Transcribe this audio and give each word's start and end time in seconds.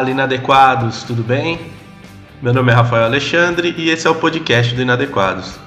Fala, 0.00 0.10
inadequados, 0.10 1.02
tudo 1.02 1.22
bem? 1.22 1.60
Meu 2.40 2.54
nome 2.54 2.72
é 2.72 2.74
Rafael 2.74 3.04
Alexandre 3.04 3.74
e 3.76 3.90
esse 3.90 4.06
é 4.06 4.10
o 4.10 4.14
podcast 4.14 4.74
do 4.74 4.80
Inadequados. 4.80 5.60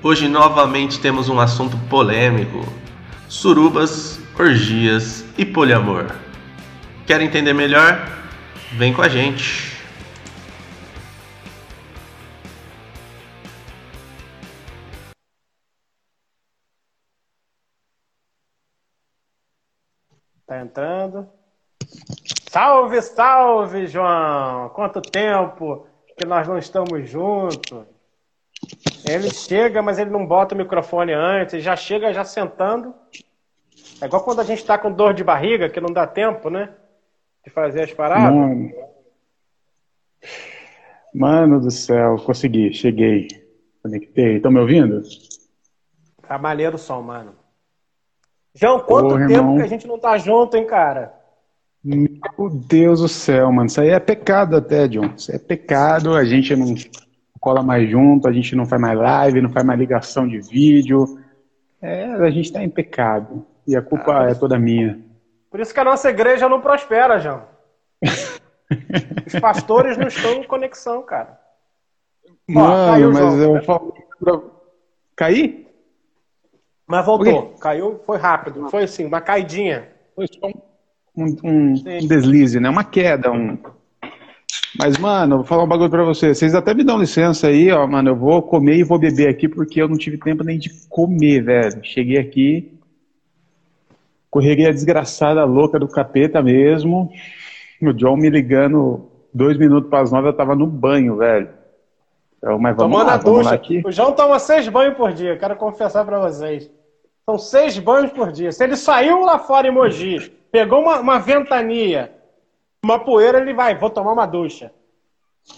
Hoje 0.00 0.28
novamente 0.28 1.00
temos 1.00 1.28
um 1.28 1.40
assunto 1.40 1.76
polêmico: 1.88 2.64
surubas, 3.28 4.20
orgias 4.38 5.24
e 5.36 5.44
poliamor. 5.44 6.14
Quer 7.08 7.20
entender 7.20 7.54
melhor? 7.54 8.08
Vem 8.70 8.92
com 8.92 9.02
a 9.02 9.08
gente. 9.08 9.76
Tá 20.46 20.60
entrando. 20.60 21.26
Salve, 22.56 23.02
salve, 23.02 23.86
João! 23.86 24.70
Quanto 24.70 25.02
tempo 25.02 25.86
que 26.16 26.24
nós 26.24 26.48
não 26.48 26.56
estamos 26.56 27.06
juntos. 27.06 27.84
Ele 29.06 29.28
chega, 29.28 29.82
mas 29.82 29.98
ele 29.98 30.08
não 30.08 30.24
bota 30.24 30.54
o 30.54 30.58
microfone 30.58 31.12
antes, 31.12 31.62
já 31.62 31.76
chega 31.76 32.14
já 32.14 32.24
sentando. 32.24 32.94
É 34.00 34.06
igual 34.06 34.24
quando 34.24 34.40
a 34.40 34.42
gente 34.42 34.60
está 34.60 34.78
com 34.78 34.90
dor 34.90 35.12
de 35.12 35.22
barriga, 35.22 35.68
que 35.68 35.82
não 35.82 35.92
dá 35.92 36.06
tempo, 36.06 36.48
né? 36.48 36.70
De 37.44 37.50
fazer 37.50 37.82
as 37.82 37.92
paradas. 37.92 38.34
Mano, 38.34 38.70
Mano 41.12 41.60
do 41.60 41.70
céu, 41.70 42.16
consegui, 42.24 42.72
cheguei. 42.72 43.28
Conectei. 43.82 44.36
Estão 44.36 44.50
me 44.50 44.60
ouvindo? 44.60 45.02
Tá 46.26 46.38
maneiro 46.38 46.76
o 46.76 46.78
som, 46.78 47.02
mano. 47.02 47.34
João, 48.54 48.80
quanto 48.80 49.10
Porra, 49.10 49.26
tempo 49.26 49.40
irmão. 49.40 49.56
que 49.58 49.62
a 49.62 49.66
gente 49.68 49.86
não 49.86 49.98
tá 49.98 50.16
junto, 50.16 50.56
hein, 50.56 50.64
cara? 50.64 51.15
Meu 51.86 52.50
Deus 52.50 53.00
do 53.00 53.08
céu, 53.08 53.52
mano. 53.52 53.68
Isso 53.68 53.80
aí 53.80 53.90
é 53.90 54.00
pecado 54.00 54.56
até, 54.56 54.88
John. 54.88 55.14
Isso 55.16 55.30
é 55.30 55.38
pecado. 55.38 56.16
A 56.16 56.24
gente 56.24 56.56
não 56.56 56.74
cola 57.38 57.62
mais 57.62 57.88
junto, 57.88 58.28
a 58.28 58.32
gente 58.32 58.56
não 58.56 58.66
faz 58.66 58.82
mais 58.82 58.98
live, 58.98 59.40
não 59.40 59.50
faz 59.50 59.64
mais 59.64 59.78
ligação 59.78 60.26
de 60.26 60.40
vídeo. 60.40 61.06
É, 61.80 62.06
a 62.06 62.30
gente 62.30 62.52
tá 62.52 62.60
em 62.60 62.68
pecado. 62.68 63.46
E 63.64 63.76
a 63.76 63.82
culpa 63.82 64.24
Ah, 64.24 64.30
é 64.30 64.34
toda 64.34 64.58
minha. 64.58 64.98
Por 65.48 65.60
isso 65.60 65.72
que 65.72 65.78
a 65.78 65.84
nossa 65.84 66.10
igreja 66.10 66.48
não 66.48 66.60
prospera, 66.60 67.20
João. 67.20 67.44
Os 69.24 69.38
pastores 69.40 69.96
não 69.96 70.08
estão 70.08 70.32
em 70.32 70.42
conexão, 70.42 71.04
cara. 71.04 71.38
Mano, 72.48 72.92
caiu 72.92 73.10
o 73.10 73.12
mas 73.12 73.40
eu 73.40 73.62
falo. 73.62 73.94
Caí? 75.14 75.68
Mas 76.84 77.06
voltou. 77.06 77.54
Caiu, 77.60 78.00
foi 78.04 78.18
rápido. 78.18 78.68
Foi 78.70 78.82
assim, 78.82 79.04
uma 79.04 79.20
caidinha. 79.20 79.88
Foi 80.16 80.26
só 80.26 80.48
um, 80.48 80.52
um- 81.16 81.36
um- 81.44 81.74
deslize, 82.06 82.60
né? 82.60 82.68
Uma 82.68 82.84
queda, 82.84 83.30
um. 83.32 83.56
Mas, 84.78 84.98
mano, 84.98 85.36
vou 85.36 85.44
falar 85.44 85.64
um 85.64 85.68
bagulho 85.68 85.88
pra 85.90 86.04
vocês. 86.04 86.36
Vocês 86.38 86.54
até 86.54 86.74
me 86.74 86.84
dão 86.84 86.98
licença 86.98 87.46
aí, 87.48 87.70
ó, 87.72 87.86
mano. 87.86 88.10
Eu 88.10 88.16
vou 88.16 88.42
comer 88.42 88.76
e 88.76 88.82
vou 88.84 88.98
beber 88.98 89.28
aqui 89.28 89.48
porque 89.48 89.80
eu 89.80 89.88
não 89.88 89.96
tive 89.96 90.18
tempo 90.18 90.44
nem 90.44 90.58
de 90.58 90.70
comer, 90.88 91.42
velho. 91.42 91.80
Cheguei 91.82 92.18
aqui, 92.18 92.72
correria 94.30 94.72
desgraçada, 94.72 95.44
louca 95.44 95.78
do 95.78 95.88
capeta 95.88 96.42
mesmo. 96.42 97.10
O 97.80 97.92
John 97.92 98.16
me 98.16 98.28
ligando 98.30 99.08
dois 99.32 99.56
minutos 99.58 99.88
para 99.88 100.02
as 100.02 100.12
nove, 100.12 100.28
eu 100.28 100.32
tava 100.32 100.54
no 100.54 100.66
banho, 100.66 101.16
velho. 101.16 101.48
Então, 102.38 102.58
mas 102.58 102.76
vamos 102.76 102.92
Tomando 102.98 103.06
lá, 103.08 103.16
vamos 103.16 103.44
lá 103.44 103.50
ducha. 103.52 103.54
aqui. 103.54 103.82
O 103.84 103.90
João 103.92 104.12
toma 104.12 104.38
seis 104.38 104.68
banhos 104.68 104.94
por 104.96 105.12
dia, 105.12 105.36
quero 105.36 105.56
confessar 105.56 106.04
pra 106.04 106.18
vocês. 106.20 106.70
São 107.24 107.38
seis 107.38 107.78
banhos 107.78 108.12
por 108.12 108.30
dia. 108.30 108.52
Se 108.52 108.62
ele 108.62 108.76
saiu 108.76 109.20
lá 109.24 109.38
fora 109.38 109.66
em 109.66 109.70
Mogi, 109.72 110.32
pegou 110.56 110.80
uma, 110.80 111.00
uma 111.00 111.18
ventania, 111.18 112.14
uma 112.82 112.98
poeira, 112.98 113.38
ele 113.38 113.52
vai, 113.52 113.76
vou 113.76 113.90
tomar 113.90 114.12
uma 114.12 114.24
ducha. 114.24 114.72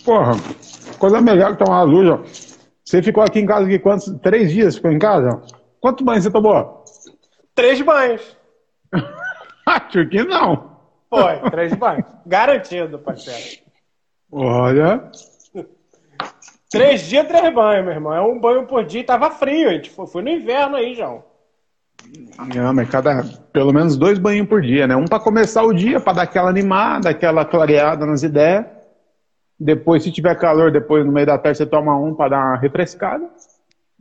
Porra, 0.05 0.33
coisa 0.99 1.21
melhor 1.21 1.53
que 1.53 1.65
tomar 1.65 1.85
uma 1.85 2.15
ó. 2.15 2.19
Você 2.85 3.01
ficou 3.01 3.23
aqui 3.23 3.39
em 3.39 3.47
casa 3.47 3.65
aqui 3.67 3.79
quantos? 3.79 4.13
Três 4.21 4.51
dias 4.51 4.75
ficou 4.75 4.91
em 4.91 4.99
casa? 4.99 5.41
Quanto 5.81 6.03
banho 6.03 6.21
você 6.21 6.33
tomou? 6.33 6.85
Três 7.55 7.81
banhos. 7.81 8.37
Acho 9.65 10.09
que 10.09 10.25
não. 10.25 10.77
Foi, 11.09 11.49
três 11.49 11.73
banhos. 11.75 12.05
Garantido, 12.27 12.99
parceiro. 12.99 13.63
Olha. 14.33 15.13
Três 16.69 17.03
dias, 17.03 17.27
três 17.29 17.55
banhos, 17.55 17.85
meu 17.85 17.95
irmão. 17.95 18.15
É 18.15 18.21
um 18.21 18.41
banho 18.41 18.67
por 18.67 18.85
dia 18.85 19.03
e 19.03 19.05
tava 19.05 19.31
frio. 19.31 19.71
Gente 19.71 19.91
foi, 19.91 20.09
foi 20.09 20.23
no 20.23 20.29
inverno 20.29 20.75
aí, 20.75 20.93
João. 20.93 21.23
Não, 22.55 22.73
mas 22.73 22.89
cada, 22.89 23.25
pelo 23.53 23.73
menos 23.73 23.97
dois 23.97 24.19
banhos 24.19 24.47
por 24.49 24.63
dia, 24.63 24.87
né? 24.87 24.95
Um 24.97 25.05
pra 25.07 25.19
começar 25.19 25.63
o 25.65 25.73
dia, 25.73 25.99
pra 26.01 26.13
dar 26.13 26.23
aquela 26.23 26.49
animada, 26.49 27.11
aquela 27.11 27.45
clareada 27.45 28.07
nas 28.07 28.23
ideias. 28.23 28.65
Depois, 29.59 30.05
se 30.05 30.13
tiver 30.13 30.37
calor, 30.39 30.71
depois 30.71 31.05
no 31.05 31.11
meio 31.11 31.27
da 31.27 31.37
tarde 31.37 31.59
você 31.59 31.67
toma 31.67 31.99
um 31.99 32.15
pra 32.15 32.29
dar 32.29 32.39
uma 32.39 32.57
refrescada. 32.57 33.29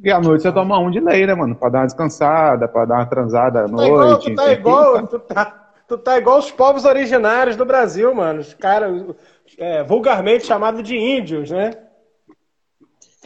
E 0.04 0.12
à 0.12 0.20
noite 0.20 0.44
você 0.44 0.52
toma 0.52 0.78
um 0.78 0.92
de 0.92 1.00
lei, 1.00 1.26
né, 1.26 1.34
mano? 1.34 1.56
Pra 1.56 1.70
dar 1.70 1.80
uma 1.80 1.86
descansada, 1.88 2.68
pra 2.68 2.86
dar 2.86 2.96
uma 2.98 3.06
transada 3.08 3.62
à 3.66 3.68
Tá 3.68 3.88
igual, 3.88 4.10
noite. 4.10 4.30
tu 4.30 4.36
tá 4.36 4.52
igual, 4.52 5.08
tu 5.08 5.20
tá, 5.20 5.72
tu 5.88 5.98
tá 5.98 6.18
igual 6.20 6.38
os 6.38 6.52
povos 6.52 6.86
originários 6.86 7.56
do 7.56 7.66
Brasil, 7.66 8.14
mano. 8.14 8.42
Os 8.42 8.54
caras, 8.54 9.04
é, 9.58 9.84
vulgarmente 9.84 10.46
chamados 10.46 10.84
de 10.84 10.96
índios, 10.96 11.50
né? 11.50 11.72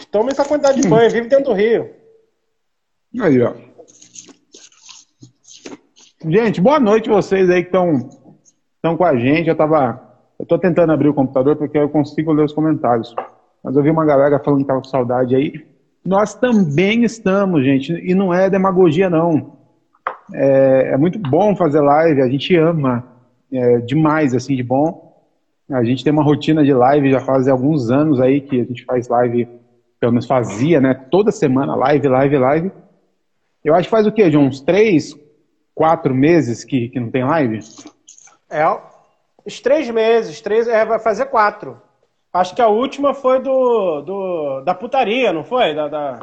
Toma 0.09 0.29
essa 0.31 0.45
quantidade 0.45 0.81
de 0.81 0.87
banho, 0.87 1.11
vive 1.11 1.27
dentro 1.27 1.45
do 1.45 1.53
rio. 1.53 1.89
Aí, 3.21 3.41
ó. 3.41 3.53
Gente, 6.23 6.61
boa 6.61 6.79
noite 6.79 7.09
vocês 7.09 7.49
aí 7.49 7.63
que 7.63 7.75
estão 7.75 8.95
com 8.95 9.03
a 9.03 9.17
gente. 9.17 9.49
Eu 9.49 9.55
tava. 9.55 9.99
Eu 10.37 10.45
tô 10.45 10.57
tentando 10.57 10.91
abrir 10.91 11.09
o 11.09 11.15
computador 11.15 11.55
porque 11.55 11.77
eu 11.77 11.89
consigo 11.89 12.31
ler 12.31 12.45
os 12.45 12.53
comentários. 12.53 13.15
Mas 13.63 13.75
eu 13.75 13.81
vi 13.81 13.89
uma 13.89 14.05
galera 14.05 14.37
falando 14.37 14.61
que 14.61 14.67
tava 14.67 14.81
com 14.81 14.87
saudade 14.87 15.35
aí. 15.35 15.65
Nós 16.05 16.35
também 16.35 17.03
estamos, 17.03 17.63
gente. 17.63 17.93
E 17.93 18.13
não 18.13 18.31
é 18.31 18.51
demagogia, 18.51 19.09
não. 19.09 19.57
É, 20.31 20.91
é 20.93 20.97
muito 20.97 21.17
bom 21.17 21.55
fazer 21.55 21.81
live, 21.81 22.21
a 22.21 22.29
gente 22.29 22.55
ama 22.55 23.03
é, 23.51 23.79
demais, 23.79 24.35
assim, 24.35 24.55
de 24.55 24.63
bom. 24.63 25.25
A 25.71 25.83
gente 25.83 26.03
tem 26.03 26.13
uma 26.13 26.23
rotina 26.23 26.63
de 26.63 26.73
live 26.73 27.11
já 27.11 27.19
faz 27.19 27.47
alguns 27.47 27.89
anos 27.89 28.21
aí 28.21 28.41
que 28.41 28.61
a 28.61 28.63
gente 28.63 28.85
faz 28.85 29.07
live, 29.07 29.47
pelo 29.99 30.11
menos 30.11 30.27
fazia, 30.27 30.79
né? 30.79 30.93
Toda 30.93 31.31
semana, 31.31 31.75
live, 31.75 32.07
live, 32.07 32.37
live. 32.37 32.71
Eu 33.65 33.73
acho 33.73 33.87
que 33.87 33.91
faz 33.91 34.05
o 34.05 34.11
quê, 34.11 34.29
John? 34.29 34.45
Uns 34.45 34.61
três, 34.61 35.15
quatro 35.81 36.13
meses 36.13 36.63
que, 36.63 36.89
que 36.89 36.99
não 36.99 37.09
tem 37.09 37.23
live? 37.23 37.59
É, 38.47 38.63
os 39.43 39.59
três 39.59 39.89
meses, 39.89 40.39
três, 40.39 40.67
é, 40.67 40.85
vai 40.85 40.99
fazer 40.99 41.25
quatro. 41.25 41.81
Acho 42.31 42.53
que 42.53 42.61
a 42.61 42.67
última 42.67 43.15
foi 43.15 43.41
do, 43.41 44.01
do 44.01 44.61
da 44.61 44.75
putaria, 44.75 45.33
não 45.33 45.43
foi? 45.43 45.73
Da, 45.73 45.87
da- 45.87 46.19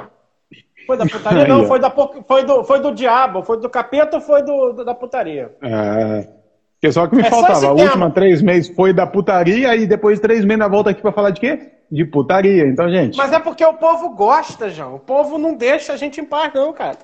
Foi 0.86 0.96
da 0.96 1.04
putaria? 1.06 1.44
Não, 1.48 1.66
foi, 1.66 1.80
da, 1.80 1.90
foi, 1.90 2.44
do, 2.44 2.62
foi 2.64 2.80
do 2.80 2.94
diabo, 2.94 3.42
foi 3.42 3.58
do 3.60 3.68
capeta 3.68 4.16
ou 4.18 4.22
foi 4.22 4.42
do, 4.42 4.72
do- 4.74 4.84
da 4.84 4.94
putaria? 4.94 5.52
É. 5.60 6.90
Só 6.92 7.08
que 7.08 7.16
me 7.16 7.22
É 7.22 7.28
faltava. 7.28 7.58
A 7.58 7.60
tema. 7.74 7.82
última 7.82 8.10
três 8.12 8.40
meses 8.40 8.72
foi 8.76 8.92
da 8.92 9.06
putaria 9.08 9.74
e 9.74 9.86
depois 9.88 10.18
de 10.18 10.22
três 10.22 10.44
meses 10.44 10.60
na 10.60 10.68
volta 10.68 10.90
aqui 10.90 11.02
pra 11.02 11.10
falar 11.12 11.30
de 11.30 11.40
quê? 11.40 11.72
De 11.90 12.04
putaria. 12.04 12.64
Então, 12.68 12.88
gente. 12.88 13.16
Mas 13.18 13.32
é 13.32 13.40
porque 13.40 13.64
o 13.66 13.74
povo 13.74 14.10
gosta, 14.14 14.70
João. 14.70 14.94
O 14.94 15.00
povo 15.00 15.36
não 15.36 15.54
deixa 15.56 15.92
a 15.92 15.96
gente 15.96 16.20
em 16.20 16.24
paz, 16.24 16.54
não, 16.54 16.72
cara. 16.72 16.96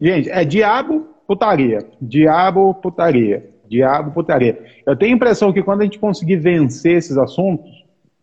Gente, 0.00 0.30
é 0.30 0.44
diabo, 0.44 1.06
putaria. 1.26 1.86
Diabo, 2.00 2.74
putaria. 2.74 3.50
Diabo, 3.68 4.10
putaria. 4.12 4.62
Eu 4.86 4.96
tenho 4.96 5.12
a 5.12 5.16
impressão 5.16 5.52
que 5.52 5.62
quando 5.62 5.80
a 5.80 5.84
gente 5.84 5.98
conseguir 5.98 6.36
vencer 6.36 6.96
esses 6.96 7.16
assuntos, 7.16 7.70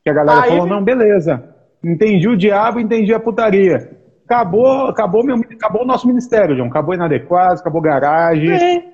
que 0.03 0.09
a 0.09 0.13
galera 0.13 0.41
Aí 0.44 0.50
falou, 0.50 0.68
não, 0.68 0.83
beleza. 0.83 1.44
Entendi 1.83 2.27
o 2.27 2.38
diabo, 2.38 2.79
entendi 2.79 3.13
a 3.13 3.19
putaria. 3.19 3.97
Acabou, 4.25 4.88
acabou, 4.88 5.23
meu, 5.25 5.35
acabou 5.35 5.81
o 5.81 5.85
nosso 5.85 6.07
ministério, 6.07 6.56
João. 6.56 6.69
Acabou 6.69 6.94
inadequado, 6.94 7.59
acabou 7.59 7.81
garagem. 7.81 8.91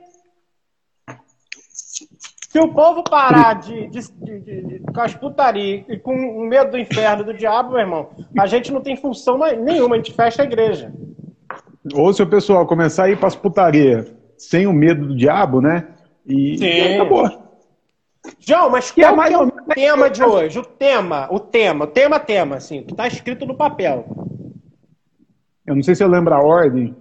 Se 2.49 2.59
o 2.59 2.73
povo 2.73 3.03
parar 3.03 3.55
de, 3.59 3.87
de, 3.87 3.99
de, 4.13 4.39
de- 4.39 4.79
com 4.91 5.01
as 5.01 5.13
putarias 5.13 5.83
e 5.89 5.97
com 5.97 6.13
o 6.15 6.47
medo 6.47 6.71
do 6.71 6.77
inferno 6.79 7.23
do 7.23 7.33
diabo, 7.33 7.71
meu 7.71 7.79
irmão, 7.79 8.09
a 8.39 8.47
gente 8.47 8.71
não 8.71 8.81
tem 8.81 8.95
função 8.95 9.37
nenhuma, 9.63 9.95
a 9.95 9.97
gente 9.97 10.13
fecha 10.13 10.41
a 10.41 10.45
igreja. 10.45 10.91
Ou 11.93 12.13
se 12.13 12.21
o 12.21 12.27
pessoal 12.27 12.65
começar 12.65 13.05
a 13.05 13.09
ir 13.09 13.19
pras 13.19 13.35
putaria 13.35 14.07
sem 14.37 14.67
o 14.67 14.73
medo 14.73 15.07
do 15.07 15.15
diabo, 15.15 15.61
né? 15.61 15.87
E, 16.25 16.57
Sim. 16.57 16.65
e 16.65 16.93
acabou. 16.95 17.47
João, 18.39 18.69
mas 18.69 18.91
Que 18.91 19.01
é 19.01 19.05
qual 19.05 19.15
mais 19.15 19.29
que 19.29 19.35
é 19.35 19.43
o 19.43 19.51
tema 19.73 20.09
de 20.09 20.23
hoje? 20.23 20.59
O 20.59 20.63
tema, 20.63 21.27
o 21.31 21.39
tema, 21.39 21.85
o 21.85 21.87
tema, 21.87 22.19
tema, 22.19 22.55
assim, 22.57 22.83
que 22.83 22.93
tá 22.93 23.07
escrito 23.07 23.45
no 23.45 23.55
papel. 23.55 24.05
Eu 25.65 25.75
não 25.75 25.83
sei 25.83 25.95
se 25.95 26.03
eu 26.03 26.07
lembro 26.07 26.33
a 26.33 26.41
ordem, 26.41 26.95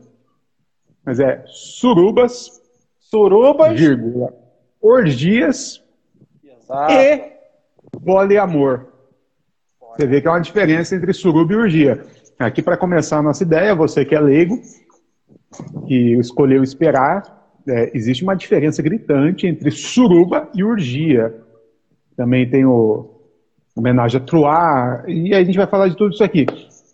mas 1.05 1.21
é 1.21 1.43
surubas, 1.47 2.61
Surubas 2.99 3.79
vírgula, 3.79 4.35
orgias 4.81 5.83
Exato. 6.45 6.93
e 6.93 7.33
poliamor. 8.05 8.87
Você 9.97 10.07
vê 10.07 10.21
que 10.21 10.29
há 10.29 10.33
uma 10.33 10.41
diferença 10.41 10.95
entre 10.95 11.13
suruba 11.13 11.53
e 11.53 11.57
orgia. 11.57 12.05
Aqui, 12.39 12.63
para 12.63 12.77
começar 12.77 13.19
a 13.19 13.23
nossa 13.23 13.43
ideia, 13.43 13.75
você 13.75 14.05
que 14.05 14.15
é 14.15 14.21
leigo, 14.21 14.61
que 15.87 16.19
escolheu 16.19 16.63
esperar, 16.63 17.23
é, 17.67 17.91
existe 17.95 18.23
uma 18.23 18.37
diferença 18.37 18.83
gritante 18.83 19.47
entre 19.47 19.71
suruba 19.71 20.49
e 20.55 20.63
urgia. 20.63 21.35
Também 22.17 22.49
tem 22.49 22.65
o 22.65 23.11
homenagem 23.75 24.21
a 24.21 24.25
Troar, 24.25 25.05
e 25.09 25.35
a 25.35 25.43
gente 25.43 25.57
vai 25.57 25.67
falar 25.67 25.89
de 25.89 25.97
tudo 25.97 26.13
isso 26.13 26.25
aqui. 26.25 26.47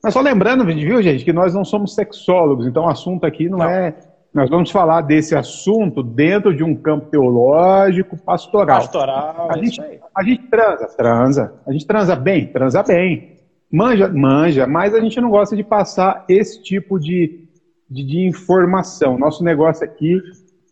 Mas 0.03 0.15
só 0.15 0.21
lembrando, 0.21 0.65
viu, 0.65 1.03
gente, 1.03 1.25
que 1.25 1.33
nós 1.33 1.55
não 1.55 1.65
somos 1.65 1.95
sexólogos, 1.95 2.67
então 2.67 2.85
o 2.85 2.89
assunto 2.89 3.25
aqui 3.25 3.49
não, 3.49 3.59
não. 3.59 3.67
é. 3.69 3.95
Nós 4.35 4.49
vamos 4.49 4.71
falar 4.71 5.03
desse 5.03 5.37
assunto 5.37 6.03
dentro 6.03 6.57
de 6.57 6.65
um 6.65 6.75
campo 6.75 7.07
teológico, 7.11 8.17
pastoral. 8.17 8.79
Pastoral, 8.79 9.49
a, 9.51 9.59
gente, 9.59 9.81
a 10.15 10.23
gente 10.23 10.47
transa, 10.49 10.87
transa. 10.97 11.55
A 11.67 11.73
gente 11.73 11.87
transa 11.87 12.17
bem, 12.17 12.47
transa 12.47 12.83
bem. 12.83 13.37
Manja, 13.73 14.07
manja, 14.09 14.67
mas 14.67 14.95
a 14.95 15.01
gente 15.01 15.19
não 15.19 15.31
gosta 15.31 15.57
de 15.57 15.65
passar 15.65 16.27
esse 16.29 16.63
tipo 16.63 17.01
de, 17.01 17.49
de, 17.89 18.05
de 18.05 18.27
informação. 18.27 19.19
Nosso 19.19 19.43
negócio 19.43 19.83
aqui 19.83 20.21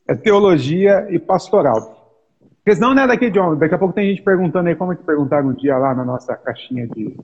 é 0.06 0.14
teologia 0.14 1.06
e 1.08 1.19
pastoral. 1.19 1.99
Porque 2.58 2.75
senão 2.75 2.94
não 2.94 3.02
é 3.02 3.06
daqui, 3.06 3.31
John. 3.31 3.56
Daqui 3.56 3.75
a 3.75 3.79
pouco 3.79 3.94
tem 3.94 4.11
gente 4.11 4.23
perguntando 4.23 4.69
aí, 4.69 4.76
como 4.76 4.93
é 4.93 4.97
que 4.97 5.02
perguntaram 5.02 5.49
um 5.49 5.55
dia 5.55 5.79
lá 5.79 5.94
na 5.94 6.05
nossa 6.05 6.37
caixinha 6.37 6.87
de. 6.88 7.17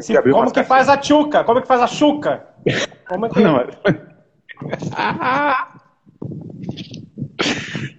Sim, 0.00 0.14
como 0.32 0.50
que 0.50 0.64
faz 0.64 0.88
a 0.88 1.00
chuca? 1.00 1.44
Como 1.44 1.58
é 1.58 1.62
que 1.62 1.68
faz 1.68 1.82
a 1.82 1.86
chuca? 1.86 2.46
Como 3.06 3.26
é 3.26 3.28
que... 3.28 3.40
Não, 3.44 3.60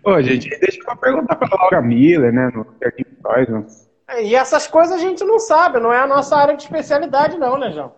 Ô, 0.03 0.21
gente, 0.21 0.49
deixa 0.59 0.79
eu 0.87 0.97
perguntar 0.97 1.35
pra 1.35 1.47
Laura 1.55 1.81
Miller, 1.81 2.33
né, 2.33 2.51
no 2.53 2.65
Jardim 2.81 3.03
Poison. 3.21 3.65
E 4.21 4.35
essas 4.35 4.67
coisas 4.67 4.93
a 4.93 4.99
gente 4.99 5.23
não 5.23 5.39
sabe, 5.39 5.79
não 5.79 5.91
é 5.91 5.99
a 5.99 6.07
nossa 6.07 6.35
área 6.35 6.55
de 6.55 6.63
especialidade, 6.63 7.37
não, 7.37 7.57
né, 7.57 7.71
João? 7.71 7.91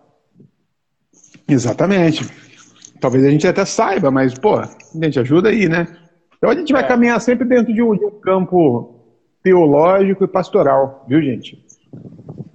Exatamente. 1.46 2.28
Talvez 3.00 3.24
a 3.24 3.30
gente 3.30 3.46
até 3.46 3.64
saiba, 3.64 4.10
mas, 4.10 4.34
pô, 4.34 4.60
gente, 4.94 5.20
ajuda 5.20 5.48
aí, 5.48 5.68
né? 5.68 5.86
Então 6.36 6.50
a 6.50 6.54
gente 6.54 6.72
vai 6.72 6.82
é. 6.82 6.86
caminhar 6.86 7.20
sempre 7.20 7.46
dentro 7.46 7.72
de 7.72 7.82
um, 7.82 7.96
de 7.96 8.04
um, 8.04 8.10
campo 8.20 8.94
teológico 9.42 10.24
e 10.24 10.28
pastoral, 10.28 11.04
viu, 11.08 11.22
gente? 11.22 11.64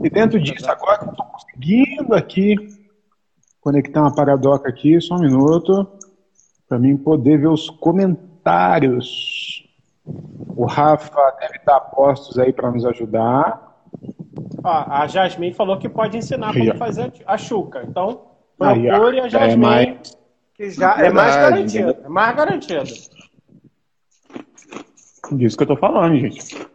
E 0.01 0.09
dentro 0.09 0.39
disso, 0.39 0.69
agora 0.69 1.05
eu 1.05 1.11
estou 1.11 1.25
conseguindo 1.25 2.13
aqui 2.13 2.55
conectar 3.61 4.01
uma 4.01 4.13
paradoca 4.13 4.69
aqui, 4.69 4.99
só 4.99 5.15
um 5.15 5.21
minuto, 5.21 5.87
para 6.67 6.77
mim 6.77 6.97
poder 6.97 7.39
ver 7.39 7.47
os 7.47 7.69
comentários. 7.69 9.62
O 10.05 10.65
Rafa 10.65 11.31
deve 11.39 11.57
estar 11.57 11.79
postos 11.79 12.37
aí 12.37 12.51
para 12.51 12.71
nos 12.71 12.85
ajudar. 12.85 13.73
Ó, 14.63 14.85
a 14.87 15.07
Jasmine 15.07 15.53
falou 15.53 15.77
que 15.77 15.89
pode 15.89 16.17
ensinar 16.17 16.53
como 16.53 16.77
fazer 16.77 17.11
a 17.25 17.37
chuca. 17.37 17.83
Então, 17.87 18.27
procure 18.57 19.19
a 19.19 19.27
Jasmine, 19.27 19.53
é 19.53 19.57
mais... 19.57 20.17
que 20.53 20.69
já 20.69 21.01
é, 21.01 21.07
é 21.07 21.11
mais 21.11 21.35
garantido. 21.35 21.97
É 22.03 22.09
mais 22.09 22.35
garantido. 22.35 22.83
Disso 25.31 25.57
que 25.57 25.63
eu 25.63 25.67
tô 25.67 25.77
falando, 25.77 26.17
gente. 26.19 26.67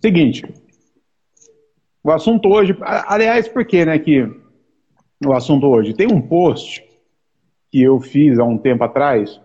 Seguinte. 0.00 0.54
O 2.02 2.10
assunto 2.10 2.48
hoje. 2.48 2.76
Aliás, 2.80 3.48
por 3.48 3.64
que, 3.64 3.84
né, 3.84 3.98
que 3.98 4.28
o 5.24 5.32
assunto 5.32 5.66
hoje? 5.66 5.94
Tem 5.94 6.06
um 6.06 6.20
post 6.20 6.84
que 7.70 7.82
eu 7.82 8.00
fiz 8.00 8.38
há 8.38 8.44
um 8.44 8.58
tempo 8.58 8.84
atrás. 8.84 9.40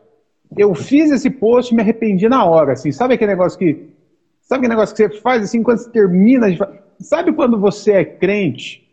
Eu 0.56 0.74
fiz 0.76 1.12
esse 1.12 1.30
post 1.30 1.74
e 1.74 1.76
me 1.76 1.82
arrependi 1.82 2.30
na 2.30 2.46
hora, 2.46 2.74
assim. 2.74 2.92
Sabe 2.92 3.16
aquele 3.16 3.32
negócio 3.32 3.58
que. 3.58 3.90
Sabe 4.42 4.60
aquele 4.60 4.76
negócio 4.76 4.96
que 4.96 5.04
você 5.04 5.22
faz 5.22 5.44
assim 5.44 5.62
quando 5.62 5.80
você 5.80 5.90
termina 5.90 6.50
de 6.50 6.58
Sabe 7.00 7.34
quando 7.34 7.60
você 7.60 7.92
é 7.92 8.06
crente? 8.06 8.88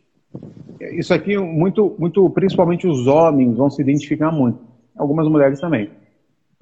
Isso 0.80 1.14
aqui, 1.14 1.38
muito, 1.38 1.94
muito, 1.98 2.28
principalmente 2.30 2.86
os 2.86 3.06
homens 3.06 3.56
vão 3.56 3.70
se 3.70 3.80
identificar 3.80 4.30
muito. 4.30 4.58
Algumas 4.96 5.28
mulheres 5.28 5.60
também 5.60 5.90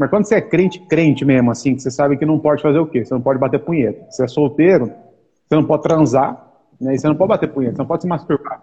mas 0.02 0.10
quando 0.10 0.26
você 0.26 0.34
é 0.34 0.40
crente, 0.40 0.80
crente 0.88 1.24
mesmo, 1.24 1.50
assim, 1.52 1.76
que 1.76 1.82
você 1.82 1.88
sabe 1.88 2.16
que 2.16 2.26
não 2.26 2.36
pode 2.36 2.60
fazer 2.60 2.78
o 2.78 2.86
quê? 2.86 3.04
Você 3.04 3.14
não 3.14 3.20
pode 3.20 3.38
bater 3.38 3.60
punheta. 3.60 4.04
Você 4.10 4.24
é 4.24 4.26
solteiro, 4.26 4.86
você 5.48 5.54
não 5.54 5.64
pode 5.64 5.84
transar, 5.84 6.44
né? 6.80 6.94
E 6.94 6.98
você 6.98 7.06
não 7.06 7.14
pode 7.14 7.28
bater 7.28 7.48
punheta, 7.48 7.76
você 7.76 7.82
não 7.82 7.86
pode 7.86 8.02
se 8.02 8.08
masturbar. 8.08 8.62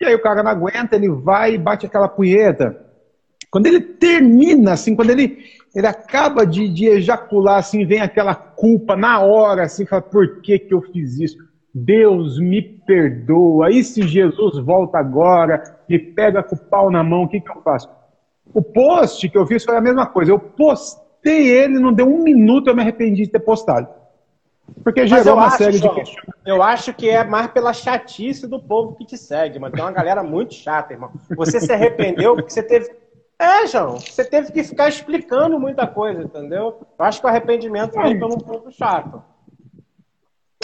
E 0.00 0.04
aí 0.04 0.14
o 0.16 0.20
cara 0.20 0.42
não 0.42 0.50
aguenta, 0.50 0.96
ele 0.96 1.08
vai 1.08 1.54
e 1.54 1.58
bate 1.58 1.86
aquela 1.86 2.08
punheta. 2.08 2.83
Quando 3.54 3.66
ele 3.66 3.80
termina, 3.80 4.72
assim, 4.72 4.96
quando 4.96 5.10
ele, 5.10 5.38
ele 5.72 5.86
acaba 5.86 6.44
de, 6.44 6.68
de 6.68 6.88
ejacular, 6.88 7.58
assim, 7.58 7.86
vem 7.86 8.00
aquela 8.00 8.34
culpa 8.34 8.96
na 8.96 9.20
hora, 9.20 9.62
assim, 9.62 9.86
fala, 9.86 10.02
por 10.02 10.40
que 10.40 10.58
que 10.58 10.74
eu 10.74 10.82
fiz 10.82 11.20
isso? 11.20 11.38
Deus 11.72 12.36
me 12.40 12.60
perdoa. 12.60 13.70
E 13.70 13.84
se 13.84 14.02
Jesus 14.02 14.58
volta 14.58 14.98
agora, 14.98 15.62
me 15.88 16.00
pega 16.00 16.42
com 16.42 16.56
o 16.56 16.58
pau 16.58 16.90
na 16.90 17.04
mão, 17.04 17.22
o 17.22 17.28
que 17.28 17.40
que 17.40 17.48
eu 17.48 17.62
faço? 17.62 17.88
O 18.52 18.60
post 18.60 19.28
que 19.28 19.38
eu 19.38 19.46
fiz 19.46 19.62
foi 19.62 19.76
a 19.76 19.80
mesma 19.80 20.04
coisa. 20.04 20.32
Eu 20.32 20.38
postei 20.40 21.46
ele, 21.46 21.78
não 21.78 21.92
deu 21.92 22.12
um 22.12 22.24
minuto, 22.24 22.66
eu 22.66 22.74
me 22.74 22.82
arrependi 22.82 23.22
de 23.22 23.30
ter 23.30 23.38
postado. 23.38 23.86
Porque 24.82 25.06
gerou 25.06 25.34
uma 25.34 25.46
acho, 25.46 25.58
série 25.58 25.78
de 25.78 25.88
questões. 25.88 26.26
Eu 26.44 26.60
acho 26.60 26.92
que 26.92 27.08
é 27.08 27.22
mais 27.22 27.46
pela 27.52 27.72
chatice 27.72 28.48
do 28.48 28.58
povo 28.58 28.96
que 28.96 29.06
te 29.06 29.16
segue, 29.16 29.60
mano. 29.60 29.72
Tem 29.72 29.84
uma 29.84 29.92
galera 29.92 30.24
muito 30.24 30.54
chata, 30.54 30.92
irmão. 30.92 31.12
Você 31.36 31.60
se 31.60 31.72
arrependeu 31.72 32.34
porque 32.34 32.50
você 32.50 32.64
teve. 32.64 33.03
É, 33.44 33.66
João, 33.66 33.98
você 33.98 34.24
teve 34.24 34.50
que 34.50 34.62
ficar 34.62 34.88
explicando 34.88 35.60
muita 35.60 35.86
coisa, 35.86 36.22
entendeu? 36.22 36.78
Eu 36.98 37.04
acho 37.04 37.20
que 37.20 37.26
o 37.26 37.28
arrependimento 37.28 37.92
vem 37.92 38.18
pelo 38.18 38.36
um 38.36 38.70
chato. 38.70 39.22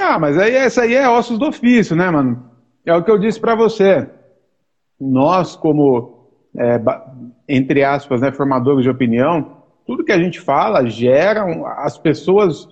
Ah, 0.01 0.19
mas 0.19 0.39
aí 0.39 0.55
essa 0.55 0.83
aí 0.83 0.95
é 0.95 1.07
ossos 1.07 1.39
do 1.39 1.49
ofício, 1.49 1.95
né, 1.95 2.09
mano? 2.11 2.43
É 2.87 2.95
o 2.95 3.05
que 3.05 3.11
eu 3.11 3.19
disse 3.19 3.39
para 3.39 3.55
você. 3.55 4.09
Nós, 4.99 5.55
como 5.55 6.31
é, 6.57 6.81
entre 7.47 7.85
aspas, 7.85 8.23
né, 8.23 8.33
formadores 8.33 8.83
de 8.83 8.89
opinião, 8.89 9.59
tudo 9.87 10.05
que 10.05 10.13
a 10.13 10.19
gente 10.19 10.41
fala 10.41 10.87
gera, 10.87 11.45
as 11.79 11.99
pessoas 11.99 12.67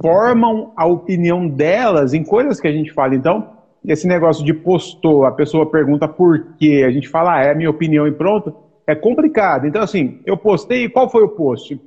formam 0.00 0.72
a 0.74 0.86
opinião 0.86 1.46
delas 1.46 2.14
em 2.14 2.24
coisas 2.24 2.58
que 2.58 2.68
a 2.68 2.72
gente 2.72 2.90
fala. 2.92 3.14
Então, 3.14 3.58
esse 3.84 4.06
negócio 4.06 4.42
de 4.42 4.54
postou, 4.54 5.26
a 5.26 5.32
pessoa 5.32 5.70
pergunta 5.70 6.08
por 6.08 6.54
quê, 6.56 6.82
a 6.86 6.90
gente 6.90 7.08
fala, 7.08 7.34
ah, 7.34 7.44
é 7.44 7.50
a 7.50 7.54
minha 7.54 7.70
opinião 7.70 8.06
e 8.06 8.12
pronto, 8.12 8.54
é 8.86 8.94
complicado. 8.94 9.66
Então, 9.66 9.82
assim, 9.82 10.20
eu 10.24 10.36
postei, 10.36 10.88
qual 10.88 11.08
foi 11.10 11.22
o 11.22 11.28
post? 11.28 11.80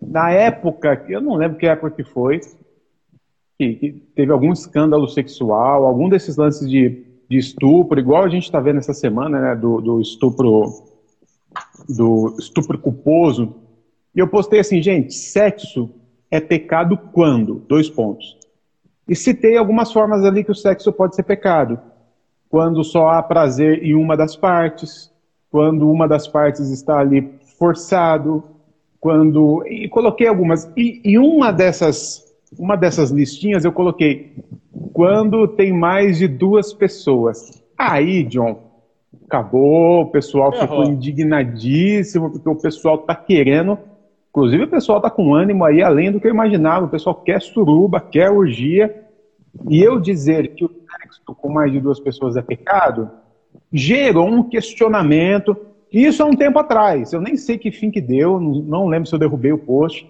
Na 0.00 0.30
época, 0.30 1.04
eu 1.08 1.20
não 1.20 1.36
lembro 1.36 1.58
que 1.58 1.66
época 1.66 1.90
que 1.90 2.04
foi, 2.04 2.40
que, 3.58 3.74
que 3.74 3.92
teve 4.14 4.32
algum 4.32 4.52
escândalo 4.52 5.08
sexual, 5.08 5.86
algum 5.86 6.08
desses 6.08 6.36
lances 6.36 6.68
de, 6.68 7.04
de 7.28 7.38
estupro, 7.38 8.00
igual 8.00 8.24
a 8.24 8.28
gente 8.28 8.44
está 8.44 8.58
vendo 8.58 8.78
essa 8.78 8.94
semana, 8.94 9.40
né, 9.40 9.54
do, 9.54 9.80
do 9.80 10.00
estupro 10.00 10.90
do 11.88 12.34
estupro 12.38 12.78
culposo. 12.78 13.54
E 14.14 14.18
eu 14.18 14.28
postei 14.28 14.60
assim, 14.60 14.82
gente, 14.82 15.12
sexo 15.14 15.90
é 16.30 16.40
pecado 16.40 16.96
quando? 17.12 17.56
Dois 17.68 17.88
pontos. 17.88 18.38
E 19.06 19.14
citei 19.14 19.56
algumas 19.56 19.92
formas 19.92 20.24
ali 20.24 20.42
que 20.44 20.50
o 20.50 20.54
sexo 20.54 20.92
pode 20.92 21.14
ser 21.14 21.24
pecado. 21.24 21.78
Quando 22.48 22.82
só 22.84 23.08
há 23.08 23.22
prazer 23.22 23.82
em 23.82 23.94
uma 23.94 24.16
das 24.16 24.36
partes, 24.36 25.11
quando 25.52 25.90
uma 25.90 26.08
das 26.08 26.26
partes 26.26 26.70
está 26.70 26.98
ali 26.98 27.30
forçado, 27.58 28.42
quando. 28.98 29.62
E 29.66 29.86
coloquei 29.86 30.26
algumas. 30.26 30.64
E, 30.74 31.02
e 31.04 31.18
uma 31.18 31.52
dessas. 31.52 32.32
Uma 32.58 32.76
dessas 32.76 33.10
listinhas 33.10 33.64
eu 33.64 33.72
coloquei 33.72 34.34
quando 34.92 35.48
tem 35.48 35.72
mais 35.72 36.18
de 36.18 36.28
duas 36.28 36.72
pessoas. 36.72 37.62
Aí, 37.78 38.24
John, 38.24 38.60
acabou, 39.24 40.02
o 40.02 40.10
pessoal 40.10 40.52
ficou 40.52 40.84
indignadíssimo, 40.84 42.30
porque 42.30 42.48
o 42.48 42.54
pessoal 42.54 42.96
está 42.96 43.14
querendo. 43.14 43.78
Inclusive, 44.28 44.64
o 44.64 44.68
pessoal 44.68 44.98
está 44.98 45.08
com 45.08 45.34
ânimo 45.34 45.64
aí 45.64 45.82
além 45.82 46.12
do 46.12 46.20
que 46.20 46.26
eu 46.26 46.30
imaginava. 46.30 46.86
O 46.86 46.90
pessoal 46.90 47.14
quer 47.14 47.40
suruba, 47.40 48.00
quer 48.00 48.30
urgia. 48.30 49.04
E 49.68 49.82
eu 49.82 49.98
dizer 49.98 50.54
que 50.54 50.64
o 50.64 50.68
sexo 50.68 51.22
com 51.34 51.50
mais 51.50 51.72
de 51.72 51.80
duas 51.80 51.98
pessoas 51.98 52.36
é 52.36 52.42
pecado 52.42 53.10
gerou 53.72 54.26
um 54.26 54.42
questionamento. 54.42 55.56
Isso 55.90 56.22
há 56.22 56.26
um 56.26 56.36
tempo 56.36 56.58
atrás. 56.58 57.12
Eu 57.12 57.20
nem 57.20 57.36
sei 57.36 57.58
que 57.58 57.70
fim 57.70 57.90
que 57.90 58.00
deu, 58.00 58.40
não 58.40 58.86
lembro 58.86 59.08
se 59.08 59.14
eu 59.14 59.18
derrubei 59.18 59.52
o 59.52 59.58
post. 59.58 60.08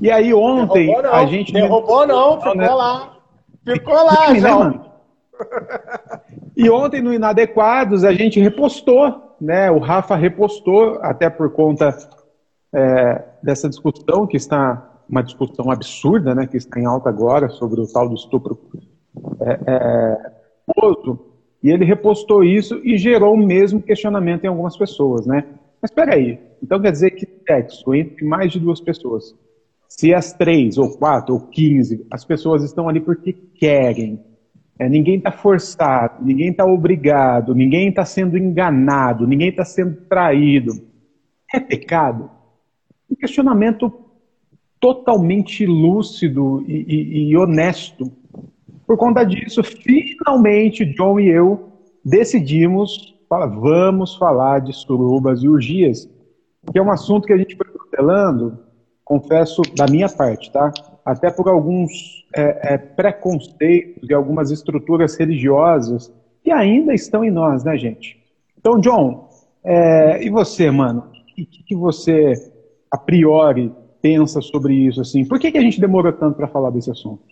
E 0.00 0.10
aí 0.10 0.32
ontem 0.32 0.86
derrubou, 0.86 1.12
a 1.12 1.26
gente. 1.26 1.52
Derrubou 1.52 2.06
não, 2.06 2.38
ficou 2.38 2.54
né? 2.54 2.68
lá. 2.68 3.16
Ficou 3.64 3.94
lá, 3.94 4.34
Sim, 4.34 4.40
Né, 4.40 4.80
e 6.56 6.68
ontem 6.68 7.00
no 7.00 7.14
Inadequados 7.14 8.04
a 8.04 8.12
gente 8.12 8.38
repostou, 8.38 9.34
né? 9.40 9.70
O 9.70 9.78
Rafa 9.78 10.14
repostou, 10.14 10.98
até 11.00 11.30
por 11.30 11.50
conta 11.52 11.96
é, 12.72 13.24
dessa 13.42 13.68
discussão 13.68 14.26
que 14.26 14.36
está 14.36 14.86
uma 15.08 15.22
discussão 15.22 15.70
absurda, 15.70 16.34
né? 16.34 16.46
Que 16.46 16.56
está 16.56 16.78
em 16.78 16.86
alta 16.86 17.08
agora 17.08 17.48
sobre 17.48 17.80
o 17.80 17.86
tal 17.90 18.08
do 18.08 18.14
estupro 18.14 18.58
é, 19.40 19.60
é, 19.66 20.32
e 21.62 21.70
ele 21.70 21.84
repostou 21.84 22.42
isso 22.42 22.80
e 22.84 22.96
gerou 22.96 23.34
o 23.34 23.46
mesmo 23.46 23.82
questionamento 23.82 24.44
em 24.44 24.48
algumas 24.48 24.76
pessoas, 24.76 25.26
né? 25.26 25.44
Mas 25.80 25.90
espera 25.90 26.14
aí, 26.14 26.38
então 26.62 26.80
quer 26.80 26.92
dizer 26.92 27.10
que 27.12 27.26
sexo 27.46 27.94
entre 27.94 28.24
mais 28.24 28.52
de 28.52 28.58
duas 28.58 28.80
pessoas, 28.80 29.34
se 29.88 30.14
as 30.14 30.32
três 30.32 30.78
ou 30.78 30.96
quatro 30.96 31.34
ou 31.34 31.40
quinze, 31.40 32.06
as 32.10 32.24
pessoas 32.24 32.62
estão 32.62 32.88
ali 32.88 33.00
porque 33.00 33.32
querem, 33.32 34.20
é, 34.78 34.88
ninguém 34.88 35.16
está 35.16 35.30
forçado, 35.30 36.24
ninguém 36.24 36.50
está 36.50 36.64
obrigado, 36.64 37.54
ninguém 37.54 37.90
está 37.90 38.02
sendo 38.02 38.38
enganado, 38.38 39.26
ninguém 39.26 39.50
está 39.50 39.62
sendo 39.62 39.94
traído. 40.08 40.72
É 41.52 41.60
pecado? 41.60 42.30
Um 43.10 43.14
questionamento 43.14 43.92
totalmente 44.80 45.66
lúcido 45.66 46.64
e, 46.66 46.84
e, 46.88 47.30
e 47.30 47.36
honesto. 47.36 48.10
Por 48.90 48.96
conta 48.96 49.22
disso, 49.22 49.62
finalmente, 49.62 50.84
John 50.84 51.20
e 51.20 51.28
eu 51.28 51.70
decidimos, 52.04 53.14
fala, 53.28 53.46
vamos 53.46 54.16
falar 54.16 54.58
de 54.60 54.72
surubas 54.72 55.44
e 55.44 55.48
urgias, 55.48 56.10
que 56.72 56.76
é 56.76 56.82
um 56.82 56.90
assunto 56.90 57.24
que 57.24 57.32
a 57.32 57.36
gente 57.36 57.54
foi 57.54 57.66
protelando, 57.68 58.58
confesso, 59.04 59.62
da 59.76 59.86
minha 59.86 60.08
parte, 60.08 60.50
tá? 60.50 60.72
Até 61.04 61.30
por 61.30 61.48
alguns 61.48 62.26
é, 62.34 62.74
é, 62.74 62.78
preconceitos 62.78 64.10
e 64.10 64.12
algumas 64.12 64.50
estruturas 64.50 65.16
religiosas 65.16 66.12
que 66.42 66.50
ainda 66.50 66.92
estão 66.92 67.24
em 67.24 67.30
nós, 67.30 67.62
né, 67.62 67.78
gente? 67.78 68.20
Então, 68.58 68.80
John, 68.80 69.28
é, 69.62 70.20
e 70.20 70.28
você, 70.30 70.68
mano? 70.68 71.02
O 71.02 71.34
que, 71.36 71.46
que, 71.46 71.76
você, 71.76 72.32
a 72.90 72.98
priori, 72.98 73.72
pensa 74.02 74.40
sobre 74.40 74.74
isso? 74.74 75.00
Assim? 75.00 75.24
Por 75.24 75.38
que, 75.38 75.52
que 75.52 75.58
a 75.58 75.62
gente 75.62 75.80
demorou 75.80 76.12
tanto 76.12 76.34
para 76.34 76.48
falar 76.48 76.70
desse 76.70 76.90
assunto? 76.90 77.22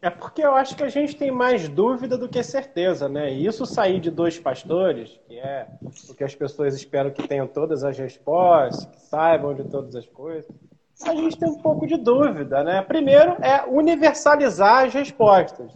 É 0.00 0.10
porque 0.10 0.42
eu 0.42 0.54
acho 0.54 0.76
que 0.76 0.84
a 0.84 0.88
gente 0.88 1.16
tem 1.16 1.30
mais 1.30 1.68
dúvida 1.68 2.16
do 2.16 2.28
que 2.28 2.40
certeza, 2.42 3.08
né? 3.08 3.32
E 3.32 3.44
isso 3.44 3.66
sair 3.66 3.98
de 3.98 4.10
dois 4.10 4.38
pastores, 4.38 5.18
que 5.26 5.38
é 5.38 5.66
o 6.08 6.14
que 6.14 6.22
as 6.22 6.34
pessoas 6.34 6.76
esperam 6.76 7.10
que 7.10 7.26
tenham 7.26 7.48
todas 7.48 7.82
as 7.82 7.98
respostas, 7.98 8.86
que 8.86 9.00
saibam 9.00 9.54
de 9.54 9.64
todas 9.64 9.96
as 9.96 10.06
coisas, 10.06 10.48
a 11.06 11.14
gente 11.14 11.38
tem 11.38 11.48
um 11.48 11.58
pouco 11.58 11.86
de 11.86 11.96
dúvida, 11.96 12.64
né? 12.64 12.82
Primeiro 12.82 13.36
é 13.42 13.64
universalizar 13.68 14.86
as 14.86 14.94
respostas, 14.94 15.70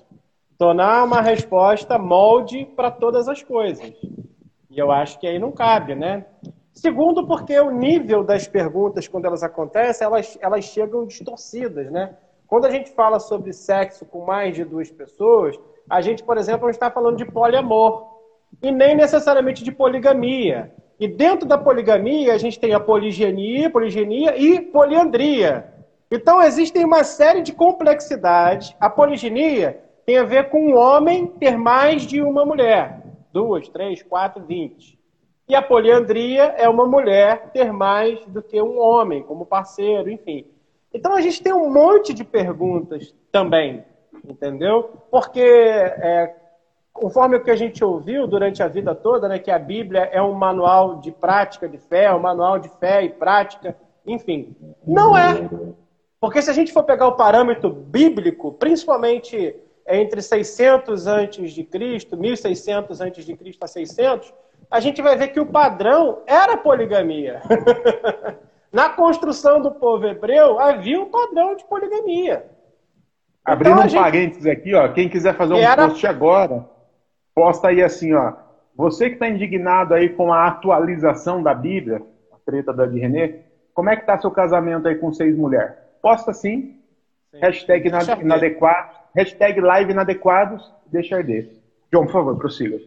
tornar 0.58 1.04
uma 1.04 1.20
resposta 1.20 1.98
molde 1.98 2.64
para 2.76 2.90
todas 2.90 3.28
as 3.28 3.42
coisas. 3.42 3.92
E 4.70 4.78
eu 4.78 4.90
acho 4.90 5.20
que 5.20 5.26
aí 5.26 5.38
não 5.38 5.52
cabe, 5.52 5.94
né? 5.94 6.26
Segundo, 6.72 7.26
porque 7.26 7.58
o 7.60 7.70
nível 7.70 8.24
das 8.24 8.48
perguntas, 8.48 9.06
quando 9.06 9.26
elas 9.26 9.42
acontecem, 9.42 10.04
elas, 10.04 10.38
elas 10.40 10.64
chegam 10.64 11.06
distorcidas, 11.06 11.90
né? 11.90 12.16
Quando 12.52 12.66
a 12.66 12.70
gente 12.70 12.90
fala 12.90 13.18
sobre 13.18 13.50
sexo 13.54 14.04
com 14.04 14.26
mais 14.26 14.54
de 14.54 14.62
duas 14.62 14.90
pessoas, 14.90 15.58
a 15.88 16.02
gente, 16.02 16.22
por 16.22 16.36
exemplo, 16.36 16.68
está 16.68 16.90
falando 16.90 17.16
de 17.16 17.24
poliamor 17.24 18.06
e 18.62 18.70
nem 18.70 18.94
necessariamente 18.94 19.64
de 19.64 19.72
poligamia. 19.72 20.70
E 21.00 21.08
dentro 21.08 21.48
da 21.48 21.56
poligamia, 21.56 22.34
a 22.34 22.36
gente 22.36 22.60
tem 22.60 22.74
a 22.74 22.78
poligenia, 22.78 23.70
poligenia 23.70 24.36
e 24.36 24.60
poliandria. 24.60 25.72
Então, 26.10 26.42
existem 26.42 26.84
uma 26.84 27.02
série 27.04 27.40
de 27.40 27.54
complexidades. 27.54 28.76
A 28.78 28.90
poligenia 28.90 29.82
tem 30.04 30.18
a 30.18 30.24
ver 30.24 30.50
com 30.50 30.72
um 30.72 30.76
homem 30.76 31.28
ter 31.28 31.56
mais 31.56 32.02
de 32.02 32.20
uma 32.20 32.44
mulher. 32.44 33.02
Duas, 33.32 33.66
três, 33.70 34.02
quatro, 34.02 34.44
vinte. 34.44 34.98
E 35.48 35.54
a 35.54 35.62
poliandria 35.62 36.54
é 36.58 36.68
uma 36.68 36.84
mulher 36.84 37.50
ter 37.50 37.72
mais 37.72 38.22
do 38.26 38.42
que 38.42 38.60
um 38.60 38.78
homem 38.78 39.22
como 39.22 39.46
parceiro, 39.46 40.10
enfim. 40.10 40.44
Então 40.92 41.14
a 41.14 41.20
gente 41.20 41.42
tem 41.42 41.52
um 41.52 41.72
monte 41.72 42.12
de 42.12 42.24
perguntas 42.24 43.14
também, 43.30 43.84
entendeu? 44.24 44.90
Porque 45.10 45.40
é, 45.40 46.34
conforme 46.92 47.36
o 47.36 47.42
que 47.42 47.50
a 47.50 47.56
gente 47.56 47.82
ouviu 47.82 48.26
durante 48.26 48.62
a 48.62 48.68
vida 48.68 48.94
toda, 48.94 49.28
né, 49.28 49.38
que 49.38 49.50
a 49.50 49.58
Bíblia 49.58 50.08
é 50.12 50.20
um 50.20 50.34
manual 50.34 51.00
de 51.00 51.10
prática 51.10 51.68
de 51.68 51.78
fé, 51.78 52.12
um 52.14 52.20
manual 52.20 52.58
de 52.58 52.68
fé 52.68 53.02
e 53.02 53.08
prática, 53.08 53.76
enfim, 54.06 54.54
não 54.86 55.16
é. 55.16 55.48
Porque 56.20 56.42
se 56.42 56.50
a 56.50 56.52
gente 56.52 56.72
for 56.72 56.84
pegar 56.84 57.08
o 57.08 57.16
parâmetro 57.16 57.70
bíblico, 57.70 58.52
principalmente 58.52 59.56
entre 59.88 60.22
600 60.22 61.06
antes 61.06 61.52
de 61.52 61.64
Cristo, 61.64 62.16
1600 62.16 63.00
antes 63.00 63.24
de 63.24 63.36
Cristo 63.36 63.64
a 63.64 63.66
600, 63.66 64.32
a 64.70 64.78
gente 64.78 65.02
vai 65.02 65.16
ver 65.16 65.28
que 65.28 65.40
o 65.40 65.46
padrão 65.46 66.22
era 66.26 66.56
poligamia. 66.56 67.42
Na 68.72 68.88
construção 68.88 69.60
do 69.60 69.70
povo 69.70 70.06
hebreu, 70.06 70.58
havia 70.58 70.98
um 70.98 71.10
padrão 71.10 71.54
de 71.54 71.64
poligamia. 71.64 72.46
Abrindo 73.44 73.72
então, 73.72 73.84
um 73.84 73.88
gente... 73.88 74.00
parênteses 74.00 74.46
aqui, 74.46 74.74
ó, 74.74 74.88
quem 74.88 75.08
quiser 75.08 75.36
fazer 75.36 75.54
um 75.54 75.58
Era... 75.58 75.88
post 75.88 76.06
agora, 76.06 76.64
posta 77.34 77.68
aí 77.68 77.82
assim, 77.82 78.14
ó. 78.14 78.32
Você 78.74 79.08
que 79.08 79.14
está 79.14 79.28
indignado 79.28 79.92
aí 79.92 80.08
com 80.08 80.32
a 80.32 80.46
atualização 80.46 81.42
da 81.42 81.52
Bíblia, 81.52 82.00
a 82.32 82.36
treta 82.46 82.72
da 82.72 82.86
de 82.86 82.98
René, 82.98 83.40
como 83.74 83.90
é 83.90 83.96
que 83.96 84.02
está 84.02 84.18
seu 84.18 84.30
casamento 84.30 84.88
aí 84.88 84.94
com 84.94 85.12
seis 85.12 85.36
mulheres? 85.36 85.74
Posta 86.00 86.32
sim. 86.32 86.78
sim. 87.30 87.38
Hashtag 87.40 87.88
inadequado, 88.20 88.90
hashtag 89.14 89.60
live 89.60 89.92
inadequados, 89.92 90.72
deixa 90.86 91.16
arder. 91.16 91.50
João, 91.92 92.06
por 92.06 92.12
favor, 92.12 92.38
prossiga. 92.38 92.78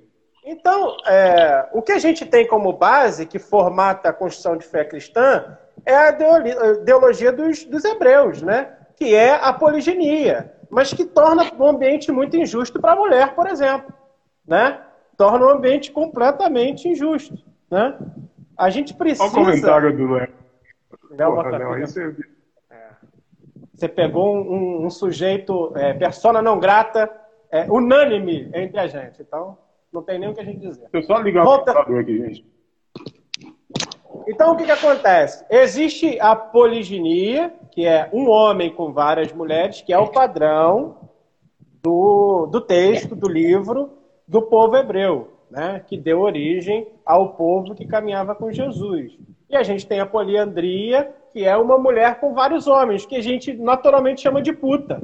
Então, 0.43 0.95
é, 1.07 1.69
o 1.73 1.81
que 1.81 1.91
a 1.91 1.99
gente 1.99 2.25
tem 2.25 2.47
como 2.47 2.73
base, 2.73 3.25
que 3.25 3.39
formata 3.39 4.09
a 4.09 4.13
construção 4.13 4.57
de 4.57 4.65
fé 4.65 4.83
cristã, 4.83 5.57
é 5.85 5.95
a 5.95 6.09
ideologia 6.09 7.31
dos, 7.31 7.63
dos 7.65 7.83
hebreus, 7.83 8.41
né? 8.41 8.71
que 8.95 9.13
é 9.13 9.33
a 9.33 9.51
poligenia, 9.51 10.53
mas 10.69 10.93
que 10.93 11.05
torna 11.05 11.43
o 11.57 11.67
ambiente 11.67 12.11
muito 12.11 12.37
injusto 12.37 12.79
para 12.79 12.93
a 12.93 12.95
mulher, 12.95 13.35
por 13.35 13.47
exemplo. 13.47 13.93
Né? 14.47 14.81
Torna 15.17 15.45
o 15.45 15.49
ambiente 15.49 15.91
completamente 15.91 16.87
injusto. 16.87 17.37
Né? 17.69 17.97
A 18.57 18.69
gente 18.69 18.93
precisa. 18.93 19.23
Olha 19.23 19.31
o 19.31 19.35
comentário 19.35 19.97
do 19.97 20.07
Léo. 20.13 20.27
você... 21.87 22.15
É. 22.69 22.89
você 23.73 23.87
pegou 23.87 24.35
um, 24.35 24.85
um 24.85 24.89
sujeito, 24.89 25.73
é, 25.75 25.93
persona 25.93 26.41
não 26.41 26.59
grata, 26.59 27.09
é, 27.51 27.69
unânime 27.69 28.49
entre 28.53 28.79
a 28.79 28.87
gente. 28.87 29.21
Então, 29.21 29.57
não 29.91 30.01
tem 30.01 30.19
nem 30.19 30.29
o 30.29 30.33
que 30.33 30.41
a 30.41 30.45
gente 30.45 30.59
dizer. 30.59 30.87
Eu 30.91 31.03
só 31.03 31.17
ligar 31.19 31.43
Volta... 31.43 31.71
o 31.71 31.75
computador 31.75 32.01
aqui, 32.01 32.17
gente. 32.17 32.54
Então, 34.27 34.53
o 34.53 34.57
que, 34.57 34.65
que 34.65 34.71
acontece? 34.71 35.45
Existe 35.49 36.19
a 36.19 36.35
poliginia, 36.35 37.53
que 37.71 37.85
é 37.85 38.09
um 38.11 38.29
homem 38.29 38.73
com 38.73 38.91
várias 38.91 39.31
mulheres, 39.31 39.81
que 39.81 39.93
é 39.93 39.97
o 39.97 40.07
padrão 40.07 40.97
do, 41.83 42.47
do 42.47 42.61
texto, 42.61 43.15
do 43.15 43.29
livro, 43.29 43.91
do 44.27 44.41
povo 44.41 44.75
hebreu, 44.75 45.29
né? 45.51 45.81
que 45.85 45.97
deu 45.97 46.21
origem 46.21 46.87
ao 47.05 47.33
povo 47.33 47.75
que 47.75 47.85
caminhava 47.85 48.33
com 48.33 48.51
Jesus. 48.51 49.17
E 49.49 49.55
a 49.55 49.61
gente 49.61 49.85
tem 49.85 49.99
a 49.99 50.05
poliandria, 50.05 51.13
que 51.31 51.43
é 51.43 51.55
uma 51.55 51.77
mulher 51.77 52.19
com 52.19 52.33
vários 52.33 52.65
homens, 52.65 53.05
que 53.05 53.15
a 53.15 53.21
gente 53.21 53.53
naturalmente 53.53 54.21
chama 54.21 54.41
de 54.41 54.51
puta. 54.51 55.01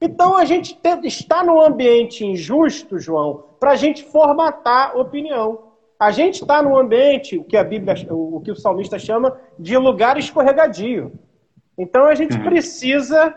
Então 0.00 0.34
a 0.34 0.46
gente 0.46 0.78
está 1.04 1.44
num 1.44 1.60
ambiente 1.60 2.24
injusto, 2.24 2.98
João, 2.98 3.44
para 3.60 3.72
a 3.72 3.76
gente 3.76 4.02
formatar 4.02 4.96
opinião. 4.96 5.69
A 6.00 6.10
gente 6.10 6.40
está 6.40 6.62
num 6.62 6.78
ambiente, 6.78 7.36
o 7.36 7.44
que 7.44 7.58
a 7.58 7.62
Bíblia, 7.62 7.94
o 8.08 8.40
que 8.40 8.50
o 8.50 8.56
salmista 8.56 8.98
chama 8.98 9.38
de 9.58 9.76
lugar 9.76 10.16
escorregadio. 10.16 11.12
Então 11.76 12.06
a 12.06 12.14
gente 12.14 12.38
uhum. 12.38 12.42
precisa 12.42 13.34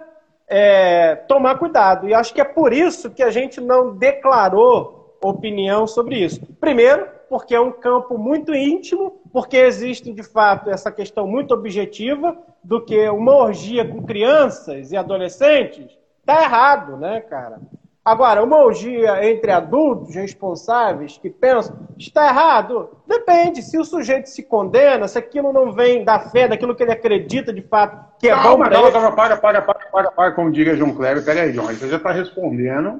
é, 0.47 1.15
tomar 1.27 1.59
cuidado. 1.59 2.07
E 2.07 2.13
acho 2.13 2.33
que 2.33 2.39
é 2.39 2.45
por 2.45 2.71
isso 2.71 3.09
que 3.09 3.21
a 3.21 3.29
gente 3.29 3.59
não 3.59 3.97
declarou 3.97 5.17
opinião 5.21 5.85
sobre 5.85 6.23
isso. 6.23 6.39
Primeiro, 6.59 7.05
porque 7.29 7.53
é 7.53 7.59
um 7.59 7.71
campo 7.71 8.17
muito 8.17 8.53
íntimo, 8.55 9.21
porque 9.33 9.57
existe 9.57 10.13
de 10.13 10.23
fato 10.23 10.69
essa 10.69 10.89
questão 10.89 11.27
muito 11.27 11.53
objetiva 11.53 12.37
do 12.63 12.79
que 12.79 13.09
uma 13.09 13.35
orgia 13.35 13.85
com 13.85 14.03
crianças 14.03 14.91
e 14.91 14.95
adolescentes 14.95 15.97
está 16.21 16.43
errado, 16.43 16.95
né, 16.95 17.19
cara? 17.19 17.59
Agora, 18.05 18.43
uma 18.43 18.57
orgia 18.57 19.25
entre 19.29 19.49
adultos 19.49 20.13
responsáveis 20.13 21.17
que 21.17 21.29
pensam, 21.29 21.87
está 21.97 22.27
errado? 22.27 22.89
Depende. 23.07 23.61
Se 23.61 23.77
o 23.77 23.85
sujeito 23.85 24.27
se 24.27 24.43
condena, 24.43 25.07
se 25.07 25.17
aquilo 25.17 25.53
não 25.53 25.71
vem 25.71 26.03
da 26.03 26.19
fé, 26.19 26.45
daquilo 26.49 26.75
que 26.75 26.83
ele 26.83 26.91
acredita 26.91 27.53
de 27.53 27.61
fato, 27.61 28.19
que 28.19 28.27
é 28.27 28.31
calma, 28.31 28.49
bom 28.49 28.57
para 28.57 28.71
calma, 28.71 28.87
ele... 28.87 28.91
Calma, 28.91 29.11
para, 29.15 29.37
para, 29.37 29.61
para, 29.61 29.85
para, 29.89 30.11
para, 30.11 30.31
como 30.33 30.51
diga 30.51 30.75
João 30.75 30.93
Cléber. 30.93 31.23
Peraí, 31.23 31.53
João, 31.53 31.67
você 31.67 31.87
já 31.87 31.95
está 31.95 32.11
respondendo 32.11 32.99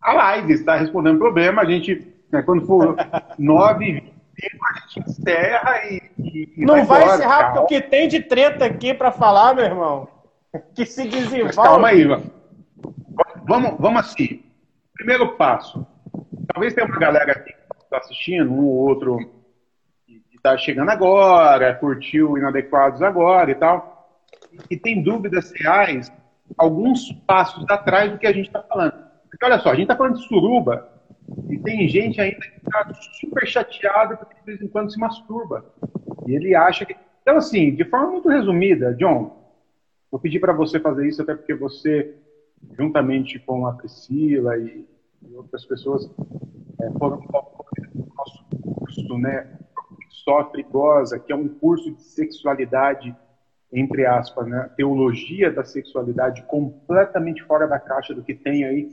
a 0.00 0.12
live, 0.12 0.54
está 0.54 0.74
respondendo 0.74 1.14
o 1.14 1.20
problema. 1.20 1.62
A 1.62 1.64
gente, 1.64 2.12
né, 2.32 2.42
quando 2.42 2.66
for 2.66 2.96
nove, 3.38 4.12
a 4.42 4.88
gente 4.88 5.08
encerra 5.08 5.84
e, 5.84 6.02
e, 6.56 6.64
Não 6.64 6.84
vai, 6.84 7.04
vai 7.04 7.14
encerrar 7.14 7.52
porque 7.52 7.76
o 7.76 7.80
que 7.80 7.88
tem 7.88 8.08
de 8.08 8.20
treta 8.22 8.64
aqui 8.64 8.92
para 8.92 9.12
falar, 9.12 9.54
meu 9.54 9.66
irmão, 9.66 10.08
que 10.74 10.84
se 10.84 11.06
desenvolve... 11.06 11.54
calma 11.54 11.88
aí, 11.88 12.04
mano. 12.04 12.39
Vamos, 13.50 13.80
vamos 13.80 14.02
assim. 14.02 14.44
Primeiro 14.94 15.36
passo. 15.36 15.84
Talvez 16.52 16.72
tenha 16.72 16.86
uma 16.86 17.00
galera 17.00 17.32
aqui 17.32 17.52
que 17.52 17.82
está 17.82 17.98
assistindo, 17.98 18.48
um 18.48 18.64
ou 18.64 18.88
outro 18.88 19.18
que 20.06 20.36
está 20.36 20.56
chegando 20.56 20.88
agora, 20.88 21.74
curtiu 21.74 22.38
Inadequados 22.38 23.02
agora 23.02 23.50
e 23.50 23.56
tal, 23.56 24.08
e 24.70 24.76
tem 24.76 25.02
dúvidas 25.02 25.50
reais, 25.50 26.12
alguns 26.56 27.10
passos 27.26 27.68
atrás 27.68 28.12
do 28.12 28.18
que 28.18 28.26
a 28.28 28.32
gente 28.32 28.46
está 28.46 28.62
falando. 28.62 28.94
Porque 29.28 29.44
olha 29.44 29.58
só, 29.58 29.70
a 29.70 29.74
gente 29.74 29.82
está 29.82 29.96
falando 29.96 30.18
de 30.18 30.28
suruba 30.28 30.88
e 31.48 31.58
tem 31.58 31.88
gente 31.88 32.20
ainda 32.20 32.36
que 32.36 32.52
está 32.64 32.88
super 33.18 33.48
chateada 33.48 34.16
porque 34.16 34.36
de 34.36 34.46
vez 34.46 34.62
em 34.62 34.68
quando 34.68 34.92
se 34.92 34.98
masturba. 35.00 35.64
E 36.24 36.36
ele 36.36 36.54
acha 36.54 36.86
que. 36.86 36.94
Então, 37.20 37.36
assim, 37.36 37.74
de 37.74 37.84
forma 37.84 38.12
muito 38.12 38.28
resumida, 38.28 38.94
John, 38.94 39.36
vou 40.08 40.20
pedir 40.20 40.38
para 40.38 40.52
você 40.52 40.78
fazer 40.78 41.08
isso, 41.08 41.20
até 41.20 41.34
porque 41.34 41.52
você 41.52 42.14
juntamente 42.72 43.38
com 43.38 43.66
a 43.66 43.72
Priscila 43.72 44.56
e, 44.56 44.86
e 45.22 45.34
outras 45.34 45.64
pessoas, 45.64 46.10
é, 46.80 46.90
foram 46.98 47.18
no 47.94 48.08
nosso 48.14 48.44
curso, 48.62 49.18
né, 49.18 49.58
Só 50.08 50.50
Frigosa, 50.50 51.18
que 51.18 51.32
é 51.32 51.36
um 51.36 51.48
curso 51.48 51.90
de 51.90 52.02
sexualidade, 52.02 53.14
entre 53.72 54.06
aspas, 54.06 54.46
né, 54.46 54.70
teologia 54.76 55.50
da 55.50 55.64
sexualidade, 55.64 56.42
completamente 56.44 57.42
fora 57.44 57.66
da 57.66 57.78
caixa 57.78 58.14
do 58.14 58.22
que 58.22 58.34
tem 58.34 58.64
aí 58.64 58.90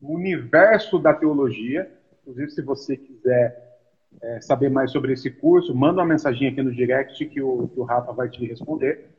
no 0.00 0.10
universo 0.10 0.98
da 0.98 1.14
teologia. 1.14 1.90
Inclusive, 2.22 2.50
se 2.50 2.62
você 2.62 2.96
quiser 2.96 3.72
é, 4.20 4.40
saber 4.40 4.68
mais 4.68 4.90
sobre 4.90 5.12
esse 5.12 5.30
curso, 5.30 5.74
manda 5.74 6.00
uma 6.00 6.06
mensagem 6.06 6.48
aqui 6.48 6.62
no 6.62 6.72
direct 6.72 7.24
que 7.26 7.40
o, 7.40 7.68
que 7.68 7.80
o 7.80 7.84
Rafa 7.84 8.12
vai 8.12 8.28
te 8.28 8.44
responder. 8.44 9.10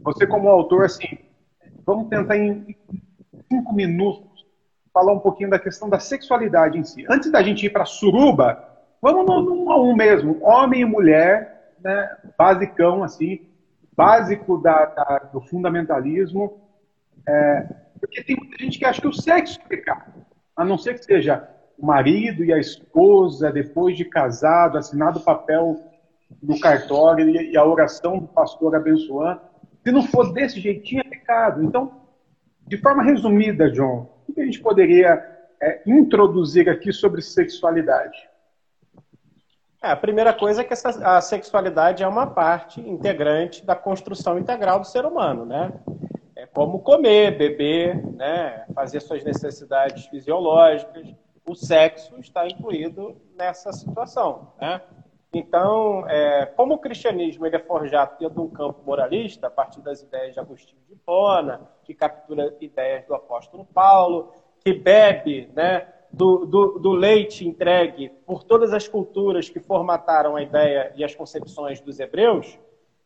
Você, 0.00 0.26
como 0.26 0.48
autor, 0.48 0.84
assim, 0.84 1.18
vamos 1.84 2.08
tentar 2.08 2.36
em 2.36 2.76
cinco 3.48 3.72
minutos 3.72 4.46
falar 4.96 5.12
um 5.12 5.18
pouquinho 5.18 5.50
da 5.50 5.58
questão 5.58 5.90
da 5.90 5.98
sexualidade 5.98 6.78
em 6.78 6.84
si. 6.84 7.04
Antes 7.10 7.30
da 7.30 7.42
gente 7.42 7.66
ir 7.66 7.70
para 7.70 7.84
suruba, 7.84 8.66
vamos 9.02 9.26
no, 9.26 9.42
no 9.42 9.70
a 9.70 9.78
um 9.78 9.94
mesmo, 9.94 10.42
homem 10.42 10.80
e 10.80 10.84
mulher, 10.86 11.74
né, 11.84 12.16
basicão, 12.38 13.04
assim, 13.04 13.46
básico 13.94 14.56
da, 14.56 14.86
da 14.86 15.18
do 15.32 15.40
fundamentalismo, 15.42 16.60
é, 17.28 17.68
porque 18.00 18.22
tem 18.22 18.36
muita 18.36 18.56
gente 18.62 18.78
que 18.78 18.86
acha 18.86 19.00
que 19.00 19.06
o 19.06 19.12
sexo 19.12 19.60
é 19.64 19.68
pecado, 19.68 20.12
a 20.56 20.64
não 20.64 20.78
ser 20.78 20.94
que 20.94 21.04
seja 21.04 21.46
o 21.78 21.84
marido 21.84 22.42
e 22.42 22.50
a 22.50 22.58
esposa, 22.58 23.52
depois 23.52 23.98
de 23.98 24.04
casado, 24.06 24.78
assinado 24.78 25.18
o 25.18 25.22
papel 25.22 25.78
no 26.42 26.58
cartório 26.58 27.28
e 27.28 27.54
a 27.56 27.64
oração 27.64 28.18
do 28.18 28.28
pastor 28.28 28.74
abençoando. 28.74 29.42
Se 29.84 29.92
não 29.92 30.02
for 30.02 30.32
desse 30.32 30.58
jeitinho, 30.58 31.02
é 31.04 31.08
pecado. 31.08 31.62
Então, 31.62 32.05
de 32.66 32.76
forma 32.76 33.02
resumida, 33.02 33.70
John, 33.70 34.08
o 34.28 34.32
que 34.32 34.40
a 34.40 34.44
gente 34.44 34.60
poderia 34.60 35.22
é, 35.62 35.82
introduzir 35.86 36.68
aqui 36.68 36.92
sobre 36.92 37.22
sexualidade? 37.22 38.28
É, 39.82 39.90
a 39.90 39.96
primeira 39.96 40.32
coisa 40.32 40.62
é 40.62 40.64
que 40.64 40.72
essa, 40.72 40.88
a 40.88 41.20
sexualidade 41.20 42.02
é 42.02 42.08
uma 42.08 42.26
parte 42.26 42.80
integrante 42.80 43.64
da 43.64 43.76
construção 43.76 44.38
integral 44.38 44.80
do 44.80 44.86
ser 44.86 45.04
humano, 45.04 45.44
né? 45.44 45.72
É 46.34 46.44
como 46.46 46.80
comer, 46.80 47.38
beber, 47.38 48.04
né? 48.12 48.66
fazer 48.74 49.00
suas 49.00 49.24
necessidades 49.24 50.06
fisiológicas, 50.06 51.14
o 51.48 51.54
sexo 51.54 52.18
está 52.18 52.46
incluído 52.46 53.16
nessa 53.38 53.72
situação. 53.72 54.52
Né? 54.60 54.80
Então, 55.38 56.08
é, 56.08 56.46
como 56.46 56.74
o 56.74 56.78
cristianismo 56.78 57.44
ele 57.44 57.56
é 57.56 57.58
forjado 57.58 58.16
dentro 58.18 58.36
de 58.36 58.40
um 58.40 58.48
campo 58.48 58.80
moralista, 58.86 59.48
a 59.48 59.50
partir 59.50 59.82
das 59.82 60.00
ideias 60.00 60.32
de 60.32 60.40
Agostinho 60.40 60.80
de 60.88 60.94
Hipona, 60.94 61.60
que 61.84 61.92
captura 61.92 62.56
ideias 62.58 63.04
do 63.04 63.14
apóstolo 63.14 63.66
Paulo, 63.66 64.32
que 64.64 64.72
bebe 64.72 65.50
né, 65.54 65.86
do, 66.10 66.46
do, 66.46 66.78
do, 66.78 66.92
leite 66.92 67.46
entregue 67.46 68.08
por 68.24 68.44
todas 68.44 68.72
as 68.72 68.88
culturas 68.88 69.50
que 69.50 69.60
formataram 69.60 70.36
a 70.36 70.42
ideia 70.42 70.90
e 70.96 71.04
as 71.04 71.14
concepções 71.14 71.82
dos 71.82 72.00
hebreus, 72.00 72.58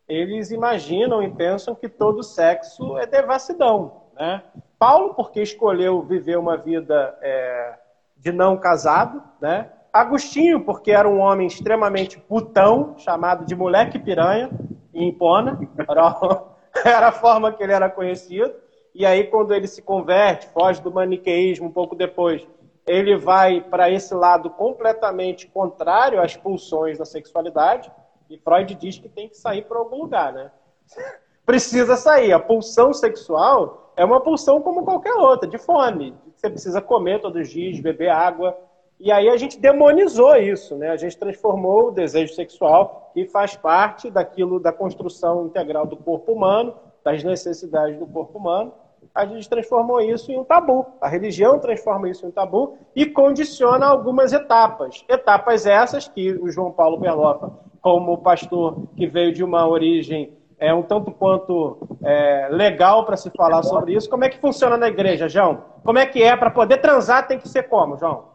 eles 0.06 0.52
imaginam 0.52 1.20
e 1.22 1.30
pensam 1.30 1.74
que 1.74 1.88
todo 1.88 2.22
sexo 2.22 2.96
é 2.96 3.06
devassidão. 3.06 4.04
Né? 4.14 4.40
Paulo, 4.78 5.14
porque 5.14 5.42
escolheu 5.42 6.00
viver 6.02 6.38
uma 6.38 6.56
vida 6.56 7.18
é, 7.20 7.74
de 8.16 8.30
não 8.30 8.56
casado, 8.56 9.20
né? 9.40 9.72
Agostinho, 9.92 10.60
porque 10.60 10.92
era 10.92 11.08
um 11.08 11.18
homem 11.18 11.46
extremamente 11.46 12.18
putão, 12.18 12.94
chamado 12.98 13.44
de 13.44 13.54
moleque 13.54 13.98
piranha, 13.98 14.50
em 14.94 15.08
Impona, 15.08 15.58
era 16.84 17.08
a 17.08 17.12
forma 17.12 17.52
que 17.52 17.62
ele 17.62 17.72
era 17.72 17.90
conhecido. 17.90 18.52
E 18.94 19.06
aí, 19.06 19.24
quando 19.24 19.54
ele 19.54 19.66
se 19.66 19.82
converte, 19.82 20.48
foge 20.48 20.80
do 20.82 20.92
maniqueísmo 20.92 21.66
um 21.66 21.72
pouco 21.72 21.94
depois, 21.94 22.46
ele 22.86 23.16
vai 23.16 23.60
para 23.60 23.90
esse 23.90 24.14
lado 24.14 24.50
completamente 24.50 25.46
contrário 25.46 26.20
às 26.20 26.36
pulsões 26.36 26.98
da 26.98 27.04
sexualidade. 27.04 27.90
E 28.28 28.38
Freud 28.38 28.74
diz 28.74 28.98
que 28.98 29.08
tem 29.08 29.28
que 29.28 29.36
sair 29.36 29.62
para 29.62 29.78
algum 29.78 30.02
lugar, 30.02 30.32
né? 30.32 30.50
Precisa 31.46 31.96
sair. 31.96 32.32
A 32.32 32.38
pulsão 32.38 32.92
sexual 32.92 33.92
é 33.96 34.04
uma 34.04 34.20
pulsão 34.20 34.60
como 34.60 34.84
qualquer 34.84 35.14
outra, 35.14 35.48
de 35.48 35.58
fome, 35.58 36.14
você 36.40 36.48
precisa 36.48 36.80
comer 36.80 37.20
todos 37.20 37.42
os 37.42 37.50
dias, 37.50 37.78
beber 37.80 38.08
água. 38.08 38.56
E 39.00 39.10
aí 39.10 39.30
a 39.30 39.36
gente 39.38 39.58
demonizou 39.58 40.36
isso, 40.36 40.76
né? 40.76 40.90
A 40.90 40.96
gente 40.96 41.16
transformou 41.16 41.88
o 41.88 41.90
desejo 41.90 42.34
sexual, 42.34 43.10
que 43.14 43.24
faz 43.24 43.56
parte 43.56 44.10
daquilo 44.10 44.60
da 44.60 44.70
construção 44.70 45.46
integral 45.46 45.86
do 45.86 45.96
corpo 45.96 46.32
humano, 46.32 46.74
das 47.02 47.24
necessidades 47.24 47.98
do 47.98 48.06
corpo 48.06 48.38
humano, 48.38 48.72
a 49.14 49.24
gente 49.26 49.48
transformou 49.48 50.00
isso 50.00 50.30
em 50.30 50.38
um 50.38 50.44
tabu. 50.44 50.86
A 51.00 51.08
religião 51.08 51.58
transforma 51.58 52.08
isso 52.08 52.24
em 52.24 52.28
um 52.28 52.32
tabu 52.32 52.76
e 52.94 53.06
condiciona 53.06 53.86
algumas 53.86 54.32
etapas. 54.32 55.04
Etapas 55.08 55.66
essas 55.66 56.06
que 56.06 56.32
o 56.32 56.50
João 56.50 56.70
Paulo 56.70 56.98
Berlofa, 56.98 57.50
como 57.80 58.18
pastor 58.18 58.86
que 58.96 59.06
veio 59.06 59.32
de 59.32 59.42
uma 59.42 59.66
origem 59.66 60.32
é 60.58 60.74
um 60.74 60.82
tanto 60.82 61.10
quanto 61.10 61.88
é, 62.04 62.48
legal 62.50 63.06
para 63.06 63.16
se 63.16 63.30
falar 63.30 63.62
sobre 63.62 63.94
isso. 63.94 64.10
Como 64.10 64.24
é 64.24 64.28
que 64.28 64.38
funciona 64.38 64.76
na 64.76 64.88
igreja, 64.88 65.26
João? 65.26 65.64
Como 65.82 65.98
é 65.98 66.04
que 66.04 66.22
é 66.22 66.36
para 66.36 66.50
poder 66.50 66.78
transar? 66.78 67.26
Tem 67.26 67.38
que 67.38 67.48
ser 67.48 67.62
como, 67.62 67.96
João? 67.96 68.29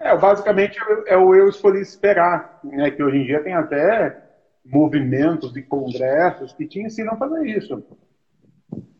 É, 0.00 0.16
basicamente 0.16 0.78
é 1.06 1.16
o 1.16 1.34
eu 1.34 1.48
escolhi 1.48 1.80
esperar, 1.80 2.60
né? 2.64 2.90
Que 2.90 3.02
hoje 3.02 3.18
em 3.18 3.24
dia 3.24 3.42
tem 3.42 3.54
até 3.54 4.22
movimentos 4.64 5.56
e 5.56 5.62
congressos 5.62 6.52
que 6.52 6.66
te 6.66 6.80
ensinam 6.80 7.14
a 7.14 7.16
fazer 7.16 7.46
isso. 7.46 7.82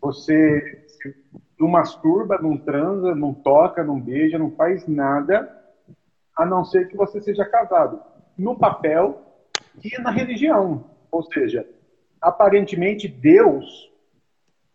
Você 0.01 0.87
não 1.59 1.69
masturba, 1.69 2.39
não 2.41 2.57
transa, 2.57 3.15
não 3.15 3.35
toca, 3.35 3.85
não 3.85 4.01
beija, 4.01 4.39
não 4.39 4.51
faz 4.53 4.87
nada, 4.87 5.51
a 6.37 6.47
não 6.47 6.65
ser 6.65 6.89
que 6.89 6.97
você 6.97 7.21
seja 7.21 7.45
casado. 7.45 8.01
No 8.37 8.57
papel 8.57 9.23
e 9.83 10.01
na 10.01 10.11
religião. 10.11 10.85
Ou 11.11 11.23
seja, 11.23 11.67
aparentemente 12.21 13.09
Deus 13.09 13.91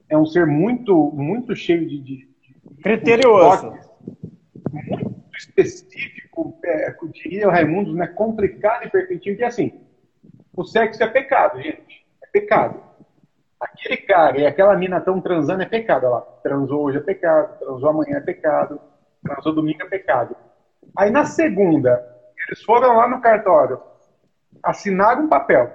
é 0.09 0.17
um 0.17 0.25
ser 0.25 0.45
muito, 0.45 1.11
muito 1.11 1.55
cheio 1.55 1.87
de, 1.87 1.99
de, 1.99 2.29
de 2.41 2.81
criterioso, 2.81 3.73
muito 4.71 5.12
específico, 5.37 6.57
é, 6.63 6.93
diria 7.13 7.47
o 7.47 7.51
Raimundo, 7.51 7.93
né, 7.93 8.07
complicado 8.07 8.85
e 8.85 8.89
perfeitinho, 8.89 9.35
que 9.35 9.43
é 9.43 9.47
assim, 9.47 9.81
o 10.55 10.63
sexo 10.63 11.03
é 11.03 11.07
pecado, 11.07 11.61
gente, 11.61 12.05
é 12.23 12.27
pecado. 12.27 12.81
Aquele 13.59 13.97
cara 13.97 14.37
e 14.39 14.45
aquela 14.45 14.75
mina 14.75 14.99
tão 14.99 15.21
transando 15.21 15.63
é 15.63 15.65
pecado. 15.65 16.05
Ela 16.05 16.21
transou 16.43 16.83
hoje 16.83 16.97
é 16.97 17.01
pecado, 17.01 17.57
transou 17.59 17.89
amanhã 17.89 18.17
é 18.17 18.21
pecado, 18.21 18.79
transou 19.23 19.55
domingo 19.55 19.83
é 19.83 19.85
pecado. 19.87 20.35
Aí 20.97 21.09
na 21.09 21.23
segunda, 21.23 22.05
eles 22.47 22.61
foram 22.63 22.97
lá 22.97 23.07
no 23.07 23.21
cartório, 23.21 23.81
assinaram 24.61 25.23
um 25.23 25.29
papel 25.29 25.71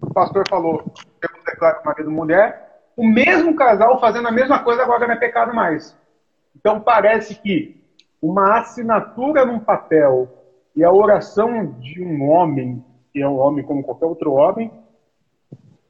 o 0.00 0.12
pastor 0.12 0.44
falou, 0.48 0.84
eu 1.22 1.28
declaro 1.44 1.84
marido 1.84 2.10
e 2.10 2.14
mulher, 2.14 2.82
o 2.96 3.06
mesmo 3.06 3.54
casal 3.56 4.00
fazendo 4.00 4.28
a 4.28 4.32
mesma 4.32 4.62
coisa 4.62 4.82
agora 4.82 5.06
não 5.06 5.14
é 5.14 5.18
pecado 5.18 5.54
mais. 5.54 5.96
Então 6.56 6.80
parece 6.80 7.34
que 7.34 7.83
uma 8.24 8.58
assinatura 8.58 9.44
num 9.44 9.60
papel 9.60 10.28
e 10.74 10.82
a 10.82 10.90
oração 10.90 11.72
de 11.78 12.02
um 12.02 12.30
homem, 12.30 12.82
que 13.12 13.20
é 13.20 13.28
um 13.28 13.38
homem 13.38 13.62
como 13.62 13.84
qualquer 13.84 14.06
outro 14.06 14.32
homem, 14.32 14.72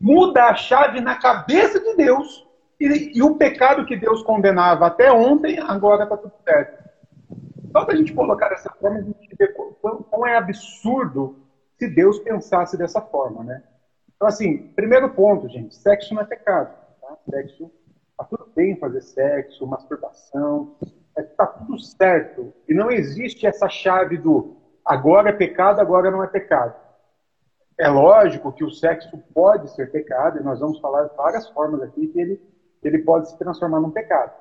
muda 0.00 0.46
a 0.46 0.54
chave 0.54 1.00
na 1.00 1.14
cabeça 1.14 1.78
de 1.78 1.94
Deus 1.94 2.44
e, 2.80 3.16
e 3.16 3.22
o 3.22 3.36
pecado 3.36 3.86
que 3.86 3.96
Deus 3.96 4.20
condenava 4.24 4.86
até 4.86 5.12
ontem, 5.12 5.60
agora 5.60 6.02
está 6.02 6.16
tudo 6.16 6.34
certo. 6.42 6.84
Só 7.70 7.84
para 7.84 7.94
a 7.94 7.96
gente 7.96 8.12
colocar 8.12 8.48
dessa 8.48 8.70
forma, 8.80 8.98
a 8.98 9.02
gente 9.02 9.36
vê 9.38 9.48
como 9.48 10.26
é 10.26 10.36
absurdo 10.36 11.36
se 11.78 11.88
Deus 11.88 12.18
pensasse 12.18 12.76
dessa 12.76 13.00
forma, 13.00 13.44
né? 13.44 13.62
Então, 14.16 14.26
assim, 14.26 14.72
primeiro 14.74 15.08
ponto, 15.10 15.48
gente, 15.48 15.74
sexo 15.74 16.14
não 16.14 16.22
é 16.22 16.24
pecado. 16.24 16.74
Tá? 17.00 17.16
Sexo, 17.30 17.70
tá 18.18 18.24
tudo 18.24 18.48
bem 18.54 18.76
fazer 18.76 19.00
sexo, 19.02 19.66
masturbação, 19.66 20.76
é, 21.16 21.22
tá 21.22 21.46
tudo 21.46 21.78
certo. 21.78 22.52
E 22.68 22.74
não 22.74 22.90
existe 22.90 23.46
essa 23.46 23.68
chave 23.68 24.16
do 24.16 24.56
agora 24.84 25.30
é 25.30 25.32
pecado, 25.32 25.80
agora 25.80 26.10
não 26.10 26.22
é 26.22 26.26
pecado. 26.26 26.74
É 27.78 27.88
lógico 27.88 28.52
que 28.52 28.62
o 28.62 28.70
sexo 28.70 29.18
pode 29.32 29.70
ser 29.74 29.90
pecado, 29.90 30.38
e 30.38 30.42
nós 30.42 30.60
vamos 30.60 30.78
falar 30.80 31.04
de 31.04 31.16
várias 31.16 31.48
formas 31.48 31.82
aqui 31.82 32.06
que 32.08 32.20
ele, 32.20 32.40
ele 32.82 32.98
pode 32.98 33.30
se 33.30 33.38
transformar 33.38 33.80
num 33.80 33.90
pecado. 33.90 34.32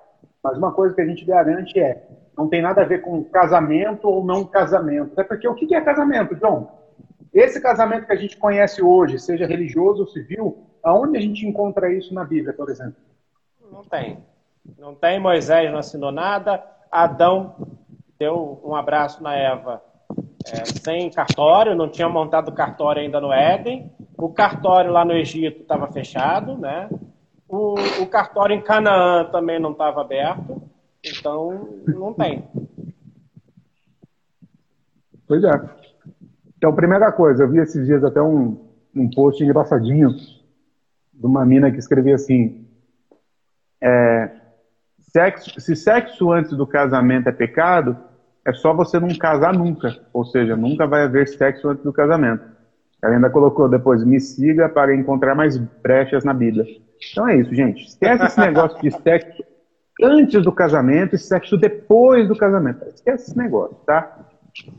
Mas 0.43 0.57
uma 0.57 0.71
coisa 0.71 0.93
que 0.93 1.01
a 1.01 1.05
gente 1.05 1.25
garante 1.25 1.79
é, 1.79 2.07
não 2.37 2.47
tem 2.47 2.61
nada 2.61 2.81
a 2.81 2.85
ver 2.85 3.01
com 3.01 3.23
casamento 3.23 4.07
ou 4.07 4.23
não 4.23 4.45
casamento. 4.45 5.13
Até 5.13 5.23
porque 5.23 5.47
o 5.47 5.55
que 5.55 5.73
é 5.73 5.81
casamento, 5.81 6.35
John? 6.35 6.83
Esse 7.33 7.59
casamento 7.59 8.05
que 8.05 8.13
a 8.13 8.17
gente 8.17 8.37
conhece 8.37 8.81
hoje, 8.81 9.17
seja 9.17 9.47
religioso 9.47 10.01
ou 10.01 10.07
civil, 10.07 10.67
aonde 10.83 11.17
a 11.17 11.21
gente 11.21 11.47
encontra 11.47 11.91
isso 11.91 12.13
na 12.13 12.23
Bíblia, 12.23 12.53
por 12.53 12.69
exemplo? 12.69 12.97
Não 13.71 13.83
tem. 13.83 14.23
Não 14.77 14.95
tem. 14.95 15.19
Moisés 15.19 15.71
não 15.71 15.79
assinou 15.79 16.11
nada. 16.11 16.63
Adão 16.91 17.55
deu 18.19 18.61
um 18.63 18.75
abraço 18.75 19.21
na 19.21 19.35
Eva 19.35 19.81
é, 20.45 20.65
sem 20.65 21.09
cartório, 21.09 21.75
não 21.75 21.89
tinha 21.89 22.07
montado 22.07 22.51
cartório 22.51 23.01
ainda 23.01 23.19
no 23.19 23.31
Éden. 23.31 23.91
O 24.17 24.29
cartório 24.29 24.91
lá 24.91 25.03
no 25.03 25.13
Egito 25.13 25.61
estava 25.61 25.91
fechado, 25.91 26.57
né? 26.57 26.89
o, 27.53 27.75
o 28.01 28.07
cartório 28.07 28.55
em 28.55 28.61
Canaã 28.61 29.25
também 29.25 29.59
não 29.59 29.73
estava 29.73 30.01
aberto, 30.01 30.61
então 31.05 31.79
não 31.87 32.13
tem. 32.13 32.47
Pois 35.27 35.43
é. 35.43 35.51
Então, 36.57 36.73
primeira 36.73 37.11
coisa, 37.11 37.43
eu 37.43 37.49
vi 37.49 37.59
esses 37.59 37.85
dias 37.85 38.03
até 38.03 38.21
um, 38.21 38.57
um 38.95 39.09
post 39.09 39.43
engraçadinho 39.43 40.09
de 40.09 41.25
uma 41.25 41.45
mina 41.45 41.71
que 41.71 41.77
escrevia 41.77 42.15
assim: 42.15 42.67
é, 43.81 44.32
sexo, 45.13 45.61
se 45.61 45.75
sexo 45.75 46.31
antes 46.31 46.57
do 46.57 46.65
casamento 46.65 47.29
é 47.29 47.31
pecado, 47.31 47.95
é 48.45 48.51
só 48.51 48.73
você 48.73 48.99
não 48.99 49.09
casar 49.09 49.53
nunca. 49.53 49.95
Ou 50.11 50.25
seja, 50.25 50.55
nunca 50.57 50.87
vai 50.87 51.03
haver 51.03 51.27
sexo 51.27 51.69
antes 51.69 51.83
do 51.83 51.93
casamento. 51.93 52.43
Ela 53.01 53.15
ainda 53.15 53.29
colocou 53.29 53.69
depois, 53.69 54.03
me 54.03 54.19
siga 54.19 54.67
para 54.67 54.95
encontrar 54.95 55.35
mais 55.35 55.57
brechas 55.57 56.23
na 56.23 56.33
Bíblia. 56.33 56.65
Então 57.11 57.27
é 57.27 57.37
isso, 57.37 57.53
gente. 57.53 57.85
Esquece 57.85 58.25
esse 58.25 58.39
negócio 58.39 58.81
de 58.81 58.91
sexo 58.91 59.43
antes 60.01 60.41
do 60.41 60.51
casamento 60.51 61.15
e 61.15 61.19
sexo 61.19 61.57
depois 61.57 62.27
do 62.27 62.35
casamento. 62.35 62.83
Esquece 62.87 63.29
esse 63.29 63.37
negócio, 63.37 63.75
tá? 63.85 64.25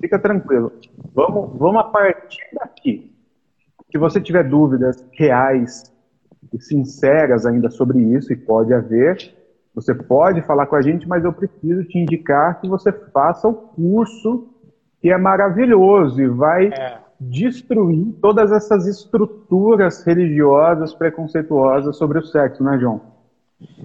Fica 0.00 0.18
tranquilo. 0.18 0.72
Vamos, 1.14 1.58
vamos 1.58 1.80
a 1.80 1.84
partir 1.84 2.42
daqui. 2.54 3.14
Se 3.90 3.98
você 3.98 4.20
tiver 4.20 4.44
dúvidas 4.44 5.04
reais 5.12 5.92
e 6.52 6.60
sinceras 6.60 7.46
ainda 7.46 7.70
sobre 7.70 7.98
isso, 7.98 8.32
e 8.32 8.36
pode 8.36 8.72
haver, 8.72 9.34
você 9.74 9.94
pode 9.94 10.40
falar 10.42 10.66
com 10.66 10.76
a 10.76 10.82
gente, 10.82 11.08
mas 11.08 11.24
eu 11.24 11.32
preciso 11.32 11.84
te 11.84 11.98
indicar 11.98 12.60
que 12.60 12.68
você 12.68 12.92
faça 12.92 13.48
o 13.48 13.54
curso 13.54 14.48
que 15.00 15.10
é 15.10 15.18
maravilhoso 15.18 16.22
e 16.22 16.28
vai 16.28 16.68
é. 16.68 16.98
destruir 17.18 18.14
todas 18.22 18.52
essas 18.52 18.86
estruturas 18.86 20.04
religiosas 20.04 20.94
preconceituosas 20.94 21.96
sobre 21.96 22.18
o 22.18 22.24
sexo, 22.24 22.62
né, 22.62 22.78
João? 22.78 23.00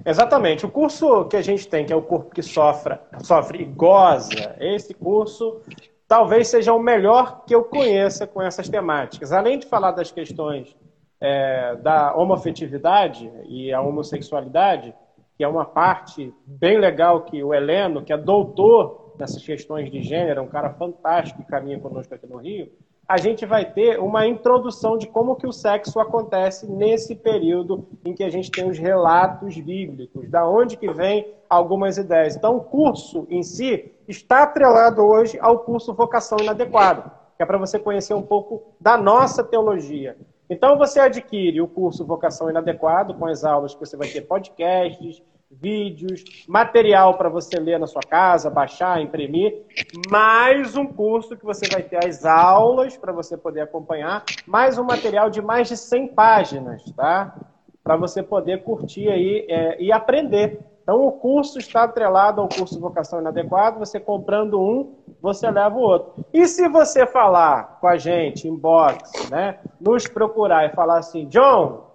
Exatamente. 0.04 0.64
O 0.64 0.70
curso 0.70 1.24
que 1.26 1.36
a 1.36 1.42
gente 1.42 1.68
tem, 1.68 1.84
que 1.84 1.92
é 1.92 1.96
o 1.96 2.02
corpo 2.02 2.34
que 2.34 2.42
sofre, 2.42 2.98
sofre 3.18 3.62
e 3.62 3.64
goza, 3.64 4.56
esse 4.60 4.94
curso 4.94 5.60
talvez 6.06 6.48
seja 6.48 6.72
o 6.72 6.78
melhor 6.80 7.44
que 7.44 7.54
eu 7.54 7.62
conheça 7.62 8.26
com 8.26 8.42
essas 8.42 8.68
temáticas. 8.68 9.32
Além 9.32 9.58
de 9.58 9.66
falar 9.66 9.92
das 9.92 10.10
questões 10.10 10.76
é, 11.20 11.76
da 11.76 12.14
homofetividade 12.14 13.30
e 13.48 13.72
a 13.72 13.80
homossexualidade, 13.80 14.94
que 15.40 15.44
é 15.44 15.48
uma 15.48 15.64
parte 15.64 16.34
bem 16.44 16.76
legal 16.76 17.22
que 17.22 17.42
o 17.42 17.54
Heleno, 17.54 18.04
que 18.04 18.12
é 18.12 18.18
doutor 18.18 19.14
nessas 19.18 19.42
questões 19.42 19.90
de 19.90 20.02
gênero, 20.02 20.42
um 20.42 20.46
cara 20.46 20.68
fantástico 20.74 21.42
que 21.42 21.48
caminha 21.48 21.80
conosco 21.80 22.14
aqui 22.14 22.26
no 22.26 22.36
Rio, 22.36 22.70
a 23.08 23.16
gente 23.16 23.46
vai 23.46 23.64
ter 23.64 23.98
uma 23.98 24.26
introdução 24.26 24.98
de 24.98 25.06
como 25.06 25.36
que 25.36 25.46
o 25.46 25.52
sexo 25.52 25.98
acontece 25.98 26.70
nesse 26.70 27.14
período 27.14 27.88
em 28.04 28.12
que 28.12 28.22
a 28.22 28.28
gente 28.28 28.50
tem 28.50 28.68
os 28.68 28.78
relatos 28.78 29.58
bíblicos, 29.58 30.28
da 30.28 30.46
onde 30.46 30.76
que 30.76 30.92
vem 30.92 31.32
algumas 31.48 31.96
ideias. 31.96 32.36
Então, 32.36 32.58
o 32.58 32.60
curso 32.60 33.26
em 33.30 33.42
si 33.42 33.94
está 34.06 34.42
atrelado 34.42 35.00
hoje 35.00 35.38
ao 35.40 35.60
curso 35.60 35.94
Vocação 35.94 36.36
Inadequada, 36.38 37.10
que 37.38 37.42
é 37.42 37.46
para 37.46 37.56
você 37.56 37.78
conhecer 37.78 38.12
um 38.12 38.20
pouco 38.20 38.74
da 38.78 38.98
nossa 38.98 39.42
teologia. 39.42 40.18
Então, 40.50 40.76
você 40.76 40.98
adquire 40.98 41.60
o 41.60 41.68
curso 41.68 42.04
Vocação 42.04 42.50
Inadequado, 42.50 43.14
com 43.14 43.24
as 43.24 43.44
aulas 43.44 43.72
que 43.72 43.78
você 43.78 43.96
vai 43.96 44.08
ter 44.08 44.22
podcasts, 44.22 45.22
vídeos, 45.50 46.22
material 46.46 47.18
para 47.18 47.28
você 47.28 47.58
ler 47.58 47.78
na 47.78 47.86
sua 47.86 48.02
casa, 48.02 48.48
baixar, 48.48 49.02
imprimir, 49.02 49.62
mais 50.08 50.76
um 50.76 50.86
curso 50.86 51.36
que 51.36 51.44
você 51.44 51.68
vai 51.68 51.82
ter 51.82 52.06
as 52.06 52.24
aulas 52.24 52.96
para 52.96 53.12
você 53.12 53.36
poder 53.36 53.62
acompanhar, 53.62 54.24
mais 54.46 54.78
um 54.78 54.84
material 54.84 55.28
de 55.28 55.42
mais 55.42 55.68
de 55.68 55.76
100 55.76 56.08
páginas, 56.14 56.84
tá? 56.92 57.34
Para 57.82 57.96
você 57.96 58.22
poder 58.22 58.62
curtir 58.62 59.08
aí 59.08 59.44
é, 59.48 59.82
e 59.82 59.90
aprender. 59.90 60.60
Então, 60.82 61.06
o 61.06 61.12
curso 61.12 61.58
está 61.58 61.84
atrelado 61.84 62.40
ao 62.40 62.48
curso 62.48 62.80
Vocação 62.80 63.20
Inadequado. 63.20 63.78
Você 63.78 64.00
comprando 64.00 64.60
um, 64.60 64.96
você 65.20 65.50
leva 65.50 65.76
o 65.76 65.80
outro. 65.80 66.24
E 66.32 66.46
se 66.46 66.68
você 66.68 67.06
falar 67.06 67.78
com 67.80 67.86
a 67.86 67.96
gente, 67.96 68.48
inbox, 68.48 69.28
né? 69.30 69.58
Nos 69.80 70.06
procurar 70.08 70.66
e 70.66 70.74
falar 70.74 70.98
assim, 70.98 71.26
John, 71.28 71.89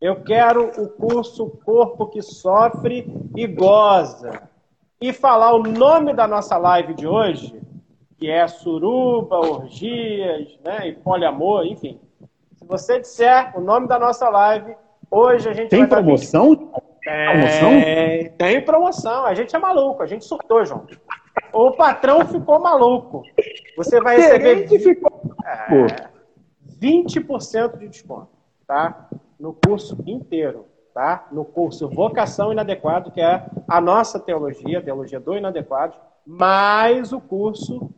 eu 0.00 0.22
quero 0.22 0.70
o 0.80 0.88
curso 0.88 1.50
Corpo 1.64 2.06
que 2.06 2.22
Sofre 2.22 3.06
e 3.36 3.46
Goza. 3.46 4.48
E 5.00 5.12
falar 5.12 5.54
o 5.54 5.62
nome 5.62 6.12
da 6.12 6.26
nossa 6.26 6.58
live 6.58 6.92
de 6.94 7.06
hoje, 7.06 7.58
que 8.18 8.30
é 8.30 8.46
suruba, 8.46 9.38
orgias, 9.38 10.58
né, 10.62 10.88
e 10.88 10.92
poliamor, 10.92 11.64
enfim. 11.64 11.98
Se 12.56 12.66
você 12.66 13.00
disser 13.00 13.56
o 13.56 13.60
nome 13.62 13.88
da 13.88 13.98
nossa 13.98 14.28
live, 14.28 14.76
hoje 15.10 15.48
a 15.48 15.54
gente 15.54 15.70
tem 15.70 15.80
vai 15.80 15.88
promoção? 15.88 16.54
Tem 16.54 16.66
promoção? 17.02 17.70
Tem 18.36 18.60
promoção. 18.62 19.24
A 19.24 19.32
gente 19.32 19.56
é 19.56 19.58
maluco, 19.58 20.02
a 20.02 20.06
gente 20.06 20.26
surtou, 20.26 20.64
João. 20.66 20.86
O 21.52 21.70
patrão 21.72 22.26
ficou 22.26 22.60
maluco. 22.60 23.22
Você 23.78 24.00
vai 24.02 24.16
receber 24.16 24.68
ficou... 24.78 25.32
é, 25.46 26.08
20% 26.78 27.78
de 27.78 27.88
desconto, 27.88 28.28
tá? 28.66 29.08
No 29.40 29.54
curso 29.54 29.96
inteiro, 30.06 30.66
tá? 30.92 31.26
No 31.32 31.44
curso 31.44 31.88
Vocação 31.88 32.52
Inadequado, 32.52 33.10
que 33.10 33.20
é 33.20 33.46
a 33.66 33.80
nossa 33.80 34.20
teologia, 34.20 34.78
a 34.78 34.82
teologia 34.82 35.18
do 35.18 35.34
inadequado, 35.34 35.96
mais 36.26 37.12
o 37.12 37.20
curso 37.20 37.90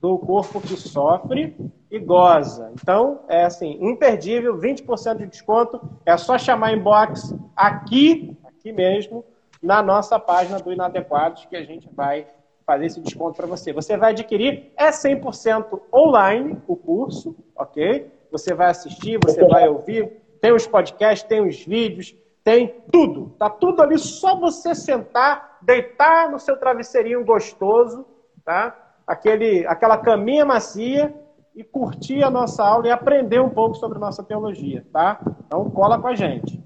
do 0.00 0.18
corpo 0.18 0.60
que 0.60 0.76
sofre 0.76 1.56
e 1.88 1.98
goza. 2.00 2.72
Então, 2.74 3.20
é 3.28 3.44
assim, 3.44 3.78
imperdível, 3.80 4.58
20% 4.58 5.18
de 5.18 5.26
desconto. 5.26 5.80
É 6.04 6.16
só 6.16 6.36
chamar 6.36 6.72
inbox 6.72 7.32
aqui, 7.54 8.36
aqui 8.44 8.72
mesmo, 8.72 9.24
na 9.62 9.80
nossa 9.80 10.18
página 10.18 10.58
do 10.58 10.72
Inadequados, 10.72 11.44
que 11.44 11.54
a 11.54 11.62
gente 11.62 11.88
vai 11.94 12.26
fazer 12.66 12.86
esse 12.86 13.00
desconto 13.00 13.36
para 13.36 13.46
você. 13.46 13.72
Você 13.72 13.96
vai 13.96 14.10
adquirir, 14.10 14.72
é 14.76 14.90
100% 14.90 15.80
online 15.94 16.60
o 16.66 16.74
curso, 16.74 17.36
ok? 17.54 18.10
Você 18.32 18.54
vai 18.54 18.70
assistir, 18.70 19.20
você 19.22 19.46
vai 19.46 19.68
ouvir, 19.68 20.21
tem 20.42 20.52
os 20.52 20.66
podcasts, 20.66 21.26
tem 21.26 21.40
os 21.40 21.64
vídeos, 21.64 22.16
tem 22.42 22.82
tudo. 22.90 23.32
Tá 23.38 23.48
tudo 23.48 23.80
ali, 23.80 23.96
só 23.96 24.36
você 24.36 24.74
sentar, 24.74 25.58
deitar 25.62 26.28
no 26.28 26.40
seu 26.40 26.56
travesseirinho 26.56 27.24
gostoso, 27.24 28.04
tá? 28.44 28.76
Aquele, 29.06 29.64
aquela 29.68 29.96
caminha 29.96 30.44
macia 30.44 31.14
e 31.54 31.62
curtir 31.62 32.24
a 32.24 32.30
nossa 32.30 32.64
aula 32.64 32.88
e 32.88 32.90
aprender 32.90 33.40
um 33.40 33.50
pouco 33.50 33.76
sobre 33.76 34.00
nossa 34.00 34.24
teologia, 34.24 34.84
tá? 34.92 35.20
Então 35.46 35.70
cola 35.70 36.00
com 36.00 36.08
a 36.08 36.14
gente. 36.16 36.60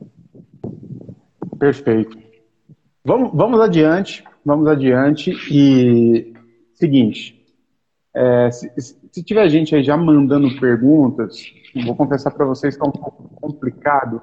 Perfeito. 1.58 2.16
Vamos, 3.04 3.30
vamos 3.34 3.60
adiante, 3.60 4.24
vamos 4.42 4.66
adiante 4.68 5.32
e 5.50 6.32
seguinte, 6.74 7.44
é, 8.14 8.48
tiver 9.22 9.48
gente 9.48 9.74
aí 9.74 9.82
já 9.82 9.96
mandando 9.96 10.58
perguntas, 10.58 11.52
vou 11.84 11.94
confessar 11.94 12.30
para 12.30 12.46
vocês 12.46 12.76
que 12.76 12.84
é 12.84 12.88
um 12.88 12.92
pouco 12.92 13.28
complicado 13.40 14.20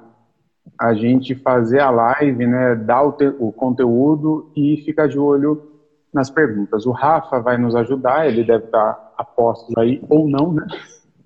a 0.78 0.94
gente 0.94 1.34
fazer 1.34 1.80
a 1.80 1.90
live, 1.90 2.46
né, 2.46 2.74
dar 2.74 3.02
o, 3.02 3.12
te, 3.12 3.26
o 3.38 3.52
conteúdo 3.52 4.50
e 4.56 4.78
ficar 4.84 5.08
de 5.08 5.18
olho 5.18 5.70
nas 6.12 6.30
perguntas. 6.30 6.86
O 6.86 6.90
Rafa 6.90 7.40
vai 7.40 7.58
nos 7.58 7.74
ajudar, 7.74 8.26
ele 8.26 8.44
deve 8.44 8.64
estar 8.64 9.12
a 9.16 9.24
postos 9.24 9.76
aí, 9.76 10.02
ou 10.08 10.28
não, 10.28 10.52
né? 10.52 10.66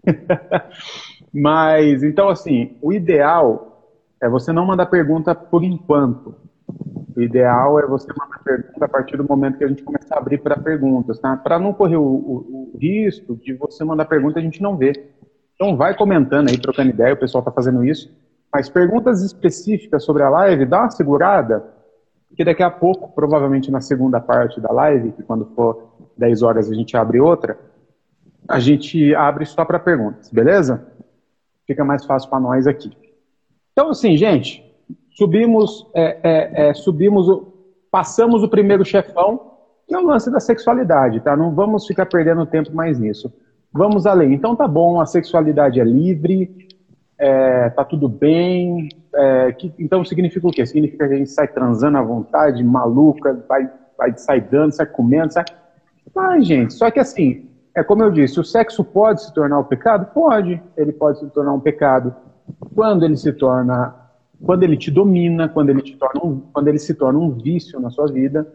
Mas, 1.33 2.03
então, 2.03 2.29
assim, 2.29 2.77
o 2.81 2.93
ideal 2.93 3.93
é 4.21 4.29
você 4.29 4.53
não 4.53 4.67
mandar 4.67 4.87
pergunta 4.87 5.35
por 5.35 5.63
enquanto. 5.63 6.35
O 7.19 7.21
ideal 7.21 7.81
é 7.81 7.85
você 7.85 8.07
mandar 8.17 8.39
pergunta 8.45 8.85
a 8.85 8.89
partir 8.89 9.17
do 9.17 9.25
momento 9.25 9.59
que 9.59 9.65
a 9.65 9.67
gente 9.67 9.83
começar 9.83 10.15
a 10.15 10.19
abrir 10.19 10.39
para 10.39 10.57
perguntas, 10.57 11.19
tá? 11.19 11.37
Para 11.37 11.59
não 11.59 11.73
correr 11.73 11.97
o, 11.97 12.05
o, 12.05 12.71
o 12.75 12.79
risco 12.79 13.35
de 13.35 13.55
você 13.55 13.83
mandar 13.83 14.05
pergunta 14.05 14.39
e 14.39 14.41
a 14.41 14.45
gente 14.45 14.63
não 14.63 14.77
ver. 14.77 15.17
Então 15.57 15.77
vai 15.77 15.97
comentando 15.97 16.49
aí, 16.49 16.57
trocando 16.57 16.91
ideia, 16.91 17.15
o 17.15 17.17
pessoal 17.17 17.41
está 17.41 17.51
fazendo 17.51 17.85
isso. 17.85 18.09
Mas 18.53 18.69
perguntas 18.69 19.25
específicas 19.25 20.05
sobre 20.05 20.23
a 20.23 20.31
live, 20.31 20.65
dá 20.65 20.83
uma 20.83 20.91
segurada, 20.91 21.65
que 22.37 22.45
daqui 22.45 22.63
a 22.63 22.71
pouco, 22.71 23.13
provavelmente 23.13 23.69
na 23.69 23.81
segunda 23.81 24.21
parte 24.21 24.61
da 24.61 24.71
live, 24.71 25.11
que 25.11 25.25
quando 25.25 25.45
for 25.57 25.89
10 26.17 26.43
horas 26.43 26.71
a 26.71 26.75
gente 26.75 26.97
abre 26.97 27.19
outra, 27.19 27.59
a 28.49 28.61
gente 28.61 29.13
abre 29.17 29.45
só 29.45 29.65
para 29.65 29.81
perguntas, 29.81 30.31
beleza? 30.31 30.87
Fica 31.67 31.85
mais 31.85 32.05
fácil 32.05 32.31
para 32.31 32.39
nós 32.39 32.69
aqui. 32.69 32.97
Então, 33.73 33.91
assim, 33.91 34.17
gente, 34.17 34.68
subimos, 35.19 35.85
é, 35.95 36.19
é, 36.23 36.69
é, 36.69 36.75
subimos, 36.75 37.29
o, 37.29 37.53
passamos 37.91 38.45
o 38.45 38.49
primeiro 38.49 38.85
chefão, 38.85 39.51
que 39.85 39.93
é 39.93 39.99
o 39.99 40.07
lance 40.07 40.31
da 40.31 40.39
sexualidade, 40.39 41.21
tá? 41.21 41.37
Não 41.37 41.53
vamos 41.53 41.89
ficar 41.89 42.07
perdendo 42.07 42.47
tempo 42.47 42.73
mais 42.73 43.01
nisso. 43.01 43.33
Vamos 43.73 44.07
além. 44.07 44.33
Então 44.33 44.55
tá 44.55 44.69
bom, 44.69 45.01
a 45.01 45.07
sexualidade 45.07 45.81
é 45.81 45.85
livre, 45.85 46.69
é, 47.19 47.69
tá 47.71 47.85
tudo 47.85 48.09
bem. 48.09 48.89
É, 49.13 49.53
que, 49.53 49.75
então 49.77 50.05
significa 50.05 50.47
o 50.47 50.53
quê? 50.53 50.65
Significa 50.65 51.09
que 51.09 51.15
a 51.15 51.17
gente 51.17 51.31
sai 51.31 51.49
transando 51.49 51.99
à 51.99 52.03
vontade, 52.03 52.63
maluca, 52.63 53.45
vai, 53.49 53.69
vai 53.97 54.17
sai 54.17 54.41
dando, 54.41 54.71
sai 54.71 54.87
comendo, 54.87 55.33
sai. 55.33 55.45
Mas, 56.15 56.47
gente, 56.47 56.75
só 56.75 56.93
que 56.93 57.01
assim, 57.01 57.51
é 57.75 57.83
como 57.83 58.05
eu 58.05 58.13
disse, 58.13 58.39
o 58.39 58.45
sexo 58.45 58.85
pode 58.85 59.25
se 59.25 59.35
tornar 59.35 59.59
um 59.59 59.65
pecado? 59.65 60.13
Pode, 60.15 60.63
ele 60.77 60.93
pode 60.93 61.19
se 61.19 61.27
tornar 61.31 61.53
um 61.55 61.61
pecado. 61.61 62.15
Quando 62.73 63.05
ele 63.05 63.17
se 63.17 63.33
torna 63.33 64.08
quando 64.42 64.62
ele 64.62 64.77
te 64.77 64.90
domina, 64.90 65.48
quando 65.48 65.70
ele, 65.70 65.83
te 65.83 65.96
torna 65.96 66.24
um, 66.24 66.40
quando 66.53 66.68
ele 66.68 66.79
se 66.79 66.94
torna 66.94 67.18
um 67.18 67.31
vício 67.31 67.81
na 67.81 67.90
sua 67.90 68.07
vida, 68.07 68.46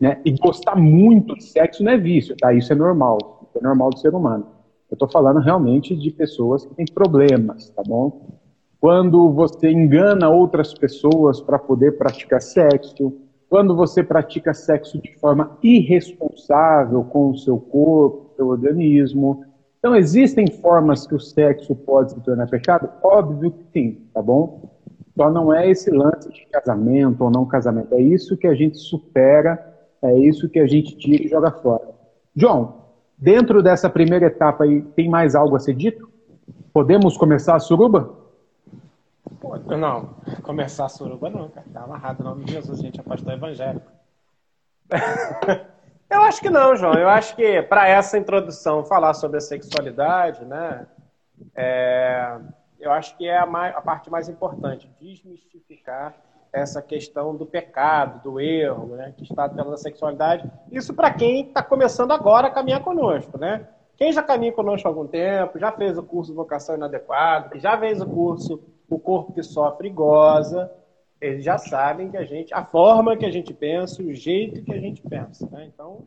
né? 0.00 0.20
E 0.24 0.32
gostar 0.32 0.76
muito 0.76 1.34
de 1.34 1.44
sexo 1.44 1.82
não 1.82 1.92
é 1.92 1.98
vício, 1.98 2.36
tá? 2.36 2.52
Isso 2.52 2.72
é 2.72 2.76
normal, 2.76 3.46
isso 3.48 3.58
é 3.58 3.62
normal 3.62 3.90
do 3.90 3.98
ser 3.98 4.14
humano. 4.14 4.46
Eu 4.90 4.94
estou 4.94 5.08
falando 5.08 5.40
realmente 5.40 5.96
de 5.96 6.10
pessoas 6.10 6.66
que 6.66 6.74
têm 6.74 6.84
problemas, 6.84 7.70
tá 7.70 7.82
bom? 7.86 8.40
Quando 8.80 9.30
você 9.32 9.70
engana 9.70 10.28
outras 10.28 10.74
pessoas 10.74 11.40
para 11.40 11.58
poder 11.58 11.96
praticar 11.96 12.42
sexo, 12.42 13.12
quando 13.48 13.76
você 13.76 14.02
pratica 14.02 14.52
sexo 14.52 15.00
de 15.00 15.14
forma 15.18 15.58
irresponsável 15.62 17.04
com 17.04 17.30
o 17.30 17.36
seu 17.36 17.58
corpo, 17.58 18.32
seu 18.34 18.48
organismo. 18.48 19.44
Então, 19.78 19.94
existem 19.94 20.46
formas 20.46 21.06
que 21.06 21.14
o 21.14 21.20
sexo 21.20 21.74
pode 21.74 22.12
se 22.12 22.20
tornar 22.20 22.48
pecado? 22.48 22.88
Óbvio 23.02 23.52
que 23.52 23.64
sim, 23.72 24.08
tá 24.12 24.22
bom? 24.22 24.71
Só 25.16 25.30
não 25.30 25.52
é 25.52 25.68
esse 25.70 25.90
lance 25.90 26.30
de 26.32 26.46
casamento 26.46 27.22
ou 27.22 27.30
não 27.30 27.44
casamento. 27.44 27.94
É 27.94 28.00
isso 28.00 28.36
que 28.36 28.46
a 28.46 28.54
gente 28.54 28.78
supera, 28.78 29.74
é 30.00 30.16
isso 30.18 30.48
que 30.48 30.58
a 30.58 30.66
gente 30.66 30.96
tira 30.96 31.24
e 31.24 31.28
joga 31.28 31.50
fora. 31.50 31.88
John, 32.34 32.94
dentro 33.16 33.62
dessa 33.62 33.90
primeira 33.90 34.26
etapa 34.26 34.64
aí, 34.64 34.82
tem 34.82 35.08
mais 35.08 35.34
algo 35.34 35.54
a 35.54 35.60
ser 35.60 35.74
dito? 35.74 36.10
Podemos 36.72 37.16
começar 37.16 37.54
a 37.56 37.60
suruba? 37.60 38.22
Não, 39.78 40.14
começar 40.42 40.86
a 40.86 40.88
suruba 40.88 41.28
não, 41.28 41.48
cara. 41.48 41.66
Tá 41.72 41.82
amarrado 41.82 42.20
o 42.20 42.24
nome 42.24 42.44
de 42.44 42.52
Jesus, 42.52 42.80
gente, 42.80 42.98
é 42.98 43.02
pastor 43.02 43.34
evangélico. 43.34 43.90
Eu 46.12 46.20
acho 46.22 46.42
que 46.42 46.50
não, 46.50 46.76
João. 46.76 46.94
Eu 46.94 47.08
acho 47.08 47.34
que 47.34 47.62
para 47.62 47.88
essa 47.88 48.18
introdução, 48.18 48.84
falar 48.84 49.14
sobre 49.14 49.38
a 49.38 49.40
sexualidade, 49.40 50.44
né? 50.44 50.86
É, 51.54 52.38
eu 52.82 52.90
acho 52.90 53.16
que 53.16 53.26
é 53.26 53.38
a, 53.38 53.46
mais, 53.46 53.74
a, 53.74 53.80
parte 53.80 54.10
mais 54.10 54.28
importante, 54.28 54.90
desmistificar 55.00 56.14
essa 56.52 56.82
questão 56.82 57.34
do 57.34 57.46
pecado, 57.46 58.22
do 58.22 58.40
erro, 58.40 58.96
né? 58.96 59.14
Que 59.16 59.22
está 59.22 59.48
pela 59.48 59.76
sexualidade. 59.76 60.50
Isso 60.70 60.92
para 60.92 61.14
quem 61.14 61.46
está 61.46 61.62
começando 61.62 62.10
agora 62.10 62.48
a 62.48 62.50
caminhar 62.50 62.82
conosco, 62.82 63.38
né? 63.38 63.68
Quem 63.96 64.12
já 64.12 64.22
caminha 64.22 64.52
conosco 64.52 64.86
há 64.86 64.90
algum 64.90 65.06
tempo, 65.06 65.58
já 65.58 65.70
fez 65.70 65.96
o 65.96 66.02
curso 66.02 66.34
vocação 66.34 66.74
inadequado, 66.74 67.58
já 67.58 67.78
fez 67.78 68.00
o 68.00 68.06
curso 68.06 68.60
o 68.90 68.98
corpo 68.98 69.32
que 69.32 69.42
sofre 69.42 69.88
goza, 69.88 70.70
eles 71.20 71.44
já 71.44 71.56
sabem 71.56 72.10
que 72.10 72.16
a 72.16 72.24
gente, 72.24 72.52
a 72.52 72.64
forma 72.64 73.16
que 73.16 73.24
a 73.24 73.30
gente 73.30 73.54
pensa, 73.54 74.02
o 74.02 74.12
jeito 74.12 74.62
que 74.62 74.72
a 74.72 74.78
gente 74.78 75.00
pensa. 75.02 75.48
Né? 75.50 75.70
Então, 75.72 76.04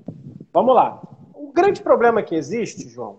vamos 0.54 0.76
lá. 0.76 1.02
O 1.34 1.52
grande 1.52 1.82
problema 1.82 2.22
que 2.22 2.36
existe, 2.36 2.90
João, 2.90 3.18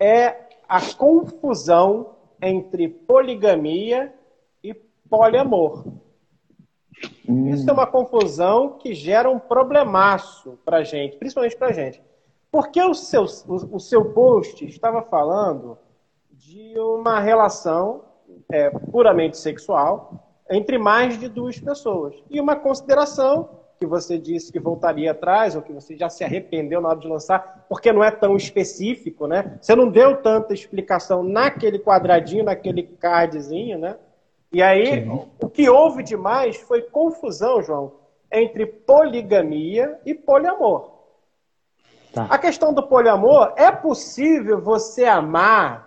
é 0.00 0.46
a 0.68 0.80
confusão 0.96 2.15
entre 2.40 2.88
poligamia 2.88 4.14
e 4.62 4.74
poliamor. 5.08 5.86
Hum. 7.28 7.48
Isso 7.48 7.68
é 7.68 7.72
uma 7.72 7.86
confusão 7.86 8.78
que 8.78 8.94
gera 8.94 9.30
um 9.30 9.38
problemaço 9.38 10.58
para 10.64 10.82
gente, 10.82 11.16
principalmente 11.16 11.56
para 11.56 11.72
gente. 11.72 12.02
Porque 12.50 12.82
o 12.82 12.94
seu, 12.94 13.24
o, 13.24 13.76
o 13.76 13.80
seu 13.80 14.12
post 14.12 14.64
estava 14.64 15.02
falando 15.02 15.76
de 16.30 16.78
uma 16.78 17.20
relação 17.20 18.04
é, 18.50 18.70
puramente 18.70 19.36
sexual 19.36 20.22
entre 20.50 20.78
mais 20.78 21.18
de 21.18 21.28
duas 21.28 21.58
pessoas. 21.58 22.14
E 22.30 22.40
uma 22.40 22.56
consideração 22.56 23.50
que 23.78 23.86
você 23.86 24.18
disse 24.18 24.50
que 24.50 24.58
voltaria 24.58 25.10
atrás, 25.10 25.54
ou 25.54 25.62
que 25.62 25.72
você 25.72 25.96
já 25.96 26.08
se 26.08 26.24
arrependeu 26.24 26.80
na 26.80 26.88
hora 26.88 26.98
de 26.98 27.08
lançar, 27.08 27.66
porque 27.68 27.92
não 27.92 28.02
é 28.02 28.10
tão 28.10 28.36
específico, 28.36 29.26
né? 29.26 29.58
Você 29.60 29.74
não 29.74 29.88
deu 29.88 30.16
tanta 30.22 30.54
explicação 30.54 31.22
naquele 31.22 31.78
quadradinho, 31.78 32.44
naquele 32.44 32.82
cardzinho, 32.82 33.78
né? 33.78 33.96
E 34.52 34.62
aí, 34.62 35.02
Sim. 35.02 35.28
o 35.42 35.48
que 35.48 35.68
houve 35.68 36.02
demais 36.02 36.56
foi 36.56 36.82
confusão, 36.82 37.62
João, 37.62 37.92
entre 38.32 38.64
poligamia 38.64 39.98
e 40.06 40.14
poliamor. 40.14 40.96
Tá. 42.12 42.26
A 42.30 42.38
questão 42.38 42.72
do 42.72 42.82
poliamor, 42.82 43.52
é 43.56 43.70
possível 43.70 44.60
você 44.60 45.04
amar 45.04 45.86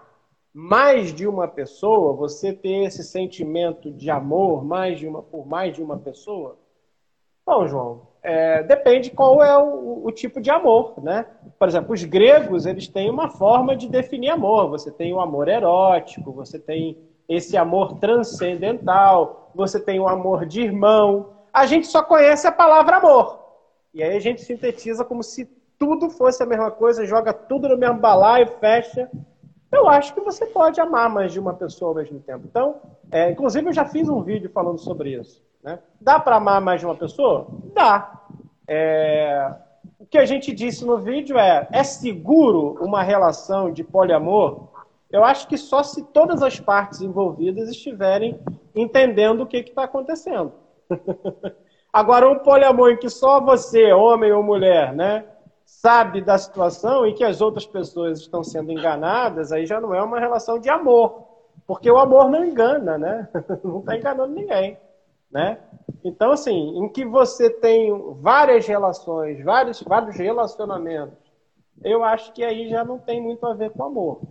mais 0.53 1.13
de 1.13 1.27
uma 1.27 1.47
pessoa, 1.47 2.13
você 2.13 2.53
ter 2.53 2.85
esse 2.85 3.03
sentimento 3.03 3.91
de 3.91 4.11
amor 4.11 4.63
mais 4.63 4.99
de 4.99 5.07
uma, 5.07 5.23
por 5.23 5.47
mais 5.47 5.75
de 5.75 5.81
uma 5.81 5.97
pessoa? 5.97 6.57
Bom, 7.49 7.67
João, 7.67 8.01
é, 8.21 8.61
depende 8.61 9.09
qual 9.09 9.43
é 9.43 9.57
o, 9.57 10.05
o, 10.05 10.11
tipo 10.11 10.39
de 10.39 10.51
amor, 10.51 10.93
né? 11.01 11.25
Por 11.57 11.67
exemplo, 11.67 11.95
os 11.95 12.03
gregos, 12.03 12.67
eles 12.67 12.87
têm 12.87 13.09
uma 13.09 13.27
forma 13.27 13.75
de 13.75 13.89
definir 13.89 14.29
amor. 14.29 14.69
Você 14.69 14.91
tem 14.91 15.11
o 15.11 15.19
amor 15.19 15.47
erótico, 15.47 16.31
você 16.31 16.59
tem 16.59 16.95
esse 17.27 17.57
amor 17.57 17.97
transcendental, 17.97 19.49
você 19.55 19.79
tem 19.79 19.99
o 19.99 20.07
amor 20.07 20.45
de 20.45 20.61
irmão. 20.61 21.31
A 21.51 21.65
gente 21.65 21.87
só 21.87 22.03
conhece 22.03 22.45
a 22.45 22.51
palavra 22.51 22.97
amor. 22.97 23.39
E 23.95 24.03
aí 24.03 24.15
a 24.15 24.19
gente 24.19 24.43
sintetiza 24.43 25.03
como 25.03 25.23
se 25.23 25.49
tudo 25.79 26.07
fosse 26.07 26.43
a 26.43 26.45
mesma 26.45 26.69
coisa, 26.69 27.03
joga 27.03 27.33
tudo 27.33 27.67
no 27.67 27.77
mesmo 27.77 27.97
balaio, 27.97 28.45
fecha 28.59 29.09
eu 29.71 29.87
acho 29.87 30.13
que 30.13 30.21
você 30.21 30.45
pode 30.47 30.81
amar 30.81 31.09
mais 31.09 31.31
de 31.31 31.39
uma 31.39 31.53
pessoa 31.53 31.91
ao 31.91 31.95
mesmo 31.95 32.19
tempo. 32.19 32.45
Então, 32.45 32.81
é, 33.11 33.31
inclusive 33.31 33.69
eu 33.69 33.73
já 33.73 33.85
fiz 33.85 34.09
um 34.09 34.21
vídeo 34.21 34.49
falando 34.49 34.79
sobre 34.79 35.13
isso. 35.13 35.43
Né? 35.63 35.79
Dá 35.99 36.19
para 36.19 36.37
amar 36.37 36.61
mais 36.61 36.79
de 36.79 36.85
uma 36.85 36.95
pessoa? 36.95 37.47
Dá. 37.73 38.21
É, 38.67 39.53
o 39.99 40.05
que 40.05 40.17
a 40.17 40.25
gente 40.25 40.53
disse 40.53 40.85
no 40.85 40.97
vídeo 40.97 41.37
é: 41.37 41.67
é 41.71 41.83
seguro 41.83 42.77
uma 42.81 43.01
relação 43.01 43.71
de 43.71 43.83
poliamor? 43.83 44.69
Eu 45.11 45.23
acho 45.23 45.47
que 45.47 45.57
só 45.57 45.81
se 45.81 46.03
todas 46.03 46.43
as 46.43 46.59
partes 46.59 47.01
envolvidas 47.01 47.69
estiverem 47.69 48.39
entendendo 48.75 49.41
o 49.41 49.47
que 49.47 49.57
está 49.57 49.83
acontecendo. 49.83 50.53
Agora, 51.91 52.29
um 52.29 52.37
poliamor 52.37 52.91
em 52.91 52.97
que 52.97 53.09
só 53.09 53.41
você, 53.41 53.91
homem 53.91 54.31
ou 54.31 54.43
mulher, 54.43 54.93
né, 54.93 55.25
sabe 55.65 56.21
da 56.21 56.37
situação 56.37 57.07
e 57.07 57.13
que 57.13 57.23
as 57.23 57.41
outras 57.41 57.65
pessoas 57.65 58.19
estão 58.19 58.43
sendo 58.43 58.71
enganadas, 58.71 59.51
aí 59.51 59.65
já 59.65 59.81
não 59.81 59.95
é 59.95 60.01
uma 60.01 60.19
relação 60.19 60.59
de 60.59 60.69
amor. 60.69 61.27
Porque 61.65 61.89
o 61.89 61.97
amor 61.97 62.29
não 62.29 62.45
engana, 62.45 62.97
né? 62.97 63.27
Não 63.63 63.79
está 63.79 63.95
enganando 63.95 64.33
ninguém, 64.33 64.77
né? 65.31 65.59
Então, 66.03 66.31
assim, 66.31 66.77
em 66.77 66.89
que 66.89 67.05
você 67.05 67.49
tem 67.49 67.91
várias 68.21 68.65
relações, 68.65 69.43
vários, 69.43 69.81
vários 69.81 70.15
relacionamentos, 70.15 71.17
eu 71.83 72.03
acho 72.03 72.33
que 72.33 72.43
aí 72.43 72.69
já 72.69 72.83
não 72.83 72.99
tem 72.99 73.21
muito 73.21 73.45
a 73.45 73.53
ver 73.53 73.71
com 73.71 73.83
amor. 73.83 74.21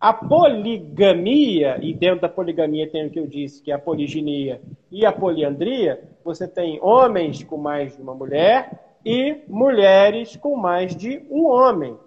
A 0.00 0.12
poligamia, 0.12 1.78
e 1.82 1.92
dentro 1.92 2.20
da 2.20 2.28
poligamia 2.28 2.88
tem 2.88 3.06
o 3.06 3.10
que 3.10 3.18
eu 3.18 3.26
disse, 3.26 3.62
que 3.62 3.72
é 3.72 3.74
a 3.74 3.78
poliginia 3.78 4.60
e 4.90 5.04
a 5.04 5.12
poliandria, 5.12 6.02
você 6.24 6.46
tem 6.46 6.78
homens 6.80 7.42
com 7.42 7.56
mais 7.56 7.96
de 7.96 8.02
uma 8.02 8.14
mulher 8.14 8.96
e 9.04 9.42
mulheres 9.48 10.36
com 10.36 10.56
mais 10.56 10.94
de 10.94 11.26
um 11.30 11.46
homem. 11.46 11.98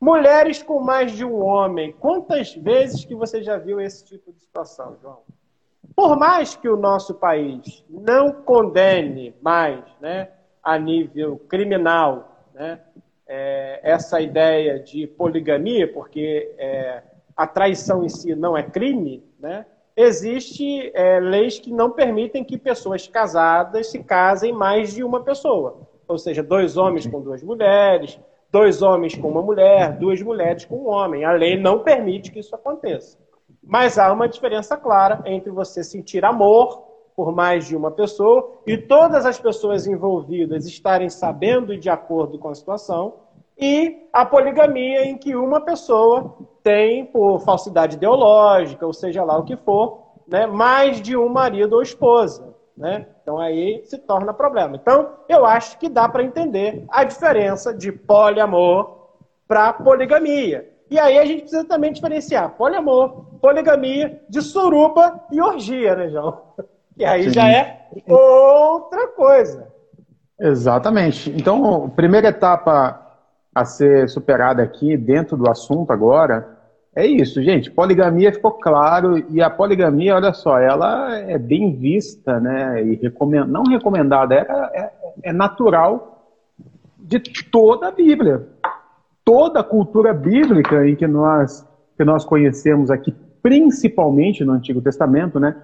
Mulheres 0.00 0.62
com 0.62 0.80
mais 0.80 1.12
de 1.12 1.24
um 1.24 1.42
homem. 1.42 1.92
Quantas 1.92 2.54
vezes 2.54 3.04
que 3.04 3.14
você 3.14 3.42
já 3.42 3.56
viu 3.56 3.80
esse 3.80 4.04
tipo 4.04 4.32
de 4.32 4.40
situação, 4.40 4.96
João? 5.00 5.20
Por 5.96 6.16
mais 6.16 6.54
que 6.54 6.68
o 6.68 6.76
nosso 6.76 7.14
país 7.14 7.84
não 7.88 8.30
condene 8.30 9.34
mais, 9.40 9.82
né, 10.00 10.28
a 10.62 10.78
nível 10.78 11.38
criminal, 11.48 12.44
né, 12.54 12.78
é, 13.26 13.80
essa 13.82 14.20
ideia 14.20 14.78
de 14.78 15.06
poligamia, 15.06 15.90
porque 15.92 16.54
é, 16.58 17.02
a 17.34 17.46
traição 17.46 18.04
em 18.04 18.08
si 18.08 18.34
não 18.34 18.56
é 18.56 18.62
crime, 18.62 19.24
né, 19.40 19.66
existe 19.96 20.92
é, 20.94 21.18
leis 21.18 21.58
que 21.58 21.72
não 21.72 21.90
permitem 21.90 22.44
que 22.44 22.58
pessoas 22.58 23.08
casadas 23.08 23.86
se 23.86 24.04
casem 24.04 24.52
mais 24.52 24.92
de 24.92 25.02
uma 25.02 25.24
pessoa 25.24 25.86
ou 26.08 26.18
seja, 26.18 26.42
dois 26.42 26.76
homens 26.76 27.06
com 27.06 27.20
duas 27.20 27.42
mulheres, 27.42 28.18
dois 28.50 28.80
homens 28.82 29.16
com 29.16 29.28
uma 29.28 29.42
mulher, 29.42 29.96
duas 29.98 30.22
mulheres 30.22 30.64
com 30.64 30.76
um 30.76 30.88
homem. 30.88 31.24
A 31.24 31.32
lei 31.32 31.56
não 31.56 31.80
permite 31.80 32.30
que 32.30 32.38
isso 32.38 32.54
aconteça. 32.54 33.18
Mas 33.66 33.98
há 33.98 34.12
uma 34.12 34.28
diferença 34.28 34.76
clara 34.76 35.22
entre 35.26 35.50
você 35.50 35.82
sentir 35.82 36.24
amor 36.24 36.84
por 37.16 37.34
mais 37.34 37.66
de 37.66 37.74
uma 37.74 37.90
pessoa 37.90 38.52
e 38.66 38.76
todas 38.76 39.26
as 39.26 39.38
pessoas 39.38 39.86
envolvidas 39.86 40.66
estarem 40.66 41.08
sabendo 41.08 41.72
e 41.72 41.78
de 41.78 41.90
acordo 41.90 42.38
com 42.38 42.48
a 42.48 42.54
situação, 42.54 43.14
e 43.58 44.06
a 44.12 44.24
poligamia 44.24 45.06
em 45.06 45.16
que 45.16 45.34
uma 45.34 45.60
pessoa 45.62 46.36
tem, 46.62 47.06
por 47.06 47.40
falsidade 47.40 47.96
ideológica, 47.96 48.86
ou 48.86 48.92
seja 48.92 49.24
lá 49.24 49.38
o 49.38 49.44
que 49.44 49.56
for, 49.56 50.02
né, 50.28 50.46
mais 50.46 51.00
de 51.00 51.16
um 51.16 51.28
marido 51.28 51.74
ou 51.74 51.82
esposa. 51.82 52.54
Né? 52.76 53.06
Então 53.22 53.38
aí 53.38 53.82
se 53.86 53.96
torna 53.96 54.34
problema. 54.34 54.76
Então 54.76 55.10
eu 55.28 55.46
acho 55.46 55.78
que 55.78 55.88
dá 55.88 56.06
para 56.06 56.22
entender 56.22 56.84
a 56.88 57.02
diferença 57.04 57.72
de 57.72 57.90
poliamor 57.90 59.08
para 59.48 59.72
poligamia. 59.72 60.75
E 60.90 60.98
aí 60.98 61.18
a 61.18 61.24
gente 61.24 61.42
precisa 61.42 61.64
também 61.64 61.92
diferenciar 61.92 62.50
poliamor, 62.50 63.24
poligamia, 63.40 64.20
de 64.28 64.40
suruba 64.40 65.20
e 65.32 65.40
orgia, 65.40 65.96
né, 65.96 66.08
João? 66.08 66.42
E 66.96 67.04
aí 67.04 67.24
Sim. 67.24 67.30
já 67.30 67.48
é 67.48 67.88
outra 68.08 69.08
coisa. 69.08 69.66
Exatamente. 70.38 71.30
Então, 71.30 71.84
a 71.86 71.88
primeira 71.88 72.28
etapa 72.28 73.02
a 73.54 73.64
ser 73.64 74.08
superada 74.08 74.62
aqui 74.62 74.96
dentro 74.96 75.36
do 75.36 75.50
assunto 75.50 75.92
agora 75.92 76.56
é 76.94 77.06
isso, 77.06 77.42
gente. 77.42 77.70
Poligamia 77.70 78.32
ficou 78.32 78.52
claro 78.52 79.22
e 79.30 79.42
a 79.42 79.50
poligamia, 79.50 80.14
olha 80.14 80.32
só, 80.32 80.58
ela 80.58 81.14
é 81.14 81.36
bem 81.36 81.74
vista, 81.74 82.40
né? 82.40 82.82
E 82.82 82.94
recomend... 82.96 83.46
não 83.46 83.64
recomendada, 83.64 84.34
é, 84.34 84.80
é, 84.80 84.92
é 85.24 85.32
natural 85.32 86.32
de 86.98 87.20
toda 87.50 87.88
a 87.88 87.92
Bíblia, 87.92 88.48
toda 89.26 89.60
a 89.60 89.64
cultura 89.64 90.14
bíblica 90.14 90.88
em 90.88 90.96
que 90.96 91.06
nós 91.06 91.66
que 91.98 92.04
nós 92.04 92.24
conhecemos 92.24 92.90
aqui, 92.90 93.14
principalmente 93.42 94.44
no 94.44 94.52
Antigo 94.52 94.80
Testamento, 94.80 95.40
né? 95.40 95.56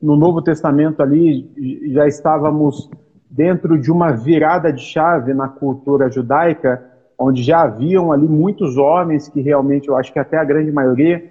No 0.00 0.16
Novo 0.16 0.40
Testamento 0.40 1.02
ali 1.02 1.48
já 1.92 2.06
estávamos 2.06 2.90
dentro 3.28 3.78
de 3.78 3.92
uma 3.92 4.12
virada 4.12 4.72
de 4.72 4.82
chave 4.82 5.34
na 5.34 5.48
cultura 5.48 6.10
judaica 6.10 6.90
onde 7.20 7.42
já 7.42 7.62
haviam 7.62 8.10
ali 8.10 8.26
muitos 8.26 8.78
homens 8.78 9.28
que 9.28 9.42
realmente, 9.42 9.88
eu 9.88 9.96
acho 9.96 10.10
que 10.10 10.18
até 10.18 10.38
a 10.38 10.44
grande 10.44 10.72
maioria, 10.72 11.22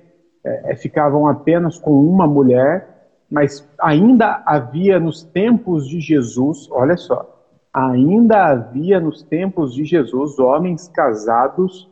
é, 0.43 0.71
é, 0.71 0.75
ficavam 0.75 1.27
apenas 1.27 1.79
com 1.79 1.91
uma 1.91 2.27
mulher, 2.27 3.09
mas 3.29 3.67
ainda 3.81 4.43
havia 4.45 4.99
nos 4.99 5.23
tempos 5.23 5.87
de 5.87 5.99
Jesus, 5.99 6.69
olha 6.71 6.95
só, 6.95 7.38
ainda 7.73 8.47
havia 8.47 8.99
nos 8.99 9.23
tempos 9.23 9.73
de 9.73 9.85
Jesus 9.85 10.39
homens 10.39 10.87
casados 10.87 11.89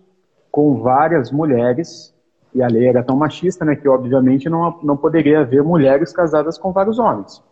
com 0.51 0.81
várias 0.81 1.31
mulheres, 1.31 2.13
e 2.53 2.63
a 2.63 2.67
lei 2.67 2.87
era 2.87 3.03
tão 3.03 3.15
machista, 3.15 3.63
né, 3.63 3.75
que 3.75 3.87
obviamente 3.87 4.49
não, 4.49 4.79
não 4.81 4.97
poderia 4.97 5.41
haver 5.41 5.63
mulheres 5.63 6.11
casadas 6.11 6.57
com 6.57 6.71
vários 6.71 6.97
homens. 6.97 7.43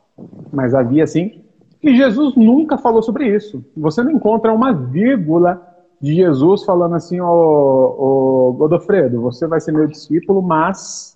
Mas 0.52 0.74
havia 0.74 1.06
sim, 1.06 1.44
e 1.86 1.96
Jesus 1.96 2.36
nunca 2.36 2.80
falou 2.80 3.04
sobre 3.04 3.28
isso. 3.28 3.64
Você 3.78 4.02
não 4.02 4.10
encontra 4.10 4.52
uma 4.52 4.74
vírgula 4.74 5.62
de 6.02 6.16
Jesus 6.16 6.64
falando 6.64 6.96
assim, 6.96 7.22
ô, 7.22 8.56
Godofredo, 8.58 9.22
você 9.22 9.46
vai 9.46 9.60
ser 9.60 9.72
meu 9.72 9.86
discípulo, 9.86 10.42
mas 10.42 11.16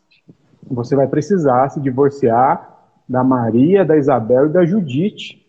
você 0.69 0.95
vai 0.95 1.07
precisar 1.07 1.69
se 1.69 1.81
divorciar 1.81 2.77
da 3.07 3.23
Maria, 3.23 3.83
da 3.83 3.97
Isabel 3.97 4.45
e 4.45 4.49
da 4.49 4.63
Judite. 4.63 5.43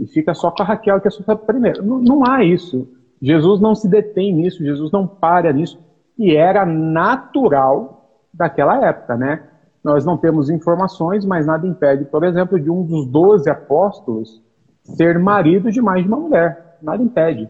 E 0.00 0.06
fica 0.06 0.32
só 0.34 0.50
com 0.50 0.62
a 0.62 0.66
Raquel, 0.66 1.00
que 1.00 1.08
é 1.08 1.10
a 1.26 1.36
primeira. 1.36 1.82
Não, 1.82 1.98
não 1.98 2.26
há 2.26 2.42
isso. 2.42 2.88
Jesus 3.20 3.60
não 3.60 3.74
se 3.74 3.86
detém 3.86 4.34
nisso, 4.34 4.64
Jesus 4.64 4.90
não 4.90 5.06
para 5.06 5.52
nisso. 5.52 5.78
E 6.18 6.34
era 6.34 6.64
natural 6.64 8.10
daquela 8.32 8.86
época, 8.86 9.16
né? 9.16 9.42
Nós 9.84 10.04
não 10.04 10.16
temos 10.16 10.50
informações, 10.50 11.24
mas 11.24 11.46
nada 11.46 11.66
impede, 11.66 12.04
por 12.06 12.24
exemplo, 12.24 12.58
de 12.58 12.70
um 12.70 12.82
dos 12.82 13.06
doze 13.06 13.48
apóstolos 13.48 14.42
ser 14.82 15.18
marido 15.18 15.70
de 15.70 15.80
mais 15.80 16.02
de 16.02 16.08
uma 16.08 16.18
mulher. 16.18 16.78
Nada 16.82 17.02
impede. 17.02 17.48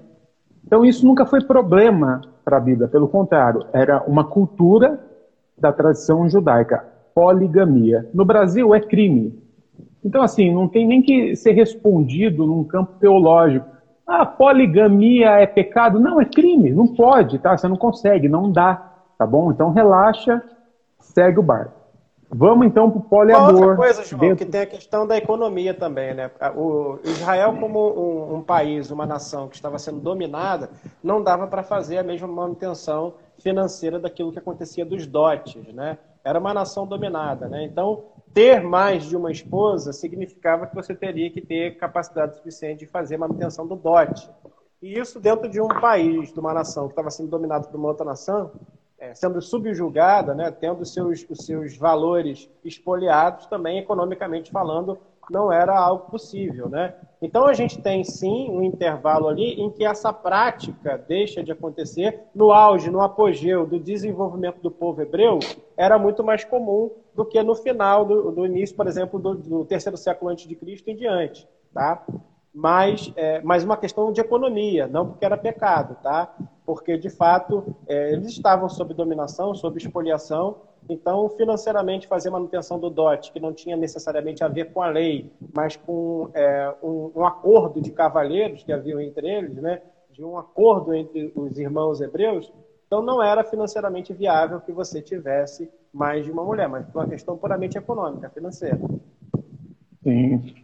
Então 0.65 0.85
isso 0.85 1.07
nunca 1.07 1.25
foi 1.25 1.43
problema 1.43 2.21
para 2.45 2.57
a 2.57 2.61
Bíblia, 2.61 2.89
pelo 2.89 3.09
contrário, 3.09 3.65
era 3.73 4.03
uma 4.03 4.25
cultura 4.25 4.99
da 5.57 5.73
tradição 5.73 6.29
judaica, 6.29 6.85
poligamia. 7.15 8.09
No 8.13 8.25
Brasil 8.25 8.75
é 8.75 8.81
crime. 8.81 9.41
Então 10.05 10.23
assim, 10.23 10.53
não 10.53 10.69
tem 10.69 10.87
nem 10.87 11.03
que 11.03 11.37
ser 11.37 11.53
respondido 11.53 12.47
num 12.47 12.65
campo 12.65 12.93
teológico. 12.99 13.67
Ah, 14.07 14.27
poligamia 14.27 15.31
é 15.39 15.47
pecado? 15.47 16.01
Não, 16.01 16.21
é 16.21 16.25
crime, 16.25 16.73
não 16.73 16.89
pode, 16.89 17.39
tá? 17.39 17.57
Você 17.57 17.69
não 17.69 17.77
consegue, 17.77 18.29
não 18.29 18.51
dá, 18.51 18.75
tá 19.19 19.27
bom? 19.27 19.53
Então 19.53 19.73
relaxa, 19.73 20.43
segue 20.99 21.39
o 21.39 21.43
barco. 21.43 21.81
Vamos 22.33 22.65
então 22.65 22.89
para 22.89 23.01
o 23.01 23.03
poliamor. 23.03 23.55
outra 23.55 23.77
coisa, 23.77 24.05
João, 24.05 24.21
dentro... 24.21 24.47
que 24.47 24.51
tem 24.51 24.61
a 24.61 24.67
questão 24.67 25.05
da 25.05 25.17
economia 25.17 25.75
também, 25.75 26.15
né? 26.15 26.31
O 26.55 26.99
Israel, 27.03 27.57
como 27.59 27.91
um, 27.91 28.37
um 28.37 28.43
país, 28.43 28.89
uma 28.93 29.05
nação 29.05 29.49
que 29.49 29.57
estava 29.57 29.79
sendo 29.81 29.99
dominada, 29.99 30.71
não 31.03 31.21
dava 31.21 31.49
para 31.49 31.65
fazer 31.65 31.99
a 31.99 32.05
mesma 32.05 32.29
manutenção 32.29 33.15
financeira 33.41 33.99
daquilo 33.99 34.31
que 34.31 34.39
acontecia 34.39 34.85
dos 34.85 35.07
dotes, 35.07 35.75
né? 35.75 35.99
Era 36.23 36.39
uma 36.39 36.55
nação 36.55 36.87
dominada, 36.87 37.49
né? 37.49 37.65
Então, 37.65 38.05
ter 38.33 38.61
mais 38.63 39.05
de 39.05 39.17
uma 39.17 39.31
esposa 39.31 39.93
significava 39.93 40.67
que 40.67 40.75
você 40.75 40.95
teria 40.95 41.31
que 41.31 41.41
ter 41.41 41.77
capacidade 41.77 42.37
suficiente 42.37 42.81
de 42.81 42.87
fazer 42.87 43.17
manutenção 43.17 43.67
do 43.67 43.77
dote. 43.77 44.31
E 44.81 44.99
isso 44.99 45.21
dentro 45.21 45.49
de 45.49 45.61
um 45.61 45.69
país, 45.69 46.33
de 46.33 46.41
uma 46.41 46.55
nação 46.55 46.87
que 46.87 46.93
estava 46.93 47.11
sendo 47.11 47.29
dominado 47.29 47.69
por 47.69 47.77
uma 47.77 47.89
outra 47.89 48.05
nação, 48.05 48.53
é, 48.99 49.15
sendo 49.15 49.41
subjugada, 49.41 50.35
né, 50.35 50.51
tendo 50.51 50.85
seus, 50.85 51.27
os 51.29 51.45
seus 51.45 51.77
valores 51.77 52.49
expoliados, 52.65 53.47
também 53.47 53.79
economicamente 53.79 54.51
falando, 54.51 54.99
não 55.31 55.53
era 55.53 55.79
algo 55.79 56.11
possível. 56.11 56.69
Né? 56.69 56.95
Então 57.23 57.47
a 57.47 57.53
gente 57.53 57.81
tem 57.81 58.05
sim 58.05 58.51
um 58.51 58.63
intervalo 58.63 59.29
ali 59.29 59.61
em 59.61 59.71
que 59.71 59.85
essa 59.85 60.13
prática 60.13 60.99
deixa 60.99 61.43
de 61.43 61.53
acontecer 61.53 62.23
no 62.35 62.53
auge, 62.53 62.91
no 62.91 63.01
apogeu 63.01 63.67
do 63.67 63.79
desenvolvimento 63.79 64.61
do 64.61 64.71
povo 64.71 65.01
hebreu, 65.01 65.39
era 65.77 65.99
muito 65.99 66.25
mais 66.25 66.45
comum 66.45 66.91
do 67.15 67.25
que 67.25 67.43
no 67.43 67.55
final 67.55 68.05
do, 68.05 68.31
do 68.33 68.47
início, 68.47 68.77
por 68.77 68.87
exemplo, 68.87 69.19
do, 69.19 69.35
do 69.35 69.65
terceiro 69.65 69.97
século 69.97 70.31
antes 70.31 70.47
de 70.47 70.55
Cristo 70.55 70.89
em 70.89 70.97
diante. 70.97 71.49
Tá? 71.73 72.05
mas, 72.55 73.13
é, 73.17 73.41
mas 73.43 73.65
uma 73.65 73.77
questão 73.77 74.13
de 74.13 74.21
economia, 74.21 74.87
não 74.87 75.07
porque 75.07 75.25
era 75.25 75.37
pecado, 75.37 75.97
tá? 76.03 76.35
Porque, 76.67 76.97
de 76.97 77.09
fato, 77.09 77.75
é, 77.87 78.13
eles 78.13 78.29
estavam 78.29 78.69
sob 78.69 78.93
dominação, 78.95 79.55
sob 79.55 79.79
expoliação, 79.79 80.57
então, 80.93 81.29
financeiramente, 81.31 82.09
fazer 82.09 82.31
manutenção 82.31 82.79
do 82.79 82.91
DOT, 82.91 83.31
que 83.33 83.39
não 83.39 83.53
tinha 83.53 83.77
necessariamente 83.77 84.43
a 84.43 84.49
ver 84.49 84.73
com 84.73 84.83
a 84.83 84.89
lei, 84.89 85.31
mas 85.55 85.77
com 85.77 86.29
é, 86.35 86.75
um, 86.83 87.13
um, 87.15 87.25
acordo 87.25 87.81
de 87.81 87.93
cavalheiros 87.93 88.65
que 88.65 88.73
haviam 88.73 89.01
entre 89.01 89.29
eles, 89.29 89.55
né? 89.55 89.81
de 90.11 90.25
um 90.25 90.37
acordo 90.37 90.93
entre 90.93 91.33
os 91.37 91.57
irmãos 91.59 92.01
hebreus, 92.01 92.53
então 92.87 93.01
não 93.01 93.23
era 93.23 93.45
financeiramente 93.45 94.13
viável 94.13 94.61
que 94.61 94.73
você 94.73 95.01
tivesse 95.01 95.71
mais 95.95 96.25
de 96.25 96.33
uma 96.33 96.45
mulher, 96.45 96.69
mas 96.69 96.93
uma 96.93 97.07
questão 97.07 97.39
puramente 97.39 97.79
econômica, 97.79 98.29
financeira. 98.29 98.81
Sim. 100.03 100.55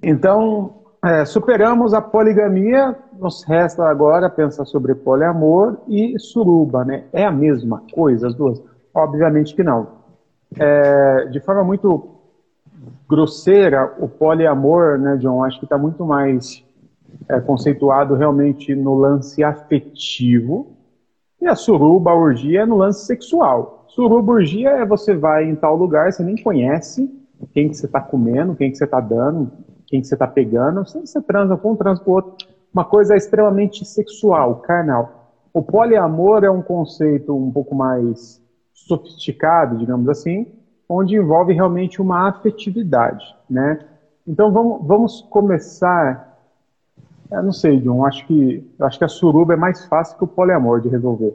Então, 0.00 0.84
é, 1.04 1.24
superamos 1.24 1.92
a 1.94 2.00
poligamia, 2.00 2.96
nos 3.18 3.42
resta 3.42 3.84
agora 3.88 4.30
pensar 4.30 4.64
sobre 4.66 4.94
poliamor 4.94 5.78
e 5.88 6.16
suruba, 6.20 6.84
né? 6.84 7.06
É 7.12 7.24
a 7.24 7.32
mesma 7.32 7.82
coisa 7.92 8.28
as 8.28 8.36
duas? 8.36 8.62
Obviamente 8.94 9.54
que 9.54 9.62
não. 9.62 9.98
É, 10.58 11.26
de 11.26 11.40
forma 11.40 11.62
muito 11.62 12.16
grosseira, 13.08 13.94
o 13.98 14.08
poliamor, 14.08 14.98
né, 14.98 15.16
John, 15.16 15.44
acho 15.44 15.58
que 15.58 15.66
está 15.66 15.78
muito 15.78 16.04
mais 16.04 16.64
é, 17.28 17.40
conceituado 17.40 18.14
realmente 18.14 18.74
no 18.74 18.94
lance 18.94 19.42
afetivo, 19.42 20.76
e 21.40 21.46
a 21.46 21.54
suruba, 21.54 22.10
a 22.10 22.14
orgia, 22.14 22.62
é 22.62 22.66
no 22.66 22.76
lance 22.76 23.06
sexual. 23.06 23.84
Suruba, 23.88 24.32
orgia 24.32 24.70
é 24.70 24.84
você 24.84 25.14
vai 25.14 25.44
em 25.44 25.54
tal 25.54 25.76
lugar, 25.76 26.12
você 26.12 26.22
nem 26.22 26.36
conhece 26.36 27.08
quem 27.52 27.68
que 27.68 27.76
você 27.76 27.86
está 27.86 28.00
comendo, 28.00 28.56
quem 28.56 28.70
que 28.70 28.76
você 28.76 28.84
está 28.84 29.00
dando, 29.00 29.50
quem 29.86 30.00
que 30.00 30.06
você 30.06 30.14
está 30.14 30.26
pegando, 30.26 30.84
você, 30.84 31.00
você 31.00 31.22
transa 31.22 31.56
com 31.56 31.72
um, 31.72 31.76
transa 31.76 32.02
com 32.02 32.10
outro. 32.10 32.46
Uma 32.72 32.84
coisa 32.84 33.16
extremamente 33.16 33.84
sexual, 33.84 34.56
carnal. 34.56 35.32
O 35.54 35.62
poliamor 35.62 36.44
é 36.44 36.50
um 36.50 36.60
conceito 36.60 37.34
um 37.34 37.50
pouco 37.50 37.74
mais 37.74 38.42
sofisticado, 38.86 39.76
digamos 39.76 40.08
assim, 40.08 40.46
onde 40.88 41.16
envolve 41.16 41.52
realmente 41.52 42.00
uma 42.00 42.28
afetividade, 42.28 43.36
né? 43.48 43.80
Então 44.26 44.52
vamos, 44.52 44.86
vamos 44.86 45.20
começar. 45.22 46.38
Eu 47.30 47.42
não 47.42 47.52
sei, 47.52 47.78
John. 47.80 48.04
Acho 48.04 48.26
que 48.26 48.70
acho 48.80 48.98
que 48.98 49.04
a 49.04 49.08
suruba 49.08 49.54
é 49.54 49.56
mais 49.56 49.84
fácil 49.86 50.16
que 50.16 50.24
o 50.24 50.28
poliamor 50.28 50.80
de 50.80 50.88
resolver. 50.88 51.34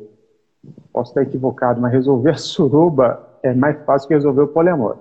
Posso 0.92 1.12
estar 1.12 1.24
equivocado, 1.24 1.82
mas 1.82 1.92
resolver 1.92 2.32
a 2.32 2.38
suruba 2.38 3.28
é 3.44 3.54
mais 3.54 3.84
fácil 3.84 4.08
que 4.08 4.14
resolver 4.14 4.42
o 4.42 4.48
poliamor. 4.48 4.98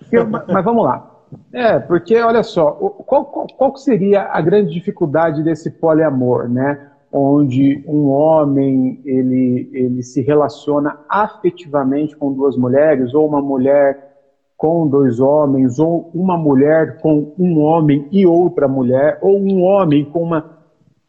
mas 0.48 0.64
vamos 0.64 0.84
lá. 0.84 1.14
É, 1.52 1.78
porque 1.78 2.18
olha 2.20 2.42
só, 2.42 2.72
qual, 2.72 3.26
qual, 3.26 3.46
qual, 3.48 3.76
seria 3.76 4.28
a 4.32 4.40
grande 4.40 4.72
dificuldade 4.72 5.42
desse 5.42 5.70
poliamor, 5.70 6.48
né? 6.48 6.90
Onde 7.10 7.82
um 7.86 8.08
homem 8.08 9.00
ele, 9.04 9.70
ele 9.72 10.02
se 10.02 10.20
relaciona 10.20 10.98
afetivamente 11.08 12.16
com 12.16 12.32
duas 12.32 12.56
mulheres, 12.56 13.14
ou 13.14 13.26
uma 13.26 13.40
mulher 13.40 14.08
com 14.56 14.86
dois 14.86 15.20
homens, 15.20 15.78
ou 15.78 16.10
uma 16.12 16.36
mulher 16.36 17.00
com 17.00 17.32
um 17.38 17.60
homem 17.60 18.06
e 18.10 18.26
outra 18.26 18.68
mulher, 18.68 19.18
ou 19.22 19.38
um 19.38 19.62
homem 19.62 20.04
com 20.04 20.22
uma 20.22 20.58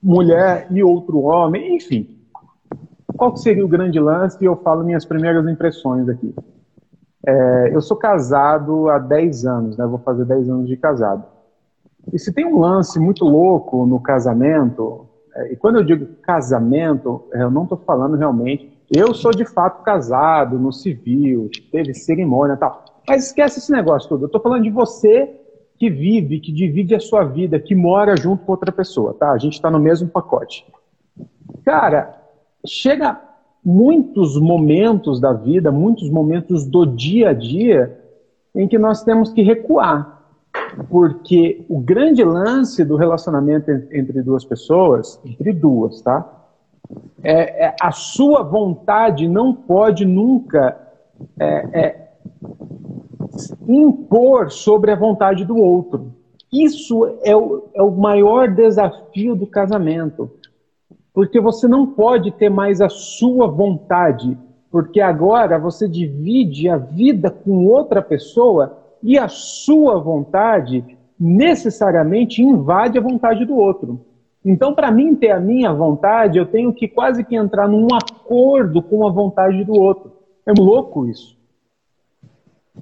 mulher 0.02 0.68
e 0.72 0.82
outro 0.82 1.20
homem, 1.20 1.76
enfim. 1.76 2.08
Qual 3.18 3.36
seria 3.36 3.66
o 3.66 3.68
grande 3.68 4.00
lance? 4.00 4.38
E 4.39 4.45
eu 4.45 4.56
falo 4.56 4.84
minhas 4.84 5.04
primeiras 5.04 5.45
impressões 5.45 6.08
aqui. 6.08 6.34
É, 7.28 7.76
eu 7.76 7.82
sou 7.82 7.97
casado 7.97 8.88
há 8.88 8.97
10 8.97 9.45
anos, 9.45 9.78
né? 9.78 9.86
Vou 9.86 10.00
fazer 10.00 10.24
10 10.24 10.50
anos 10.50 10.68
de 10.70 10.78
casado. 10.78 11.26
E 12.14 12.18
se 12.18 12.32
tem 12.32 12.45
um 12.45 12.60
lance 12.60 12.97
muito 12.97 13.26
louco 13.26 13.86
no 13.86 14.00
casamento, 14.00 15.09
e 15.51 15.55
quando 15.55 15.77
eu 15.77 15.84
digo 15.84 16.05
casamento, 16.21 17.27
é, 17.34 17.43
eu 17.43 17.51
não 17.51 17.63
estou 17.63 17.77
falando 17.77 18.15
realmente. 18.15 18.77
Eu 18.89 19.13
sou 19.13 19.32
de 19.32 19.45
fato 19.45 19.84
casado 19.84 20.57
no 20.57 20.73
civil, 20.73 21.49
teve 21.71 21.93
cerimônia 21.93 22.55
e 22.55 22.57
tal. 22.57 22.84
Mas 23.07 23.27
esquece 23.27 23.59
esse 23.59 23.71
negócio 23.71 24.09
todo. 24.09 24.23
Eu 24.23 24.27
estou 24.27 24.41
falando 24.41 24.63
de 24.63 24.69
você 24.69 25.36
que 25.77 25.89
vive, 25.89 26.39
que 26.39 26.51
divide 26.51 26.93
a 26.93 26.99
sua 26.99 27.23
vida, 27.23 27.59
que 27.59 27.73
mora 27.73 28.17
junto 28.17 28.43
com 28.43 28.51
outra 28.51 28.71
pessoa, 28.71 29.13
tá? 29.13 29.32
A 29.32 29.38
gente 29.38 29.53
está 29.53 29.71
no 29.71 29.80
mesmo 29.80 30.09
pacote. 30.09 30.65
Cara, 31.63 32.21
chega 32.65 33.19
muitos 33.63 34.39
momentos 34.39 35.21
da 35.21 35.32
vida, 35.32 35.71
muitos 35.71 36.09
momentos 36.09 36.65
do 36.65 36.86
dia 36.86 37.30
a 37.30 37.34
dia, 37.34 37.97
em 38.53 38.67
que 38.67 38.77
nós 38.77 39.03
temos 39.03 39.32
que 39.32 39.41
recuar. 39.41 40.18
Porque 40.88 41.65
o 41.67 41.80
grande 41.80 42.23
lance 42.23 42.86
do 42.86 42.95
relacionamento 42.95 43.69
entre 43.91 44.21
duas 44.21 44.45
pessoas, 44.45 45.19
entre 45.25 45.51
duas, 45.51 46.01
tá? 46.01 46.47
É, 47.23 47.65
é 47.65 47.75
a 47.82 47.91
sua 47.91 48.43
vontade 48.43 49.27
não 49.27 49.53
pode 49.53 50.05
nunca 50.05 50.80
é, 51.39 51.80
é, 51.80 52.09
impor 53.67 54.51
sobre 54.51 54.91
a 54.91 54.95
vontade 54.95 55.45
do 55.45 55.57
outro. 55.57 56.13
Isso 56.51 57.05
é 57.23 57.36
o, 57.36 57.69
é 57.73 57.84
o 57.84 57.91
maior 57.91 58.49
desafio 58.49 59.36
do 59.36 59.45
casamento. 59.45 60.32
Porque 61.13 61.39
você 61.39 61.67
não 61.67 61.86
pode 61.86 62.32
ter 62.32 62.49
mais 62.49 62.82
a 62.82 62.89
sua 62.89 63.47
vontade, 63.47 64.38
porque 64.71 65.01
agora 65.01 65.59
você 65.59 65.88
divide 65.88 66.69
a 66.69 66.77
vida 66.77 67.30
com 67.30 67.67
outra 67.67 68.01
pessoa 68.01 68.77
e 69.02 69.18
a 69.18 69.28
sua 69.28 70.00
vontade 70.00 70.97
necessariamente 71.20 72.41
invade 72.41 72.97
a 72.97 73.02
vontade 73.02 73.45
do 73.45 73.56
outro. 73.56 74.06
Então, 74.43 74.74
para 74.74 74.91
mim 74.91 75.16
ter 75.16 75.32
a 75.32 75.39
minha 75.39 75.74
vontade, 75.74 76.38
eu 76.38 76.45
tenho 76.45 76.74
que 76.74 76.88
quase 76.88 77.24
que 77.24 77.36
entrar 77.36 77.68
num 77.68 77.88
acordo 77.93 78.82
com 78.82 79.06
a 79.06 79.12
vontade 79.12 79.64
do 79.64 79.74
outro. 79.74 80.14
É 80.45 80.54
louco 80.58 81.08
isso. 81.08 81.38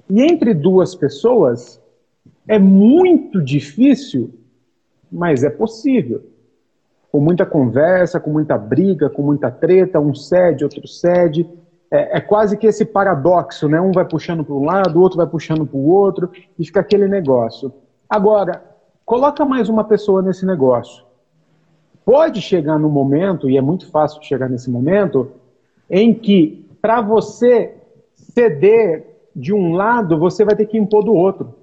E 0.08 0.22
entre 0.22 0.54
duas 0.54 0.94
pessoas 0.94 1.82
é 2.46 2.58
muito 2.58 3.42
difícil, 3.42 4.32
mas 5.10 5.42
é 5.42 5.50
possível. 5.50 6.22
Com 7.10 7.20
muita 7.20 7.44
conversa, 7.44 8.20
com 8.20 8.30
muita 8.30 8.56
briga, 8.56 9.10
com 9.10 9.22
muita 9.22 9.50
treta, 9.50 9.98
um 9.98 10.14
cede, 10.14 10.62
outro 10.62 10.86
cede, 10.86 11.48
é, 11.90 12.18
é, 12.18 12.20
quase 12.20 12.56
que 12.56 12.66
esse 12.66 12.84
paradoxo, 12.84 13.68
né? 13.68 13.80
Um 13.80 13.92
vai 13.92 14.04
puxando 14.04 14.44
para 14.44 14.54
um 14.54 14.64
lado, 14.64 14.98
o 14.98 15.02
outro 15.02 15.16
vai 15.16 15.26
puxando 15.26 15.66
para 15.66 15.76
o 15.76 15.88
outro, 15.88 16.30
e 16.58 16.64
fica 16.64 16.80
aquele 16.80 17.08
negócio. 17.08 17.72
Agora, 18.08 18.62
coloca 19.04 19.44
mais 19.44 19.68
uma 19.68 19.84
pessoa 19.84 20.20
nesse 20.20 20.44
negócio. 20.44 21.04
Pode 22.04 22.40
chegar 22.40 22.78
no 22.78 22.88
momento, 22.88 23.48
e 23.48 23.56
é 23.56 23.60
muito 23.60 23.90
fácil 23.90 24.22
chegar 24.22 24.48
nesse 24.48 24.70
momento, 24.70 25.32
em 25.90 26.12
que 26.12 26.66
para 26.80 27.00
você 27.00 27.74
ceder 28.12 29.06
de 29.34 29.54
um 29.54 29.72
lado, 29.74 30.18
você 30.18 30.44
vai 30.44 30.56
ter 30.56 30.66
que 30.66 30.76
impor 30.76 31.04
do 31.04 31.14
outro. 31.14 31.54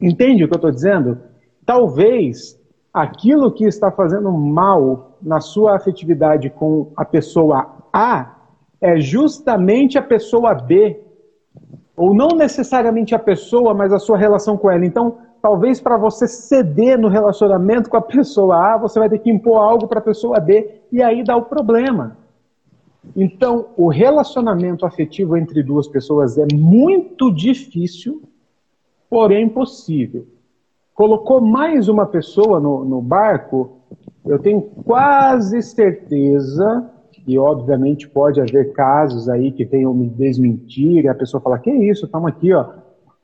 Entende 0.00 0.44
o 0.44 0.48
que 0.48 0.54
eu 0.54 0.58
estou 0.58 0.70
dizendo? 0.70 1.18
Talvez 1.64 2.60
aquilo 2.92 3.50
que 3.50 3.64
está 3.64 3.90
fazendo 3.90 4.30
mal 4.30 5.16
na 5.20 5.40
sua 5.40 5.76
afetividade 5.76 6.50
com 6.50 6.92
a 6.96 7.04
pessoa 7.04 7.76
A 7.92 8.35
é 8.80 8.98
justamente 8.98 9.98
a 9.98 10.02
pessoa 10.02 10.54
B, 10.54 11.00
ou 11.96 12.14
não 12.14 12.28
necessariamente 12.28 13.14
a 13.14 13.18
pessoa, 13.18 13.72
mas 13.72 13.92
a 13.92 13.98
sua 13.98 14.18
relação 14.18 14.56
com 14.56 14.70
ela. 14.70 14.84
Então, 14.84 15.18
talvez 15.40 15.80
para 15.80 15.96
você 15.96 16.26
ceder 16.28 16.98
no 16.98 17.08
relacionamento 17.08 17.88
com 17.88 17.96
a 17.96 18.02
pessoa 18.02 18.74
A, 18.74 18.76
você 18.76 18.98
vai 18.98 19.08
ter 19.08 19.18
que 19.18 19.30
impor 19.30 19.58
algo 19.58 19.86
para 19.86 19.98
a 19.98 20.02
pessoa 20.02 20.38
B, 20.38 20.82
e 20.92 21.02
aí 21.02 21.24
dá 21.24 21.36
o 21.36 21.42
problema. 21.42 22.18
Então, 23.14 23.68
o 23.76 23.88
relacionamento 23.88 24.84
afetivo 24.84 25.36
entre 25.36 25.62
duas 25.62 25.86
pessoas 25.86 26.36
é 26.36 26.46
muito 26.52 27.30
difícil, 27.32 28.22
porém 29.08 29.48
possível. 29.48 30.26
Colocou 30.92 31.40
mais 31.40 31.88
uma 31.88 32.06
pessoa 32.06 32.58
no, 32.58 32.84
no 32.84 33.00
barco, 33.00 33.78
eu 34.24 34.38
tenho 34.38 34.60
quase 34.60 35.62
certeza 35.62 36.90
e 37.26 37.38
obviamente 37.38 38.08
pode 38.08 38.40
haver 38.40 38.72
casos 38.72 39.28
aí 39.28 39.50
que 39.50 39.64
venham 39.64 39.92
me 39.92 40.08
desmentir, 40.08 41.04
e 41.04 41.08
a 41.08 41.14
pessoa 41.14 41.40
fala, 41.40 41.58
que 41.58 41.70
isso, 41.70 42.06
estamos 42.06 42.28
aqui, 42.28 42.52
ó, 42.52 42.66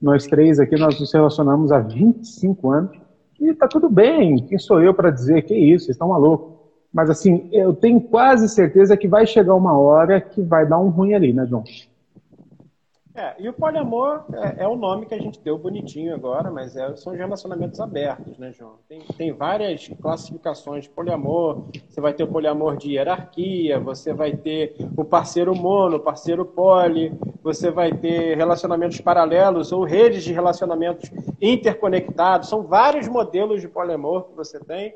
nós 0.01 0.27
três 0.27 0.59
aqui, 0.59 0.77
nós 0.77 0.99
nos 0.99 1.13
relacionamos 1.13 1.71
há 1.71 1.79
25 1.79 2.71
anos, 2.71 2.91
e 3.41 3.55
tá 3.55 3.67
tudo 3.69 3.89
bem, 3.89 4.39
quem 4.47 4.59
sou 4.59 4.81
eu 4.81 4.95
para 4.95 5.11
dizer? 5.11 5.43
Que 5.43 5.55
isso, 5.55 5.87
vocês 5.87 5.95
estão 5.95 6.09
malucos. 6.09 6.53
Mas 6.93 7.09
assim, 7.09 7.49
eu 7.51 7.73
tenho 7.75 8.01
quase 8.01 8.49
certeza 8.49 8.97
que 8.97 9.09
vai 9.09 9.27
chegar 9.27 9.55
uma 9.55 9.77
hora 9.77 10.21
que 10.21 10.43
vai 10.43 10.67
dar 10.67 10.79
um 10.79 10.91
ruim 10.91 11.15
ali, 11.15 11.33
né, 11.33 11.47
João? 11.47 11.65
É, 13.15 13.35
e 13.39 13.47
o 13.47 13.53
poliamor 13.53 14.25
é, 14.33 14.65
é, 14.65 14.69
o 14.69 14.75
nome 14.75 15.05
que 15.05 15.15
a 15.15 15.19
gente 15.19 15.39
deu 15.41 15.59
bonitinho 15.59 16.15
agora, 16.15 16.51
mas 16.51 16.75
é, 16.77 16.97
são 16.97 17.13
relacionamentos 17.13 17.79
abertos, 17.79 18.39
né, 18.39 18.53
João? 18.53 18.79
Tem, 18.89 19.01
tem 19.19 19.33
várias 19.33 19.89
classificações 20.01 20.85
de 20.85 20.91
poliamor. 20.91 21.67
Você 21.89 22.01
vai 22.01 22.15
ter 22.15 22.25
o 22.25 22.29
poliamor 22.29 22.77
de 22.77 22.93
hierarquia, 22.93 23.79
você 23.79 24.15
vai 24.15 24.35
ter 24.35 24.75
o 24.97 25.05
parceiro 25.05 25.55
mono, 25.55 26.01
parceiro 26.01 26.47
poli, 26.47 27.13
você 27.43 27.71
vai 27.71 27.93
ter 27.93 28.35
relacionamentos 28.35 28.99
paralelos 29.01 29.73
ou 29.73 29.85
redes 29.85 30.25
de 30.25 30.33
relacionamentos 30.33 31.11
interconectados. 31.41 32.49
São 32.49 32.63
vários 32.63 33.09
modelos 33.09 33.61
de 33.61 33.69
poliamor 33.69 34.25
que 34.25 34.35
você 34.35 34.59
tem 34.59 34.95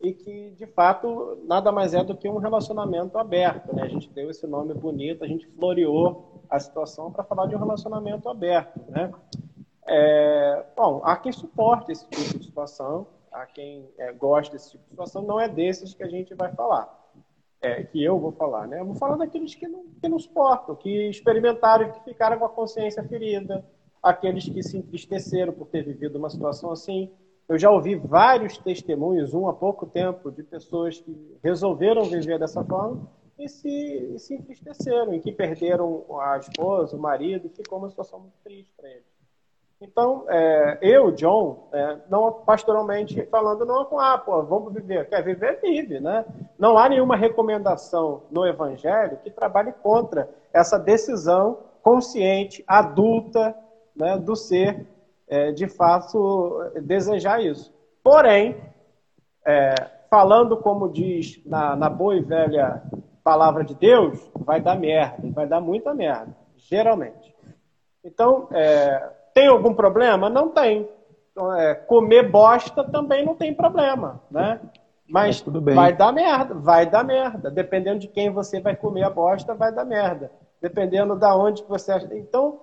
e 0.00 0.12
que, 0.12 0.50
de 0.52 0.66
fato, 0.66 1.38
nada 1.44 1.72
mais 1.72 1.92
é 1.92 2.04
do 2.04 2.16
que 2.16 2.28
um 2.28 2.38
relacionamento 2.38 3.18
aberto. 3.18 3.74
Né? 3.74 3.82
A 3.82 3.88
gente 3.88 4.08
deu 4.10 4.30
esse 4.30 4.46
nome 4.46 4.72
bonito, 4.72 5.24
a 5.24 5.26
gente 5.26 5.46
floreou 5.48 6.27
a 6.48 6.58
situação 6.58 7.10
para 7.10 7.24
falar 7.24 7.46
de 7.46 7.54
um 7.54 7.58
relacionamento 7.58 8.28
aberto. 8.28 8.80
Né? 8.88 9.12
É, 9.86 10.64
bom, 10.76 11.00
há 11.04 11.16
quem 11.16 11.32
suporte 11.32 11.92
esse 11.92 12.06
tipo 12.08 12.38
de 12.38 12.44
situação, 12.44 13.06
há 13.32 13.46
quem 13.46 13.88
é, 13.98 14.12
goste 14.12 14.52
desse 14.52 14.72
tipo 14.72 14.84
de 14.84 14.90
situação, 14.90 15.22
não 15.22 15.40
é 15.40 15.48
desses 15.48 15.94
que 15.94 16.02
a 16.02 16.08
gente 16.08 16.34
vai 16.34 16.52
falar. 16.52 16.96
É, 17.60 17.82
que 17.82 18.02
eu 18.02 18.20
vou 18.20 18.30
falar, 18.30 18.68
né? 18.68 18.78
Eu 18.78 18.86
vou 18.86 18.94
falar 18.94 19.16
daqueles 19.16 19.52
que 19.52 19.66
não, 19.66 19.84
que 20.00 20.08
não 20.08 20.16
suportam, 20.16 20.76
que 20.76 21.08
experimentaram 21.10 21.90
que 21.90 22.04
ficaram 22.04 22.38
com 22.38 22.44
a 22.44 22.48
consciência 22.48 23.02
ferida, 23.02 23.66
aqueles 24.00 24.48
que 24.48 24.62
se 24.62 24.78
entristeceram 24.78 25.52
por 25.52 25.66
ter 25.66 25.82
vivido 25.82 26.18
uma 26.18 26.30
situação 26.30 26.70
assim. 26.70 27.10
Eu 27.48 27.58
já 27.58 27.68
ouvi 27.68 27.96
vários 27.96 28.58
testemunhos, 28.58 29.34
um 29.34 29.48
há 29.48 29.52
pouco 29.52 29.86
tempo, 29.86 30.30
de 30.30 30.44
pessoas 30.44 31.00
que 31.00 31.36
resolveram 31.42 32.04
viver 32.04 32.38
dessa 32.38 32.62
forma 32.62 33.08
e 33.38 33.48
se, 33.48 33.68
e 33.68 34.18
se 34.18 34.34
entristeceram, 34.34 35.14
em 35.14 35.20
que 35.20 35.30
perderam 35.30 36.04
a 36.20 36.38
esposa, 36.38 36.96
o 36.96 37.00
marido, 37.00 37.46
e 37.46 37.56
ficou 37.56 37.78
uma 37.78 37.88
situação 37.88 38.18
muito 38.20 38.34
triste 38.42 38.72
para 38.76 38.88
eles. 38.88 39.18
Então, 39.80 40.24
é, 40.28 40.78
eu, 40.82 41.12
John, 41.12 41.68
é, 41.72 41.98
não 42.10 42.32
pastoralmente 42.32 43.24
falando, 43.26 43.64
não 43.64 43.84
com, 43.84 44.00
ah, 44.00 44.18
pô, 44.18 44.42
vamos 44.42 44.72
viver. 44.72 45.08
Quer 45.08 45.22
viver, 45.22 45.60
vive, 45.60 46.00
né? 46.00 46.24
Não 46.58 46.76
há 46.76 46.88
nenhuma 46.88 47.14
recomendação 47.14 48.22
no 48.28 48.44
Evangelho 48.44 49.18
que 49.22 49.30
trabalhe 49.30 49.72
contra 49.72 50.28
essa 50.52 50.78
decisão 50.78 51.58
consciente, 51.80 52.64
adulta, 52.66 53.54
né, 53.94 54.18
do 54.18 54.34
ser, 54.34 54.84
é, 55.28 55.52
de 55.52 55.68
fato, 55.68 56.58
desejar 56.82 57.40
isso. 57.40 57.72
Porém, 58.02 58.60
é, 59.46 59.74
falando 60.10 60.56
como 60.56 60.88
diz 60.88 61.40
na, 61.46 61.76
na 61.76 61.88
boa 61.88 62.16
e 62.16 62.20
velha 62.20 62.82
palavra 63.22 63.64
de 63.64 63.74
Deus, 63.74 64.18
vai 64.34 64.60
dar 64.60 64.78
merda, 64.78 65.28
vai 65.30 65.46
dar 65.46 65.60
muita 65.60 65.94
merda, 65.94 66.34
geralmente. 66.56 67.34
Então, 68.04 68.48
é, 68.52 69.10
tem 69.34 69.48
algum 69.48 69.74
problema? 69.74 70.28
Não 70.28 70.48
tem. 70.48 70.88
Então, 71.30 71.54
é, 71.54 71.74
comer 71.74 72.30
bosta 72.30 72.82
também 72.84 73.24
não 73.24 73.34
tem 73.34 73.54
problema, 73.54 74.20
né? 74.30 74.60
Mas 75.08 75.40
vai 75.40 75.92
dar 75.92 76.12
merda, 76.12 76.54
vai 76.54 76.84
dar 76.84 77.02
merda. 77.02 77.50
Dependendo 77.50 78.00
de 78.00 78.08
quem 78.08 78.30
você 78.30 78.60
vai 78.60 78.76
comer 78.76 79.04
a 79.04 79.10
bosta, 79.10 79.54
vai 79.54 79.72
dar 79.72 79.84
merda. 79.84 80.30
Dependendo 80.60 81.16
da 81.16 81.34
onde 81.34 81.62
você 81.64 81.92
acha. 81.92 82.08
Então, 82.14 82.60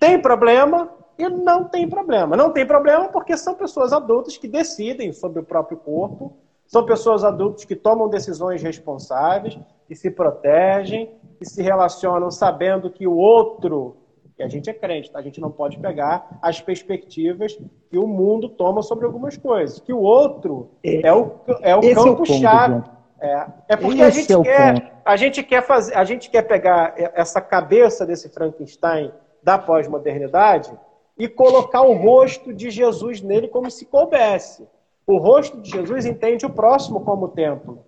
tem 0.00 0.20
problema 0.20 0.90
e 1.16 1.28
não 1.28 1.64
tem 1.64 1.88
problema. 1.88 2.36
Não 2.36 2.52
tem 2.52 2.66
problema 2.66 3.08
porque 3.08 3.36
são 3.36 3.54
pessoas 3.54 3.92
adultas 3.92 4.36
que 4.36 4.48
decidem 4.48 5.12
sobre 5.12 5.40
o 5.40 5.44
próprio 5.44 5.78
corpo, 5.78 6.36
são 6.70 6.84
pessoas 6.84 7.24
adultas 7.24 7.64
que 7.64 7.74
tomam 7.74 8.08
decisões 8.08 8.62
responsáveis, 8.62 9.58
que 9.88 9.94
se 9.96 10.08
protegem, 10.08 11.10
que 11.36 11.44
se 11.44 11.60
relacionam 11.60 12.30
sabendo 12.30 12.88
que 12.88 13.08
o 13.08 13.16
outro, 13.16 13.96
que 14.36 14.42
a 14.44 14.46
gente 14.46 14.70
é 14.70 14.72
crente, 14.72 15.10
tá? 15.10 15.18
a 15.18 15.22
gente 15.22 15.40
não 15.40 15.50
pode 15.50 15.80
pegar 15.80 16.38
as 16.40 16.60
perspectivas 16.60 17.58
que 17.90 17.98
o 17.98 18.06
mundo 18.06 18.48
toma 18.48 18.82
sobre 18.82 19.04
algumas 19.04 19.36
coisas. 19.36 19.80
Que 19.80 19.92
o 19.92 19.98
outro 19.98 20.70
é, 20.84 21.08
é 21.08 21.12
o, 21.12 21.32
é 21.60 21.74
o 21.74 21.80
campo-chave. 21.92 22.84
É, 23.20 23.46
é, 23.70 23.76
porque 23.76 24.00
a 24.00 24.10
gente, 24.10 24.32
é 24.32 24.40
quer, 24.40 25.02
a 25.04 25.16
gente 25.16 25.42
quer 25.42 25.66
fazer, 25.66 25.96
a 25.96 26.04
gente 26.04 26.30
quer 26.30 26.42
pegar 26.42 26.94
essa 26.96 27.40
cabeça 27.40 28.06
desse 28.06 28.28
Frankenstein 28.28 29.12
da 29.42 29.58
pós-modernidade 29.58 30.72
e 31.18 31.26
colocar 31.26 31.82
o 31.82 31.94
rosto 31.94 32.54
de 32.54 32.70
Jesus 32.70 33.20
nele 33.20 33.48
como 33.48 33.68
se 33.72 33.84
coubesse. 33.84 34.68
O 35.06 35.18
rosto 35.18 35.60
de 35.60 35.70
Jesus 35.70 36.06
entende 36.06 36.46
o 36.46 36.50
próximo 36.50 37.00
como 37.00 37.28
templo. 37.28 37.84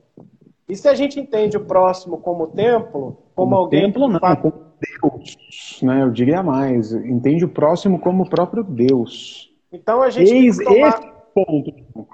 E 0.69 0.77
se 0.77 0.89
a 0.89 0.95
gente 0.95 1.21
entende 1.21 1.57
o 1.57 1.65
próximo 1.65 2.19
como 2.19 2.47
templo, 2.49 2.91
como, 2.91 3.17
como 3.35 3.55
alguém. 3.57 3.83
Templo 3.83 4.09
não, 4.09 4.19
faz... 4.19 4.41
como 4.41 4.73
Deus. 5.03 5.81
Né? 5.83 6.03
Eu 6.03 6.11
diria 6.11 6.43
mais. 6.43 6.93
Entende 6.93 7.45
o 7.45 7.49
próximo 7.49 7.99
como 7.99 8.25
o 8.25 8.29
próprio 8.29 8.65
Deus. 8.65 9.53
Então 9.71 10.03
a 10.03 10.11
gente. 10.11 10.33
Eis, 10.33 10.57
tem 10.57 10.67
que 10.67 10.75
tomar... 10.75 10.89
Esse 10.89 11.13
ponto. 11.35 12.09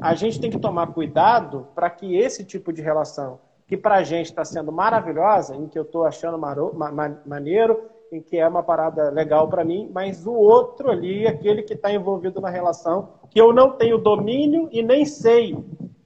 A 0.00 0.14
gente 0.14 0.40
tem 0.40 0.50
que 0.50 0.58
tomar 0.58 0.88
cuidado 0.88 1.68
para 1.74 1.88
que 1.88 2.16
esse 2.16 2.44
tipo 2.44 2.72
de 2.72 2.82
relação, 2.82 3.38
que 3.68 3.76
para 3.76 3.96
a 3.96 4.02
gente 4.02 4.26
está 4.26 4.44
sendo 4.44 4.72
maravilhosa, 4.72 5.54
em 5.54 5.68
que 5.68 5.78
eu 5.78 5.84
estou 5.84 6.04
achando 6.04 6.36
maro, 6.36 6.72
ma, 6.74 6.90
ma, 6.90 7.16
maneiro, 7.24 7.80
que 8.20 8.36
é 8.36 8.46
uma 8.46 8.62
parada 8.62 9.10
legal 9.10 9.48
para 9.48 9.64
mim, 9.64 9.90
mas 9.92 10.26
o 10.26 10.32
outro 10.32 10.90
ali, 10.90 11.26
aquele 11.26 11.62
que 11.62 11.74
está 11.74 11.92
envolvido 11.92 12.40
na 12.40 12.50
relação, 12.50 13.10
que 13.30 13.40
eu 13.40 13.52
não 13.52 13.70
tenho 13.70 13.98
domínio 13.98 14.68
e 14.70 14.82
nem 14.82 15.04
sei. 15.04 15.56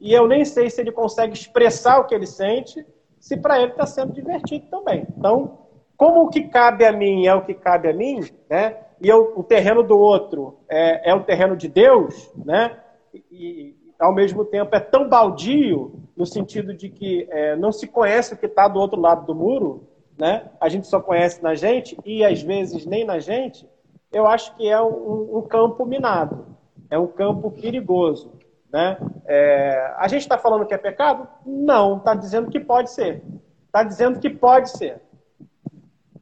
E 0.00 0.12
eu 0.12 0.28
nem 0.28 0.44
sei 0.44 0.70
se 0.70 0.80
ele 0.80 0.92
consegue 0.92 1.34
expressar 1.34 1.98
o 1.98 2.04
que 2.04 2.14
ele 2.14 2.26
sente, 2.26 2.86
se 3.18 3.36
para 3.36 3.60
ele 3.60 3.72
está 3.72 3.86
sendo 3.86 4.12
divertido 4.12 4.66
também. 4.70 5.06
Então, 5.16 5.58
como 5.96 6.22
o 6.22 6.28
que 6.28 6.42
cabe 6.44 6.84
a 6.84 6.92
mim 6.92 7.26
é 7.26 7.34
o 7.34 7.44
que 7.44 7.54
cabe 7.54 7.88
a 7.88 7.92
mim, 7.92 8.20
né? 8.48 8.76
E 9.00 9.08
eu, 9.08 9.32
o 9.36 9.42
terreno 9.42 9.82
do 9.82 9.98
outro 9.98 10.58
é, 10.68 11.10
é 11.10 11.14
o 11.14 11.24
terreno 11.24 11.56
de 11.56 11.68
Deus, 11.68 12.30
né? 12.36 12.78
E, 13.12 13.24
e, 13.30 13.76
ao 13.98 14.14
mesmo 14.14 14.44
tempo 14.44 14.76
é 14.76 14.80
tão 14.80 15.08
baldio 15.08 16.02
no 16.16 16.26
sentido 16.26 16.74
de 16.74 16.88
que 16.88 17.26
é, 17.30 17.56
não 17.56 17.72
se 17.72 17.86
conhece 17.86 18.34
o 18.34 18.36
que 18.36 18.46
está 18.46 18.68
do 18.68 18.78
outro 18.78 19.00
lado 19.00 19.26
do 19.26 19.34
muro, 19.34 19.88
né? 20.18 20.46
A 20.60 20.68
gente 20.68 20.86
só 20.86 21.00
conhece 21.00 21.42
na 21.42 21.54
gente 21.54 21.96
e 22.04 22.24
às 22.24 22.42
vezes 22.42 22.86
nem 22.86 23.04
na 23.04 23.18
gente. 23.18 23.68
Eu 24.12 24.26
acho 24.26 24.54
que 24.56 24.68
é 24.68 24.80
um, 24.80 25.38
um 25.38 25.42
campo 25.42 25.84
minado, 25.84 26.46
é 26.90 26.98
um 26.98 27.06
campo 27.06 27.50
perigoso, 27.50 28.32
né? 28.72 28.96
É, 29.26 29.94
a 29.98 30.08
gente 30.08 30.22
está 30.22 30.38
falando 30.38 30.64
que 30.66 30.74
é 30.74 30.78
pecado? 30.78 31.28
Não, 31.44 31.98
está 31.98 32.14
dizendo 32.14 32.50
que 32.50 32.60
pode 32.60 32.90
ser. 32.90 33.22
Está 33.66 33.82
dizendo 33.82 34.18
que 34.18 34.30
pode 34.30 34.70
ser. 34.70 35.02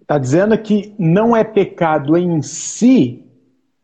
Está 0.00 0.18
dizendo 0.18 0.58
que 0.58 0.94
não 0.98 1.36
é 1.36 1.44
pecado 1.44 2.16
em 2.16 2.42
si, 2.42 3.24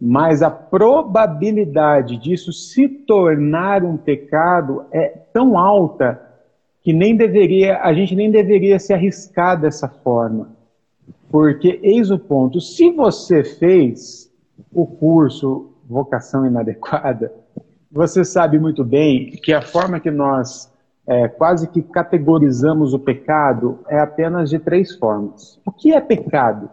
mas 0.01 0.43
a 0.43 0.51
probabilidade 0.51 2.17
disso 2.17 2.53
se 2.53 2.89
tornar 2.89 3.85
um 3.85 3.97
pecado 3.97 4.87
é 4.91 5.09
tão 5.33 5.57
alta 5.57 6.30
que 6.91 6.93
nem 6.93 7.15
deveria, 7.15 7.81
a 7.83 7.93
gente 7.93 8.17
nem 8.17 8.33
deveria 8.33 8.77
se 8.81 8.93
arriscar 8.93 9.61
dessa 9.61 9.87
forma. 9.87 10.49
Porque 11.31 11.79
eis 11.85 12.11
o 12.11 12.19
ponto, 12.19 12.61
se 12.61 12.91
você 12.91 13.45
fez 13.45 14.29
o 14.75 14.85
curso 14.85 15.71
vocação 15.89 16.45
inadequada, 16.45 17.33
você 17.93 18.25
sabe 18.25 18.59
muito 18.59 18.83
bem 18.83 19.31
que 19.31 19.53
a 19.53 19.63
forma 19.63 20.01
que 20.01 20.11
nós 20.11 20.69
é, 21.07 21.29
quase 21.29 21.69
que 21.69 21.81
categorizamos 21.81 22.93
o 22.93 22.99
pecado 22.99 23.79
é 23.89 24.01
apenas 24.01 24.51
de 24.51 24.59
três 24.59 24.97
formas. 24.97 25.61
O 25.65 25.71
que 25.71 25.93
é 25.93 26.01
pecado? 26.01 26.69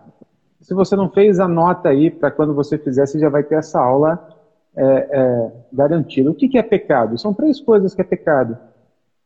Se 0.62 0.74
você 0.74 0.96
não 0.96 1.12
fez, 1.12 1.40
anota 1.40 1.90
aí 1.90 2.10
para 2.10 2.32
quando 2.32 2.56
você 2.56 2.76
fizer, 2.80 3.06
você 3.06 3.20
já 3.20 3.30
vai 3.30 3.44
ter 3.44 3.60
essa 3.60 3.80
aula 3.80 4.36
é, 4.76 4.84
é, 4.84 5.52
garantida. 5.72 6.32
O 6.32 6.34
que, 6.34 6.50
que 6.50 6.58
é 6.58 6.64
pecado? 6.64 7.20
São 7.20 7.36
três 7.36 7.62
coisas 7.62 7.94
que 7.94 8.02
é 8.02 8.04
pecado. 8.04 8.58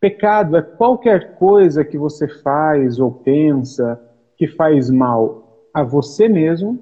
Pecado 0.02 0.58
é 0.58 0.64
qualquer 0.64 1.36
coisa 1.36 1.86
que 1.86 1.96
você 1.96 2.28
faz 2.28 2.98
ou 2.98 3.12
pensa 3.12 4.02
que 4.36 4.48
faz 4.48 4.90
mal 4.90 5.68
a 5.72 5.84
você 5.84 6.28
mesmo, 6.28 6.80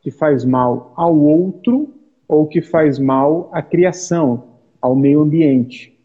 que 0.00 0.10
faz 0.10 0.44
mal 0.44 0.92
ao 0.96 1.16
outro 1.16 1.94
ou 2.26 2.48
que 2.48 2.60
faz 2.60 2.98
mal 2.98 3.48
à 3.52 3.62
criação, 3.62 4.42
ao 4.80 4.96
meio 4.96 5.20
ambiente. 5.20 5.96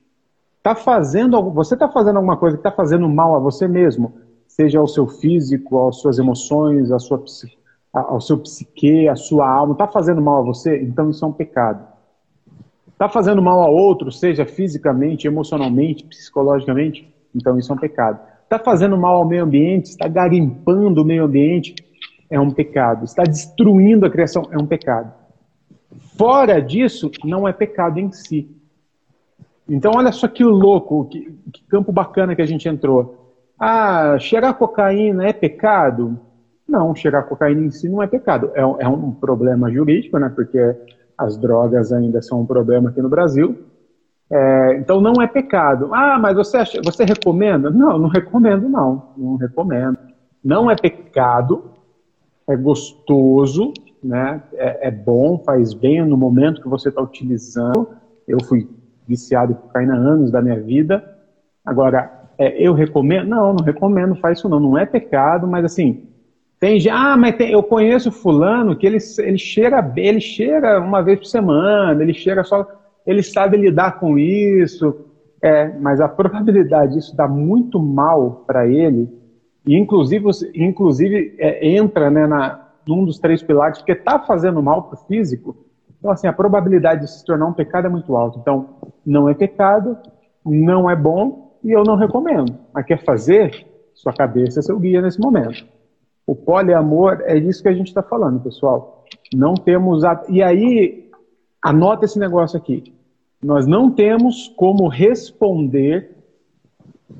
Tá 0.61 0.75
fazendo, 0.75 1.41
você 1.49 1.73
está 1.73 1.89
fazendo 1.89 2.17
alguma 2.17 2.37
coisa 2.37 2.55
que 2.55 2.59
está 2.59 2.71
fazendo 2.71 3.09
mal 3.09 3.35
a 3.35 3.39
você 3.39 3.67
mesmo, 3.67 4.13
seja 4.47 4.77
ao 4.77 4.87
seu 4.87 5.07
físico, 5.07 5.87
às 5.87 5.95
suas 5.95 6.19
emoções, 6.19 6.91
à 6.91 6.99
sua, 6.99 7.23
ao 7.91 8.21
seu 8.21 8.37
psique, 8.37 9.07
à 9.07 9.15
sua 9.15 9.49
alma, 9.49 9.73
está 9.73 9.87
fazendo 9.87 10.21
mal 10.21 10.41
a 10.41 10.45
você? 10.45 10.83
Então 10.83 11.09
isso 11.09 11.25
é 11.25 11.27
um 11.27 11.33
pecado. 11.33 11.96
Está 12.97 13.07
fazendo 13.07 13.43
mal 13.43 13.61
a 13.61 13.69
outro, 13.69 14.11
seja 14.11 14.43
fisicamente, 14.43 15.27
emocionalmente, 15.27 16.03
psicologicamente, 16.03 17.07
então 17.35 17.55
isso 17.59 17.71
é 17.71 17.75
um 17.75 17.77
pecado. 17.77 18.19
Está 18.43 18.57
fazendo 18.57 18.97
mal 18.97 19.17
ao 19.17 19.27
meio 19.27 19.43
ambiente, 19.43 19.89
está 19.89 20.07
garimpando 20.07 21.03
o 21.03 21.05
meio 21.05 21.25
ambiente, 21.25 21.75
é 22.27 22.39
um 22.39 22.49
pecado. 22.49 23.05
Está 23.05 23.21
destruindo 23.21 24.03
a 24.03 24.09
criação, 24.09 24.47
é 24.49 24.57
um 24.57 24.65
pecado. 24.65 25.13
Fora 26.17 26.59
disso, 26.59 27.11
não 27.23 27.47
é 27.47 27.53
pecado 27.53 27.99
em 27.99 28.11
si. 28.11 28.49
Então, 29.69 29.91
olha 29.95 30.11
só 30.11 30.27
que 30.27 30.43
louco, 30.43 31.05
que, 31.05 31.37
que 31.53 31.63
campo 31.65 31.91
bacana 31.91 32.35
que 32.35 32.41
a 32.41 32.47
gente 32.47 32.67
entrou. 32.67 33.35
Ah, 33.59 34.17
cheirar 34.17 34.55
cocaína 34.55 35.27
é 35.27 35.33
pecado? 35.33 36.19
Não, 36.67 36.95
cheirar 36.95 37.27
cocaína 37.27 37.61
em 37.61 37.69
si 37.69 37.87
não 37.87 38.01
é 38.01 38.07
pecado. 38.07 38.49
É, 38.55 38.61
é 38.61 38.87
um 38.87 39.11
problema 39.11 39.71
jurídico, 39.71 40.17
né? 40.17 40.31
Porque 40.35 40.75
as 41.17 41.37
drogas 41.37 41.91
ainda 41.91 42.21
são 42.21 42.41
um 42.41 42.45
problema 42.45 42.89
aqui 42.89 43.01
no 43.01 43.09
Brasil. 43.09 43.65
É, 44.29 44.77
então 44.77 44.99
não 44.99 45.13
é 45.21 45.27
pecado. 45.27 45.89
Ah, 45.93 46.19
mas 46.19 46.35
você, 46.35 46.57
acha, 46.57 46.81
você 46.83 47.05
recomenda? 47.05 47.69
Não, 47.69 47.97
não 47.97 48.09
recomendo, 48.09 48.67
não. 48.69 49.09
Não 49.17 49.35
recomendo. 49.35 49.97
Não 50.43 50.69
é 50.69 50.75
pecado, 50.75 51.71
é 52.47 52.55
gostoso, 52.55 53.73
né? 54.03 54.41
É, 54.53 54.89
é 54.89 54.91
bom, 54.91 55.39
faz 55.39 55.73
bem 55.73 56.05
no 56.05 56.17
momento 56.17 56.61
que 56.61 56.69
você 56.69 56.89
está 56.89 57.01
utilizando. 57.01 57.89
Eu 58.27 58.43
fui 58.43 58.69
viciado 59.07 59.53
em 59.53 59.55
cocaína 59.55 59.95
anos 59.95 60.29
da 60.29 60.41
minha 60.41 60.59
vida. 60.59 61.03
Agora, 61.65 62.29
é, 62.37 62.61
eu 62.61 62.73
recomendo? 62.73 63.27
Não, 63.27 63.53
não 63.53 63.65
recomendo, 63.65 64.15
faz 64.15 64.37
isso 64.37 64.49
não. 64.49 64.59
Não 64.59 64.77
é 64.77 64.85
pecado, 64.85 65.47
mas 65.47 65.65
assim, 65.65 66.07
tem 66.59 66.79
ah, 66.89 67.15
mas 67.15 67.35
tem, 67.35 67.51
eu 67.51 67.61
conheço 67.61 68.11
fulano 68.11 68.75
que 68.75 68.85
ele, 68.85 68.97
ele 69.19 69.37
cheira 69.37 69.93
ele 69.95 70.19
cheira 70.19 70.79
uma 70.79 71.01
vez 71.01 71.19
por 71.19 71.25
semana, 71.25 72.01
ele 72.01 72.13
chega 72.13 72.43
só, 72.43 72.67
ele 73.05 73.21
sabe 73.21 73.57
lidar 73.57 73.99
com 73.99 74.17
isso. 74.17 75.05
É, 75.39 75.67
mas 75.79 76.01
a 76.01 76.09
probabilidade 76.09 76.93
disso 76.93 77.15
dar 77.15 77.27
muito 77.27 77.79
mal 77.79 78.43
para 78.47 78.67
ele, 78.67 79.07
e 79.67 79.75
inclusive, 79.77 80.25
inclusive 80.55 81.35
é, 81.37 81.67
entra 81.67 82.09
né, 82.09 82.25
na, 82.25 82.67
num 82.87 83.05
dos 83.05 83.19
três 83.19 83.43
pilares, 83.43 83.77
porque 83.77 83.91
está 83.91 84.17
fazendo 84.17 84.63
mal 84.63 84.83
para 84.83 84.95
o 84.95 85.05
físico, 85.05 85.55
então 85.99 86.09
assim, 86.09 86.27
a 86.27 86.33
probabilidade 86.33 87.01
de 87.01 87.11
se 87.11 87.23
tornar 87.23 87.45
um 87.45 87.53
pecado 87.53 87.85
é 87.85 87.89
muito 87.89 88.15
alta. 88.15 88.39
Então, 88.39 88.77
não 89.05 89.29
é 89.29 89.35
pecado, 89.35 89.95
não 90.43 90.89
é 90.89 90.95
bom, 90.95 91.59
e 91.63 91.71
eu 91.71 91.83
não 91.83 91.95
recomendo. 91.95 92.57
Mas 92.73 92.85
quer 92.85 93.03
fazer, 93.03 93.65
sua 93.93 94.13
cabeça 94.13 94.59
é 94.59 94.63
seu 94.63 94.79
guia 94.79 95.01
nesse 95.01 95.19
momento. 95.19 95.65
O 96.27 96.35
poliamor 96.35 97.21
é 97.21 97.37
isso 97.37 97.63
que 97.63 97.69
a 97.69 97.73
gente 97.73 97.87
está 97.87 98.03
falando, 98.03 98.41
pessoal. 98.41 99.05
Não 99.33 99.53
temos. 99.53 100.03
A... 100.03 100.25
E 100.27 100.43
aí, 100.43 101.09
anota 101.61 102.03
esse 102.03 102.19
negócio 102.19 102.57
aqui. 102.57 102.93
Nós 103.41 103.65
não 103.65 103.89
temos 103.89 104.49
como 104.57 104.89
responder 104.89 106.17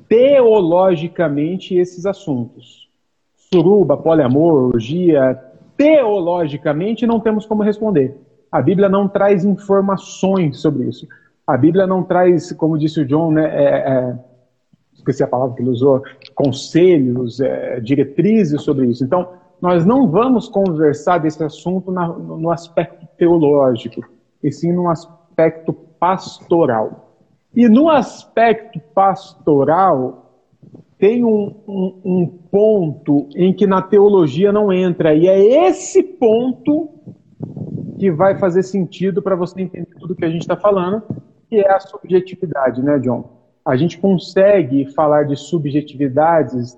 teologicamente 0.08 1.74
esses 1.74 2.04
assuntos. 2.04 2.88
Suruba, 3.34 3.96
poliamor, 3.96 4.74
orgia, 4.74 5.40
teologicamente 5.76 7.06
não 7.06 7.18
temos 7.18 7.46
como 7.46 7.62
responder. 7.62 8.14
A 8.52 8.60
Bíblia 8.60 8.88
não 8.88 9.08
traz 9.08 9.44
informações 9.44 10.60
sobre 10.60 10.88
isso. 10.88 11.06
A 11.46 11.56
Bíblia 11.56 11.86
não 11.86 12.02
traz, 12.02 12.52
como 12.52 12.76
disse 12.76 13.00
o 13.00 13.06
John, 13.06 13.32
né, 13.32 13.44
é, 13.44 13.64
é, 13.64 14.18
esqueci 14.98 15.22
a 15.22 15.28
palavra 15.28 15.54
que 15.56 15.62
ele 15.62 15.70
usou, 15.70 16.02
conselhos, 16.34 17.40
é, 17.40 17.80
diretrizes 17.80 18.62
sobre 18.62 18.86
isso. 18.86 19.04
Então, 19.04 19.28
nós 19.60 19.84
não 19.84 20.08
vamos 20.08 20.48
conversar 20.48 21.18
desse 21.18 21.42
assunto 21.42 21.90
na, 21.90 22.06
no 22.08 22.50
aspecto 22.50 23.06
teológico, 23.16 24.02
e 24.42 24.52
sim 24.52 24.72
no 24.72 24.88
aspecto 24.88 25.72
pastoral. 25.72 27.14
E 27.54 27.68
no 27.68 27.88
aspecto 27.88 28.78
pastoral, 28.94 30.26
tem 30.98 31.24
um, 31.24 31.54
um, 31.66 32.00
um, 32.04 32.26
ponto 32.26 33.28
em 33.34 33.52
que 33.52 33.66
na 33.66 33.80
teologia 33.80 34.52
não 34.52 34.72
entra, 34.72 35.14
e 35.14 35.26
é 35.26 35.68
esse 35.68 36.02
ponto 36.02 36.90
que 37.98 38.10
vai 38.10 38.38
fazer 38.38 38.62
sentido 38.62 39.22
para 39.22 39.34
você 39.34 39.60
entender 39.60 39.94
tudo 39.98 40.14
que 40.14 40.24
a 40.24 40.30
gente 40.30 40.42
está 40.42 40.56
falando, 40.56 41.02
que 41.48 41.56
é 41.56 41.72
a 41.72 41.80
subjetividade, 41.80 42.82
né, 42.82 42.98
John? 42.98 43.37
A 43.68 43.76
gente 43.76 43.98
consegue 43.98 44.86
falar 44.94 45.24
de 45.24 45.36
subjetividades 45.36 46.74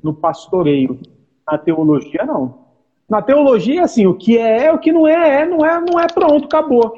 no 0.00 0.14
pastoreio. 0.14 1.00
Na 1.44 1.58
teologia, 1.58 2.24
não. 2.24 2.60
Na 3.10 3.20
teologia, 3.20 3.82
assim, 3.82 4.06
o 4.06 4.14
que 4.14 4.38
é 4.38 4.66
é, 4.66 4.72
o 4.72 4.78
que 4.78 4.92
não 4.92 5.04
é 5.04 5.40
é, 5.40 5.46
não 5.46 5.66
é, 5.66 5.80
não 5.80 5.98
é 5.98 6.06
pronto, 6.06 6.44
acabou. 6.44 6.94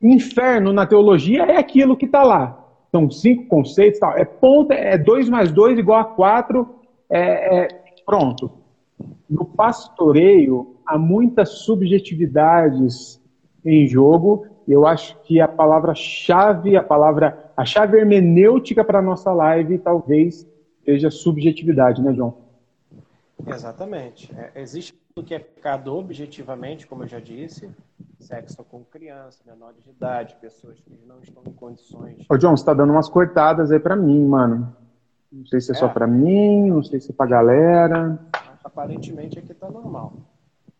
Inferno 0.00 0.72
na 0.72 0.86
teologia 0.86 1.42
é 1.42 1.56
aquilo 1.56 1.96
que 1.96 2.06
está 2.06 2.22
lá. 2.22 2.64
São 2.92 3.10
cinco 3.10 3.48
conceitos, 3.48 3.98
tal. 3.98 4.16
é 4.16 4.24
ponto, 4.24 4.72
é 4.72 4.96
2 4.96 5.28
mais 5.28 5.50
2 5.50 5.80
igual 5.80 5.98
a 5.98 6.04
4, 6.04 6.68
é, 7.10 7.58
é, 7.58 7.68
pronto. 8.06 8.48
No 9.28 9.44
pastoreio, 9.44 10.76
há 10.86 10.96
muitas 10.96 11.64
subjetividades 11.64 13.20
em 13.64 13.88
jogo 13.88 14.46
eu 14.72 14.86
acho 14.86 15.18
que 15.22 15.40
a 15.40 15.48
palavra-chave, 15.48 16.76
a 16.76 16.82
palavra, 16.82 17.50
a 17.56 17.64
chave 17.64 17.98
hermenêutica 17.98 18.84
para 18.84 18.98
a 18.98 19.02
nossa 19.02 19.32
live 19.32 19.78
talvez 19.78 20.46
seja 20.84 21.10
subjetividade, 21.10 22.02
né, 22.02 22.12
João? 22.12 22.34
Exatamente. 23.46 24.30
É, 24.36 24.60
existe 24.60 24.94
o 25.16 25.22
que 25.22 25.34
é 25.34 25.38
pecado 25.38 25.94
objetivamente, 25.94 26.86
como 26.86 27.04
eu 27.04 27.08
já 27.08 27.20
disse, 27.20 27.70
sexo 28.20 28.64
com 28.64 28.84
criança, 28.84 29.38
menores 29.46 29.82
de 29.82 29.90
idade, 29.90 30.36
pessoas 30.40 30.78
que 30.80 30.98
não 31.06 31.20
estão 31.20 31.42
em 31.46 31.52
condições. 31.52 32.26
Ô, 32.28 32.38
João, 32.38 32.56
você 32.56 32.62
está 32.62 32.74
dando 32.74 32.92
umas 32.92 33.08
cortadas 33.08 33.70
aí 33.70 33.80
para 33.80 33.96
mim, 33.96 34.26
mano. 34.26 34.76
Não 35.30 35.46
sei 35.46 35.60
se 35.60 35.72
é, 35.72 35.74
é. 35.74 35.78
só 35.78 35.88
para 35.88 36.06
mim, 36.06 36.70
não 36.70 36.82
sei 36.82 37.00
se 37.00 37.10
é 37.10 37.14
para 37.14 37.30
galera. 37.30 38.18
Aparentemente 38.64 39.38
aqui 39.38 39.52
está 39.52 39.70
normal. 39.70 40.12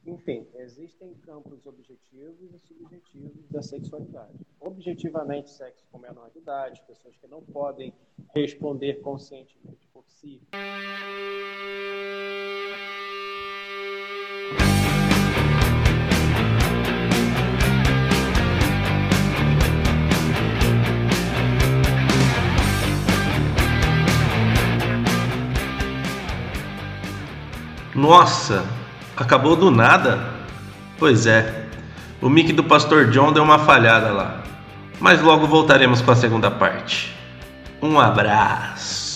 Enfim, 0.09 0.47
existem 0.55 1.13
campos 1.17 1.67
objetivos 1.67 2.55
e 2.55 2.59
subjetivos 2.67 3.47
da 3.51 3.61
sexualidade. 3.61 4.39
Objetivamente, 4.59 5.51
sexo 5.51 5.85
com 5.93 5.99
menor 5.99 6.31
de 6.31 6.39
idade, 6.39 6.83
pessoas 6.87 7.15
que 7.19 7.27
não 7.27 7.43
podem 7.43 7.93
responder 8.35 9.03
conscientemente 9.03 9.87
por 9.93 10.05
si. 10.09 10.41
Nossa, 27.95 28.78
acabou 29.23 29.57
do 29.57 29.71
nada? 29.71 30.19
Pois 30.99 31.27
é, 31.27 31.66
o 32.21 32.29
mic 32.29 32.53
do 32.53 32.64
Pastor 32.64 33.11
John 33.11 33.33
deu 33.33 33.43
uma 33.43 33.59
falhada 33.59 34.11
lá. 34.11 34.43
Mas 35.01 35.23
logo 35.23 35.47
voltaremos 35.47 36.01
com 36.01 36.11
a 36.11 36.16
segunda 36.16 36.51
parte. 36.51 37.14
Um 37.81 38.01
abraço. 38.01 39.08